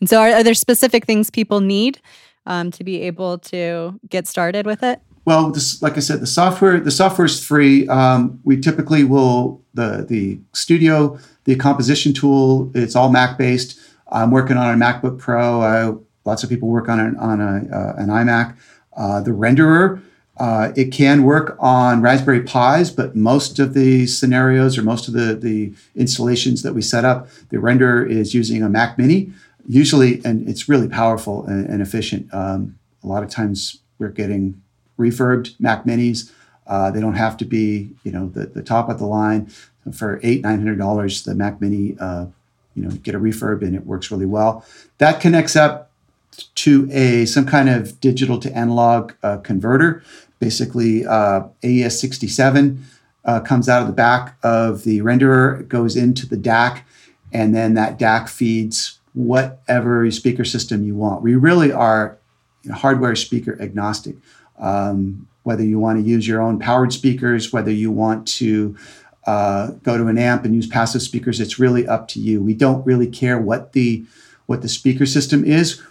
and 0.00 0.08
so 0.08 0.20
are, 0.20 0.30
are 0.30 0.42
there 0.44 0.54
specific 0.54 1.04
things 1.04 1.30
people 1.30 1.60
need 1.60 2.00
um, 2.46 2.70
to 2.70 2.84
be 2.84 3.02
able 3.02 3.38
to 3.38 3.98
get 4.08 4.28
started 4.28 4.66
with 4.66 4.82
it? 4.84 5.00
Well, 5.24 5.50
this, 5.50 5.80
like 5.80 5.96
I 5.96 6.00
said, 6.00 6.20
the 6.20 6.26
software 6.26 6.78
the 6.78 6.90
software 6.90 7.24
is 7.24 7.44
free. 7.44 7.88
Um, 7.88 8.40
we 8.44 8.60
typically 8.60 9.02
will 9.02 9.62
the 9.74 10.06
the 10.08 10.38
studio 10.52 11.18
the 11.44 11.56
composition 11.56 12.12
tool. 12.12 12.70
It's 12.74 12.94
all 12.94 13.10
Mac 13.10 13.36
based. 13.36 13.80
I'm 14.14 14.30
working 14.30 14.56
on 14.56 14.72
a 14.72 14.82
MacBook 14.82 15.18
Pro. 15.18 16.02
Lots 16.24 16.42
of 16.42 16.48
people 16.48 16.68
work 16.68 16.88
on 16.88 17.00
an, 17.00 17.16
on 17.16 17.40
a, 17.40 17.76
uh, 17.76 17.94
an 17.98 18.08
iMac. 18.08 18.56
Uh, 18.96 19.20
the 19.20 19.32
renderer, 19.32 20.00
uh, 20.38 20.72
it 20.74 20.86
can 20.90 21.22
work 21.22 21.56
on 21.58 22.00
Raspberry 22.00 22.40
Pis, 22.40 22.90
but 22.90 23.14
most 23.14 23.58
of 23.58 23.74
the 23.74 24.06
scenarios 24.06 24.78
or 24.78 24.82
most 24.82 25.06
of 25.08 25.14
the, 25.14 25.34
the 25.34 25.74
installations 25.94 26.62
that 26.62 26.72
we 26.72 26.80
set 26.80 27.04
up, 27.04 27.28
the 27.50 27.58
renderer 27.58 28.08
is 28.08 28.34
using 28.34 28.62
a 28.62 28.68
Mac 28.68 28.96
Mini. 28.96 29.32
Usually, 29.66 30.24
and 30.24 30.48
it's 30.48 30.68
really 30.68 30.88
powerful 30.88 31.44
and, 31.46 31.66
and 31.66 31.82
efficient. 31.82 32.32
Um, 32.32 32.78
a 33.02 33.06
lot 33.06 33.22
of 33.22 33.30
times 33.30 33.80
we're 33.98 34.08
getting 34.08 34.62
refurbed 34.98 35.54
Mac 35.58 35.84
Minis. 35.84 36.30
Uh, 36.66 36.90
they 36.90 37.00
don't 37.00 37.14
have 37.14 37.36
to 37.38 37.44
be, 37.44 37.90
you 38.04 38.12
know, 38.12 38.28
the, 38.28 38.46
the 38.46 38.62
top 38.62 38.88
of 38.88 38.98
the 38.98 39.06
line. 39.06 39.50
For 39.92 40.18
eight 40.22 40.40
nine 40.42 40.58
hundred 40.60 40.78
dollars, 40.78 41.24
the 41.24 41.34
Mac 41.34 41.60
Mini 41.60 41.96
uh, 42.00 42.26
you 42.74 42.82
know 42.82 42.90
get 42.90 43.14
a 43.14 43.18
refurb 43.18 43.62
and 43.62 43.74
it 43.74 43.86
works 43.86 44.10
really 44.10 44.26
well. 44.26 44.64
That 44.98 45.20
connects 45.20 45.56
up 45.56 45.90
to 46.56 46.88
a 46.90 47.26
some 47.26 47.46
kind 47.46 47.68
of 47.68 48.00
digital 48.00 48.38
to 48.40 48.56
analog 48.56 49.12
uh, 49.22 49.38
converter. 49.38 50.02
Basically, 50.40 51.06
uh, 51.06 51.44
AES67 51.62 52.82
uh, 53.24 53.40
comes 53.40 53.68
out 53.68 53.80
of 53.80 53.86
the 53.86 53.94
back 53.94 54.36
of 54.42 54.84
the 54.84 55.00
renderer, 55.00 55.66
goes 55.68 55.96
into 55.96 56.26
the 56.26 56.36
DAC, 56.36 56.82
and 57.32 57.54
then 57.54 57.74
that 57.74 57.98
DAC 57.98 58.28
feeds 58.28 58.98
whatever 59.14 60.10
speaker 60.10 60.44
system 60.44 60.84
you 60.84 60.94
want. 60.94 61.22
We 61.22 61.36
really 61.36 61.72
are 61.72 62.18
hardware 62.72 63.14
speaker 63.14 63.56
agnostic. 63.60 64.16
Um, 64.58 65.28
whether 65.44 65.62
you 65.62 65.78
want 65.78 65.98
to 65.98 66.08
use 66.08 66.26
your 66.26 66.40
own 66.40 66.58
powered 66.58 66.92
speakers, 66.92 67.52
whether 67.52 67.70
you 67.70 67.90
want 67.90 68.26
to 68.26 68.76
uh, 69.26 69.68
go 69.82 69.96
to 69.96 70.06
an 70.06 70.18
amp 70.18 70.44
and 70.44 70.54
use 70.54 70.66
passive 70.66 71.02
speakers. 71.02 71.40
It's 71.40 71.58
really 71.58 71.86
up 71.86 72.08
to 72.08 72.20
you. 72.20 72.42
We 72.42 72.54
don't 72.54 72.84
really 72.86 73.06
care 73.06 73.38
what 73.38 73.72
the 73.72 74.04
what 74.46 74.60
the 74.60 74.68
speaker 74.68 75.06
system 75.06 75.44
is, 75.44 75.82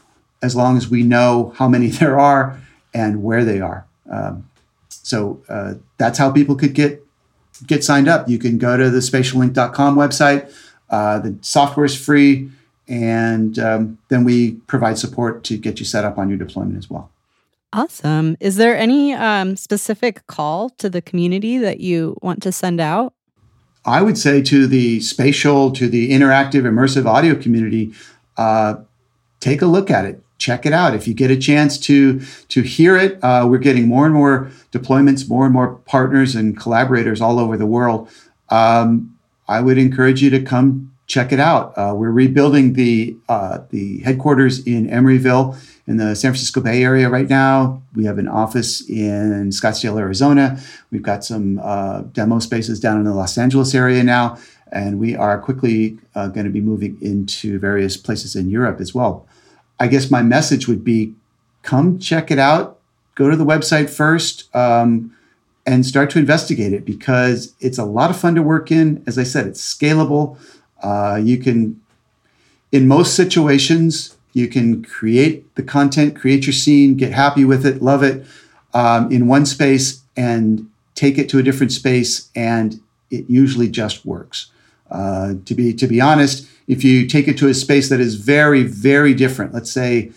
as 0.41 0.55
long 0.55 0.77
as 0.77 0.89
we 0.89 1.01
know 1.03 1.53
how 1.57 1.67
many 1.67 1.87
there 1.99 2.19
are 2.19 2.59
and 2.93 3.23
where 3.23 3.43
they 3.43 3.59
are. 3.59 3.85
Um, 4.09 4.49
so 4.89 5.41
uh, 5.49 5.75
that's 5.97 6.17
how 6.17 6.31
people 6.31 6.55
could 6.55 6.73
get 6.73 7.03
get 7.65 7.83
signed 7.83 8.07
up. 8.07 8.29
You 8.29 8.37
can 8.37 8.57
go 8.57 8.77
to 8.77 8.89
the 8.89 8.99
spatialinc.com 8.99 9.95
website. 9.95 10.53
Uh, 10.89 11.19
the 11.19 11.35
software 11.41 11.85
is 11.85 11.97
free, 11.99 12.51
and 12.87 13.57
um, 13.57 13.97
then 14.09 14.23
we 14.23 14.53
provide 14.67 14.97
support 14.97 15.43
to 15.45 15.57
get 15.57 15.79
you 15.79 15.85
set 15.85 16.05
up 16.05 16.17
on 16.17 16.29
your 16.29 16.37
deployment 16.37 16.77
as 16.77 16.89
well. 16.89 17.09
Awesome. 17.71 18.37
Is 18.39 18.57
there 18.57 18.77
any 18.77 19.13
um, 19.13 19.55
specific 19.55 20.27
call 20.27 20.69
to 20.71 20.89
the 20.91 21.01
community 21.01 21.57
that 21.57 21.79
you 21.79 22.15
want 22.21 22.43
to 22.43 22.51
send 22.51 22.79
out? 22.79 23.13
I 23.85 24.01
would 24.01 24.17
say 24.17 24.41
to 24.43 24.67
the 24.67 24.99
spatial, 25.01 25.71
to 25.71 25.89
the 25.89 26.11
interactive, 26.11 26.61
immersive 26.61 27.05
audio 27.05 27.35
community, 27.35 27.93
uh, 28.37 28.75
take 29.39 29.61
a 29.61 29.65
look 29.65 29.91
at 29.91 30.05
it. 30.05 30.21
Check 30.37 30.65
it 30.65 30.73
out. 30.73 30.93
If 30.93 31.07
you 31.07 31.13
get 31.13 31.31
a 31.31 31.37
chance 31.37 31.77
to 31.79 32.19
to 32.49 32.61
hear 32.61 32.97
it, 32.97 33.23
uh, 33.23 33.45
we're 33.49 33.59
getting 33.59 33.87
more 33.87 34.05
and 34.05 34.13
more 34.13 34.51
deployments, 34.71 35.29
more 35.29 35.45
and 35.45 35.53
more 35.53 35.75
partners 35.85 36.35
and 36.35 36.57
collaborators 36.57 37.21
all 37.21 37.39
over 37.39 37.55
the 37.55 37.65
world. 37.65 38.09
Um, 38.49 39.17
I 39.47 39.61
would 39.61 39.77
encourage 39.77 40.21
you 40.21 40.29
to 40.31 40.41
come 40.41 40.91
check 41.07 41.31
it 41.31 41.39
out. 41.39 41.73
Uh, 41.77 41.93
we're 41.95 42.11
rebuilding 42.11 42.73
the 42.73 43.15
uh, 43.29 43.59
the 43.69 43.99
headquarters 43.99 44.65
in 44.65 44.89
Emeryville 44.89 45.57
in 45.87 45.97
the 45.97 46.15
San 46.15 46.31
Francisco 46.31 46.61
Bay 46.61 46.83
Area 46.83 47.09
right 47.09 47.29
now. 47.29 47.81
We 47.95 48.05
have 48.05 48.17
an 48.17 48.27
office 48.27 48.87
in 48.89 49.49
Scottsdale, 49.49 49.99
Arizona. 49.99 50.59
We've 50.91 51.01
got 51.01 51.23
some 51.25 51.59
uh, 51.61 52.01
demo 52.13 52.39
spaces 52.39 52.79
down 52.79 52.97
in 52.97 53.03
the 53.03 53.13
Los 53.13 53.37
Angeles 53.37 53.75
area 53.75 54.03
now, 54.03 54.37
and 54.71 54.99
we 54.99 55.15
are 55.15 55.39
quickly 55.39 55.97
uh, 56.15 56.27
going 56.27 56.45
to 56.45 56.51
be 56.51 56.61
moving 56.61 56.97
into 57.01 57.59
various 57.59 57.97
places 57.97 58.35
in 58.35 58.49
Europe 58.49 58.79
as 58.79 58.93
well. 58.93 59.27
I 59.79 59.87
guess 59.87 60.09
my 60.09 60.21
message 60.21 60.67
would 60.67 60.83
be, 60.83 61.13
come 61.63 61.99
check 61.99 62.31
it 62.31 62.39
out. 62.39 62.79
Go 63.15 63.29
to 63.29 63.35
the 63.35 63.45
website 63.45 63.89
first. 63.89 64.53
Um, 64.55 65.15
and 65.65 65.85
start 65.85 66.09
to 66.11 66.19
investigate 66.19 66.73
it 66.73 66.85
because 66.85 67.53
it's 67.59 67.77
a 67.77 67.85
lot 67.85 68.09
of 68.09 68.19
fun 68.19 68.35
to 68.35 68.43
work 68.43 68.71
in. 68.71 69.01
As 69.07 69.17
I 69.17 69.23
said, 69.23 69.47
it's 69.47 69.61
scalable. 69.61 70.37
Uh, 70.81 71.19
you 71.21 71.37
can, 71.37 71.81
in 72.71 72.87
most 72.87 73.15
situations, 73.15 74.17
you 74.33 74.47
can 74.47 74.83
create 74.83 75.55
the 75.55 75.63
content, 75.63 76.15
create 76.15 76.45
your 76.45 76.53
scene, 76.53 76.95
get 76.95 77.13
happy 77.13 77.45
with 77.45 77.65
it, 77.65 77.81
love 77.81 78.03
it 78.03 78.25
um, 78.73 79.11
in 79.11 79.27
one 79.27 79.45
space, 79.45 80.03
and 80.17 80.69
take 80.95 81.17
it 81.17 81.29
to 81.29 81.39
a 81.39 81.43
different 81.43 81.71
space, 81.71 82.29
and 82.35 82.81
it 83.09 83.25
usually 83.29 83.69
just 83.69 84.05
works. 84.05 84.49
Uh, 84.89 85.35
to 85.45 85.55
be 85.55 85.73
to 85.73 85.87
be 85.87 86.01
honest, 86.01 86.47
if 86.67 86.83
you 86.83 87.07
take 87.07 87.27
it 87.27 87.37
to 87.37 87.47
a 87.47 87.53
space 87.53 87.89
that 87.89 87.99
is 87.99 88.15
very 88.15 88.63
very 88.63 89.13
different, 89.13 89.53
let's 89.53 89.71
say, 89.71 90.11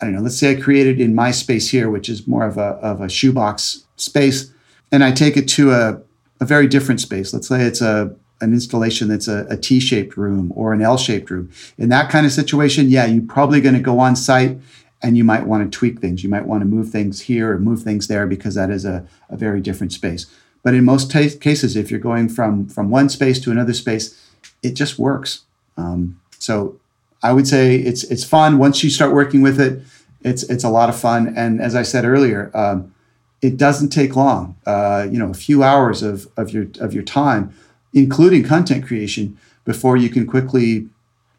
I 0.00 0.04
don't 0.04 0.14
know, 0.14 0.20
let's 0.20 0.38
say 0.38 0.52
I 0.52 0.60
created 0.60 1.00
in 1.00 1.14
my 1.14 1.30
space 1.30 1.70
here, 1.70 1.88
which 1.90 2.08
is 2.08 2.26
more 2.26 2.44
of 2.44 2.58
a 2.58 2.78
of 2.82 3.00
a 3.00 3.08
shoebox 3.08 3.84
space, 3.96 4.52
and 4.90 5.02
I 5.02 5.12
take 5.12 5.36
it 5.36 5.48
to 5.50 5.72
a 5.72 6.02
a 6.40 6.44
very 6.44 6.66
different 6.66 7.00
space. 7.00 7.32
Let's 7.32 7.48
say 7.48 7.62
it's 7.62 7.80
a 7.80 8.14
an 8.42 8.52
installation 8.52 9.08
that's 9.08 9.28
a 9.28 9.46
a 9.48 9.56
T-shaped 9.56 10.16
room 10.16 10.52
or 10.54 10.72
an 10.72 10.82
L-shaped 10.82 11.30
room. 11.30 11.50
In 11.78 11.88
that 11.88 12.10
kind 12.10 12.26
of 12.26 12.32
situation, 12.32 12.90
yeah, 12.90 13.06
you're 13.06 13.22
probably 13.22 13.60
going 13.60 13.74
to 13.74 13.80
go 13.80 13.98
on 13.98 14.16
site 14.16 14.58
and 15.02 15.16
you 15.16 15.24
might 15.24 15.46
want 15.46 15.64
to 15.64 15.78
tweak 15.78 16.00
things. 16.00 16.22
You 16.22 16.30
might 16.30 16.46
want 16.46 16.60
to 16.60 16.66
move 16.66 16.90
things 16.90 17.22
here 17.22 17.52
or 17.52 17.58
move 17.58 17.82
things 17.82 18.06
there 18.06 18.26
because 18.26 18.54
that 18.54 18.70
is 18.70 18.84
a, 18.84 19.06
a 19.28 19.36
very 19.36 19.60
different 19.60 19.92
space. 19.92 20.26
But 20.62 20.74
in 20.74 20.84
most 20.84 21.10
t- 21.10 21.30
cases, 21.30 21.76
if 21.76 21.90
you're 21.90 22.00
going 22.00 22.28
from 22.28 22.68
from 22.68 22.90
one 22.90 23.08
space 23.08 23.40
to 23.40 23.50
another 23.50 23.72
space, 23.72 24.18
it 24.62 24.74
just 24.74 24.98
works. 24.98 25.42
Um, 25.76 26.20
so 26.38 26.78
I 27.22 27.32
would 27.32 27.48
say 27.48 27.76
it's 27.76 28.04
it's 28.04 28.24
fun 28.24 28.58
once 28.58 28.84
you 28.84 28.90
start 28.90 29.12
working 29.12 29.42
with 29.42 29.60
it. 29.60 29.82
It's 30.22 30.44
it's 30.44 30.64
a 30.64 30.68
lot 30.68 30.88
of 30.88 30.96
fun, 30.96 31.34
and 31.36 31.60
as 31.60 31.74
I 31.74 31.82
said 31.82 32.04
earlier, 32.04 32.50
um, 32.54 32.94
it 33.40 33.56
doesn't 33.56 33.88
take 33.88 34.14
long. 34.14 34.56
Uh, 34.64 35.08
you 35.10 35.18
know, 35.18 35.30
a 35.30 35.34
few 35.34 35.64
hours 35.64 36.02
of 36.02 36.28
of 36.36 36.50
your 36.50 36.66
of 36.80 36.94
your 36.94 37.02
time 37.02 37.52
including 37.92 38.44
content 38.44 38.86
creation, 38.86 39.38
before 39.64 39.96
you 39.96 40.08
can 40.08 40.26
quickly 40.26 40.88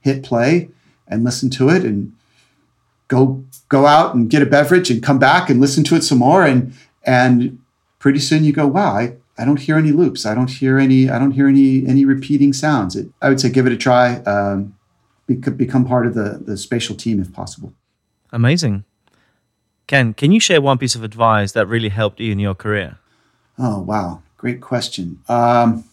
hit 0.01 0.23
play 0.23 0.69
and 1.07 1.23
listen 1.23 1.49
to 1.49 1.69
it 1.69 1.83
and 1.83 2.13
go 3.07 3.43
go 3.69 3.85
out 3.85 4.15
and 4.15 4.29
get 4.29 4.41
a 4.41 4.45
beverage 4.45 4.89
and 4.89 5.03
come 5.03 5.19
back 5.19 5.49
and 5.49 5.59
listen 5.59 5.83
to 5.83 5.95
it 5.95 6.03
some 6.03 6.19
more. 6.19 6.45
And 6.45 6.73
and 7.03 7.59
pretty 7.99 8.19
soon 8.19 8.43
you 8.43 8.53
go 8.53 8.67
wow 8.67 8.95
I, 8.95 9.15
I 9.37 9.45
don't 9.45 9.59
hear 9.59 9.77
any 9.77 9.91
loops. 9.91 10.25
I 10.25 10.35
don't 10.35 10.49
hear 10.49 10.77
any 10.77 11.09
I 11.09 11.19
don't 11.19 11.31
hear 11.31 11.47
any 11.47 11.85
any 11.87 12.05
repeating 12.05 12.53
sounds. 12.53 12.95
It, 12.95 13.07
I 13.21 13.29
would 13.29 13.39
say 13.39 13.49
give 13.49 13.65
it 13.65 13.73
a 13.73 13.77
try 13.77 14.17
um, 14.23 14.75
become 15.27 15.85
part 15.85 16.05
of 16.07 16.13
the 16.13 16.41
the 16.45 16.57
spatial 16.57 16.95
team 16.95 17.19
if 17.19 17.33
possible. 17.33 17.73
Amazing. 18.31 18.83
Ken 19.87 20.13
can 20.13 20.31
you 20.31 20.39
share 20.39 20.61
one 20.61 20.77
piece 20.77 20.95
of 20.95 21.03
advice 21.03 21.51
that 21.53 21.67
really 21.67 21.89
helped 21.89 22.19
you 22.19 22.31
in 22.31 22.39
your 22.39 22.55
career? 22.55 22.97
Oh 23.57 23.79
wow. 23.79 24.21
Great 24.37 24.61
question. 24.61 25.21
Um, 25.29 25.85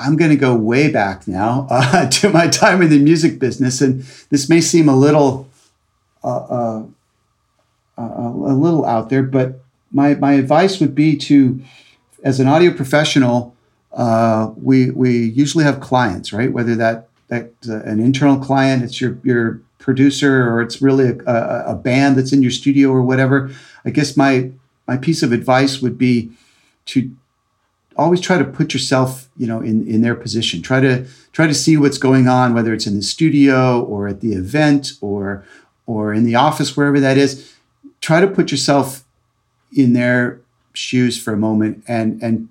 I'm 0.00 0.16
going 0.16 0.30
to 0.30 0.36
go 0.36 0.54
way 0.54 0.90
back 0.90 1.28
now 1.28 1.66
uh, 1.70 2.08
to 2.08 2.30
my 2.30 2.48
time 2.48 2.82
in 2.82 2.88
the 2.88 2.98
music 2.98 3.38
business, 3.38 3.80
and 3.80 4.02
this 4.30 4.48
may 4.48 4.60
seem 4.60 4.88
a 4.88 4.96
little, 4.96 5.48
uh, 6.24 6.36
uh, 6.36 6.82
uh, 7.98 8.02
a 8.02 8.54
little 8.54 8.84
out 8.86 9.10
there, 9.10 9.22
but 9.22 9.60
my 9.92 10.14
my 10.14 10.32
advice 10.34 10.80
would 10.80 10.94
be 10.94 11.16
to, 11.16 11.60
as 12.22 12.40
an 12.40 12.46
audio 12.46 12.72
professional, 12.72 13.54
uh, 13.92 14.52
we 14.56 14.90
we 14.90 15.18
usually 15.18 15.64
have 15.64 15.80
clients, 15.80 16.32
right? 16.32 16.52
Whether 16.52 16.74
that 16.76 17.08
that's 17.28 17.68
an 17.68 18.00
internal 18.00 18.38
client, 18.38 18.82
it's 18.82 19.00
your 19.00 19.18
your 19.22 19.60
producer, 19.78 20.48
or 20.50 20.62
it's 20.62 20.80
really 20.80 21.08
a, 21.08 21.18
a, 21.26 21.64
a 21.72 21.74
band 21.74 22.16
that's 22.16 22.32
in 22.32 22.42
your 22.42 22.50
studio 22.50 22.90
or 22.90 23.02
whatever. 23.02 23.50
I 23.84 23.90
guess 23.90 24.16
my 24.16 24.52
my 24.86 24.96
piece 24.96 25.22
of 25.22 25.32
advice 25.32 25.82
would 25.82 25.98
be 25.98 26.30
to 26.86 27.10
always 27.96 28.20
try 28.20 28.38
to 28.38 28.44
put 28.44 28.72
yourself 28.72 29.28
you 29.36 29.46
know 29.46 29.60
in 29.60 29.86
in 29.86 30.02
their 30.02 30.14
position. 30.14 30.62
Try 30.62 30.80
to 30.80 31.06
try 31.32 31.46
to 31.46 31.54
see 31.54 31.76
what's 31.76 31.98
going 31.98 32.28
on 32.28 32.54
whether 32.54 32.72
it's 32.72 32.86
in 32.86 32.96
the 32.96 33.02
studio 33.02 33.82
or 33.82 34.08
at 34.08 34.20
the 34.20 34.32
event 34.32 34.92
or 35.00 35.44
or 35.86 36.14
in 36.14 36.24
the 36.24 36.34
office 36.34 36.76
wherever 36.76 37.00
that 37.00 37.18
is. 37.18 37.52
Try 38.00 38.20
to 38.20 38.26
put 38.26 38.50
yourself 38.50 39.04
in 39.76 39.92
their 39.92 40.40
shoes 40.72 41.20
for 41.20 41.32
a 41.32 41.36
moment 41.36 41.84
and 41.86 42.22
and 42.22 42.48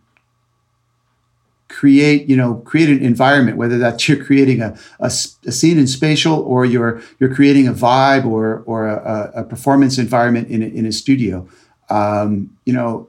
create 1.69 2.27
you 2.27 2.35
know 2.35 2.55
create 2.55 2.89
an 2.89 3.03
environment 3.03 3.55
whether 3.55 3.77
that's 3.77 4.07
you're 4.09 4.23
creating 4.23 4.61
a, 4.61 4.77
a, 4.99 5.05
a 5.05 5.51
scene 5.51 5.77
in 5.77 5.87
spatial 5.87 6.39
or 6.39 6.65
you're 6.65 7.01
you're 7.19 7.33
creating 7.33 7.67
a 7.67 7.73
vibe 7.73 8.25
or 8.25 8.63
or 8.65 8.87
a, 8.87 9.31
a 9.35 9.43
performance 9.43 9.97
environment 9.97 10.49
in 10.49 10.61
a, 10.61 10.65
in 10.65 10.85
a 10.85 10.91
studio. 10.91 11.47
Um, 11.89 12.55
you 12.65 12.73
know 12.73 13.08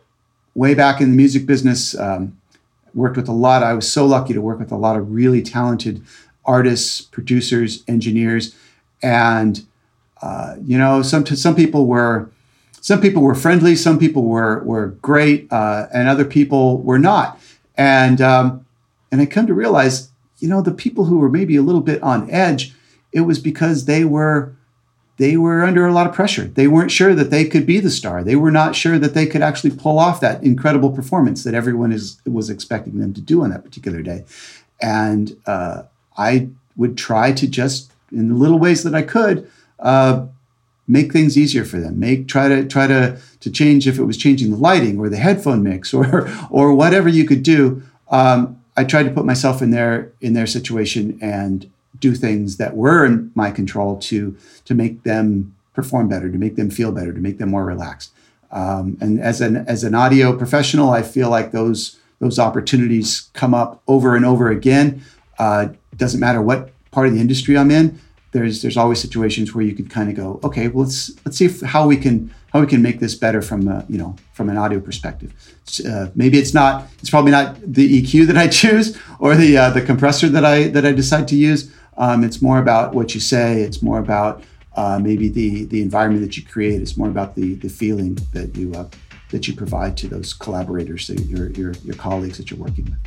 way 0.55 0.75
back 0.75 1.01
in 1.01 1.11
the 1.11 1.17
music 1.17 1.47
business, 1.47 1.99
um, 1.99 2.37
worked 2.95 3.17
with 3.17 3.29
a 3.29 3.33
lot. 3.33 3.63
I 3.63 3.75
was 3.75 3.91
so 3.91 4.07
lucky 4.07 4.33
to 4.33 4.41
work 4.41 4.59
with 4.59 4.73
a 4.73 4.77
lot 4.77 4.97
of 4.97 5.13
really 5.13 5.43
talented 5.43 6.03
artists, 6.45 7.01
producers, 7.01 7.85
engineers, 7.87 8.55
and 9.03 9.65
uh, 10.23 10.57
you 10.65 10.77
know, 10.77 11.03
some 11.03 11.25
some 11.27 11.55
people 11.55 11.87
were 11.87 12.31
some 12.81 13.01
people 13.01 13.23
were 13.23 13.35
friendly, 13.35 13.77
some 13.77 13.99
people 13.99 14.25
were 14.25 14.63
were 14.65 14.89
great, 15.03 15.51
uh, 15.53 15.87
and 15.93 16.09
other 16.09 16.25
people 16.25 16.79
were 16.79 16.99
not. 16.99 17.41
And 17.77 18.21
um, 18.21 18.67
and 19.11 19.21
I 19.21 19.27
come 19.27 19.47
to 19.47 19.55
realize, 19.55 20.11
you 20.39 20.49
know, 20.49 20.63
the 20.63 20.73
people 20.73 21.05
who 21.05 21.19
were 21.19 21.31
maybe 21.31 21.57
a 21.57 21.63
little 21.63 21.81
bit 21.81 22.03
on 22.03 22.31
edge, 22.31 22.75
it 23.13 23.21
was 23.21 23.39
because 23.39 23.87
they 23.87 24.05
were 24.05 24.55
they 25.21 25.37
were 25.37 25.63
under 25.63 25.87
a 25.87 25.93
lot 25.93 26.07
of 26.07 26.15
pressure. 26.15 26.45
They 26.45 26.67
weren't 26.67 26.91
sure 26.91 27.15
that 27.15 27.31
they 27.31 27.45
could 27.45 27.67
be 27.67 27.79
the 27.79 27.91
star. 27.91 28.25
They 28.25 28.37
were 28.37 28.51
not 28.51 28.75
sure 28.75 28.99
that 28.99 29.13
they 29.13 29.27
could 29.27 29.43
actually 29.43 29.77
pull 29.77 29.99
off 29.99 30.19
that 30.21 30.43
incredible 30.43 30.91
performance 30.91 31.45
that 31.45 31.53
everyone 31.53 31.93
is 31.93 32.19
was 32.25 32.49
expecting 32.49 32.99
them 32.99 33.13
to 33.13 33.21
do 33.21 33.43
on 33.43 33.51
that 33.51 33.63
particular 33.63 34.01
day. 34.01 34.25
And 34.81 35.37
uh, 35.45 35.83
I 36.17 36.49
would 36.75 36.97
try 36.97 37.33
to 37.33 37.47
just, 37.47 37.93
in 38.11 38.31
the 38.31 38.35
little 38.35 38.59
ways 38.59 38.83
that 38.83 38.95
I 38.95 39.03
could, 39.03 39.47
uh, 39.79 40.25
make 40.89 41.13
things 41.13 41.37
easier 41.37 41.67
for 41.67 41.79
them. 41.79 42.01
Make 42.01 42.27
try 42.27 42.49
to 42.49 42.67
try 42.67 42.87
to 42.87 43.21
to 43.41 43.51
change 43.51 43.87
if 43.87 43.99
it 43.99 44.05
was 44.05 44.17
changing 44.17 44.51
the 44.51 44.57
lighting 44.57 44.99
or 44.99 45.11
the 45.11 45.19
headphone 45.19 45.63
mix 45.63 45.93
or 45.99 46.31
or 46.49 46.73
whatever 46.73 47.11
you 47.11 47.27
could 47.27 47.43
do. 47.43 47.83
Um, 48.11 48.59
I 48.75 48.85
tried 48.85 49.03
to 49.03 49.11
put 49.11 49.27
myself 49.27 49.61
in 49.61 49.71
their 49.71 50.13
in 50.23 50.33
their 50.33 50.47
situation 50.47 51.19
and 51.21 51.71
do 51.99 52.15
things 52.15 52.57
that 52.57 52.77
were 52.77 53.05
in 53.05 53.31
my 53.35 53.51
control 53.51 53.99
to 53.99 54.37
to 54.65 54.75
make 54.75 55.03
them 55.03 55.55
perform 55.75 56.09
better, 56.09 56.31
to 56.31 56.39
make 56.39 56.57
them 56.57 56.71
feel 56.71 56.93
better, 56.93 57.13
to 57.13 57.21
make 57.21 57.39
them 57.39 57.51
more 57.51 57.65
relaxed. 57.65 58.13
Um, 58.53 58.97
and 59.01 59.21
as 59.21 59.41
an 59.41 59.57
as 59.69 59.85
an 59.85 59.95
audio 59.95 60.37
professional, 60.37 60.91
I 60.91 61.03
feel 61.03 61.31
like 61.31 61.53
those 61.53 61.99
those 62.19 62.39
opportunities 62.39 63.31
come 63.33 63.55
up 63.55 63.83
over 63.87 64.17
and 64.17 64.25
over 64.25 64.51
again. 64.51 65.03
Uh, 65.39 65.69
doesn't 65.97 66.21
matter 66.21 66.43
what 66.43 66.71
part 66.91 67.07
of 67.07 67.15
the 67.15 67.21
industry 67.21 67.57
I'm 67.57 67.71
in. 67.71 68.01
There's 68.33 68.63
there's 68.63 68.77
always 68.77 69.01
situations 69.01 69.55
where 69.55 69.65
you 69.65 69.75
could 69.75 69.91
kind 69.91 70.09
of 70.09 70.17
go, 70.17 70.41
okay, 70.45 70.69
well 70.69 70.85
let's 70.85 71.11
let's 71.25 71.37
see 71.39 71.47
if, 71.47 71.61
how 71.61 71.87
we 71.87 71.97
can 71.97 72.33
how 72.53 72.61
we 72.61 72.67
can 72.67 72.83
make 72.83 72.99
this 73.01 73.15
better 73.15 73.43
from 73.43 73.69
a, 73.69 73.85
you 73.89 73.99
know 73.99 74.17
from 74.33 74.49
an 74.49 74.57
audio 74.57 74.81
perspective. 74.81 75.33
Uh, 75.89 76.09
maybe 76.15 76.39
it's 76.39 76.55
not 76.55 76.89
it's 77.01 77.11
probably 77.11 77.31
not 77.33 77.57
the 77.61 78.03
EQ 78.03 78.27
that 78.27 78.37
I 78.37 78.49
choose 78.61 78.99
or 79.19 79.35
the 79.37 79.57
uh, 79.57 79.71
the 79.71 79.83
compressor 79.83 80.29
that 80.29 80.45
I 80.45 80.69
that 80.69 80.85
I 80.85 80.93
decide 80.93 81.29
to 81.29 81.37
use, 81.37 81.73
um, 82.01 82.25
it's 82.25 82.41
more 82.43 82.59
about 82.59 82.95
what 82.95 83.15
you 83.15 83.21
say. 83.21 83.61
It's 83.61 83.83
more 83.83 83.99
about 83.99 84.43
uh, 84.75 84.99
maybe 85.01 85.29
the 85.29 85.67
the 85.67 85.83
environment 85.83 86.23
that 86.23 86.37
you 86.37 86.45
create. 86.45 86.81
It's 86.81 86.97
more 86.97 87.09
about 87.09 87.37
the 87.37 87.55
the 87.55 87.69
feeling 87.69 88.19
that 88.33 88.57
you 88.57 88.73
uh, 88.75 88.89
that 89.31 89.47
you 89.47 89.55
provide 89.55 89.97
to 89.99 90.09
those 90.09 90.33
collaborators, 90.33 91.09
your, 91.11 91.51
your 91.51 91.73
your 91.85 91.95
colleagues 91.95 92.39
that 92.39 92.51
you're 92.51 92.59
working 92.59 92.87
with. 92.87 92.99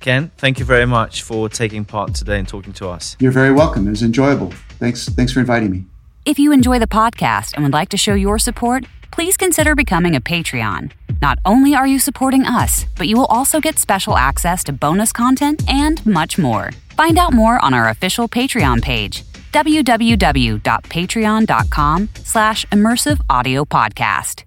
Ken, 0.00 0.30
thank 0.38 0.58
you 0.58 0.64
very 0.64 0.86
much 0.86 1.22
for 1.22 1.50
taking 1.50 1.84
part 1.84 2.14
today 2.14 2.38
and 2.38 2.48
talking 2.48 2.72
to 2.72 2.88
us. 2.88 3.16
You're 3.20 3.32
very 3.32 3.52
welcome. 3.52 3.86
It 3.86 3.90
was 3.90 4.02
enjoyable. 4.02 4.50
Thanks. 4.78 5.08
Thanks 5.10 5.32
for 5.32 5.40
inviting 5.40 5.70
me. 5.70 5.84
If 6.24 6.38
you 6.38 6.52
enjoy 6.52 6.78
the 6.78 6.86
podcast 6.86 7.52
and 7.54 7.62
would 7.62 7.74
like 7.74 7.90
to 7.90 7.96
show 7.98 8.14
your 8.14 8.38
support, 8.38 8.84
please 9.10 9.36
consider 9.36 9.74
becoming 9.74 10.16
a 10.16 10.20
Patreon. 10.20 10.92
Not 11.22 11.38
only 11.44 11.74
are 11.74 11.86
you 11.86 11.98
supporting 11.98 12.44
us, 12.44 12.86
but 12.96 13.06
you 13.08 13.16
will 13.16 13.26
also 13.26 13.60
get 13.60 13.78
special 13.78 14.16
access 14.16 14.64
to 14.64 14.72
bonus 14.72 15.12
content 15.12 15.62
and 15.68 16.04
much 16.06 16.38
more. 16.38 16.70
Find 16.90 17.18
out 17.18 17.34
more 17.34 17.62
on 17.64 17.74
our 17.74 17.88
official 17.90 18.28
Patreon 18.28 18.82
page, 18.82 19.22
www.patreon.com 19.52 22.08
slash 22.14 22.64
immersive 22.66 23.20
audio 23.28 23.64
podcast. 23.64 24.44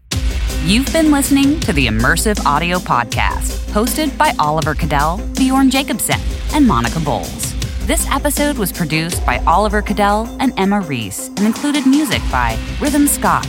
You've 0.66 0.92
been 0.94 1.12
listening 1.12 1.60
to 1.62 1.74
the 1.74 1.88
Immersive 1.88 2.46
Audio 2.46 2.80
Podcast, 2.80 3.70
hosted 3.72 4.18
by 4.18 4.32
Oliver 4.40 4.74
Kadel, 4.74 5.20
Bjorn 5.36 5.70
Jacobsen, 5.70 6.22
and 6.54 6.66
Monica 6.66 7.02
Bolles. 7.02 7.54
This 7.86 8.10
episode 8.10 8.58
was 8.58 8.72
produced 8.72 9.26
by 9.26 9.40
Oliver 9.40 9.82
Kadel 9.82 10.34
and 10.40 10.58
Emma 10.58 10.80
Reese 10.80 11.28
and 11.28 11.42
included 11.42 11.86
music 11.86 12.22
by 12.32 12.58
Rhythm 12.80 13.08
Scott. 13.08 13.46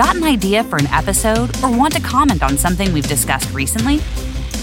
Got 0.00 0.16
an 0.16 0.24
idea 0.24 0.64
for 0.64 0.78
an 0.78 0.86
episode 0.86 1.54
or 1.62 1.70
want 1.70 1.92
to 1.92 2.00
comment 2.00 2.42
on 2.42 2.56
something 2.56 2.90
we've 2.90 3.06
discussed 3.06 3.52
recently? 3.52 4.00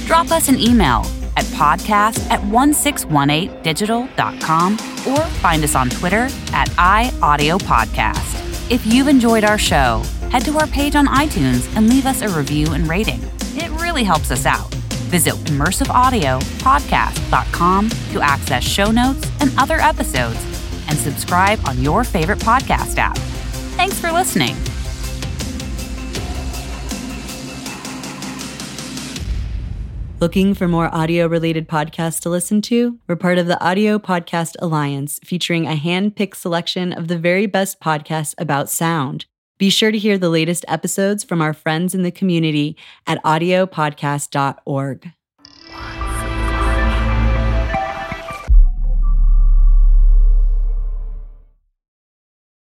Drop 0.07 0.31
us 0.31 0.49
an 0.49 0.57
email 0.57 1.05
at 1.35 1.45
podcast 1.53 2.27
at 2.31 2.41
1618digital.com 2.41 4.73
or 4.73 5.21
find 5.38 5.63
us 5.63 5.75
on 5.75 5.91
Twitter 5.91 6.27
at 6.53 6.69
iAudioPodcast. 6.69 8.71
If 8.71 8.83
you've 8.88 9.07
enjoyed 9.07 9.43
our 9.43 9.59
show, 9.59 10.01
head 10.31 10.43
to 10.45 10.57
our 10.57 10.65
page 10.65 10.95
on 10.95 11.05
iTunes 11.05 11.71
and 11.77 11.88
leave 11.88 12.07
us 12.07 12.23
a 12.23 12.29
review 12.29 12.73
and 12.73 12.89
rating. 12.89 13.21
It 13.53 13.69
really 13.79 14.03
helps 14.03 14.31
us 14.31 14.47
out. 14.47 14.73
Visit 15.11 15.35
immersiveaudiopodcast.com 15.35 17.89
to 17.89 18.21
access 18.21 18.63
show 18.63 18.89
notes 18.89 19.31
and 19.39 19.51
other 19.59 19.77
episodes 19.77 20.43
and 20.89 20.97
subscribe 20.97 21.59
on 21.67 21.79
your 21.79 22.03
favorite 22.03 22.39
podcast 22.39 22.97
app. 22.97 23.19
Thanks 23.77 23.99
for 23.99 24.11
listening. 24.11 24.55
Looking 30.20 30.55
for 30.55 30.68
more 30.68 30.93
audio 30.95 31.28
related 31.28 31.70
podcasts 31.70 32.20
to 32.22 32.30
listen 32.30 32.59
to? 32.63 32.97
We're 33.07 33.15
part 33.15 33.38
of 33.38 33.45
the 33.45 33.63
Audio 33.63 33.99
Podcast 33.99 34.55
Alliance, 34.57 35.20
featuring 35.24 35.68
a 35.68 35.76
hand 35.76 36.15
picked 36.15 36.38
selection 36.38 36.91
of 36.91 37.07
the 37.07 37.20
very 37.20 37.45
best 37.45 37.80
podcasts 37.80 38.34
about 38.39 38.68
sound. 38.68 39.28
Be 39.59 39.70
sure 39.70 39.91
to 39.91 39.97
hear 39.99 40.18
the 40.18 40.30
latest 40.30 40.65
episodes 40.68 41.24
from 41.24 41.39
our 41.39 41.53
friends 41.53 41.93
in 41.93 42.01
the 42.01 42.09
community 42.09 42.76
at 43.05 43.24
audiopodcast.org. 43.24 45.11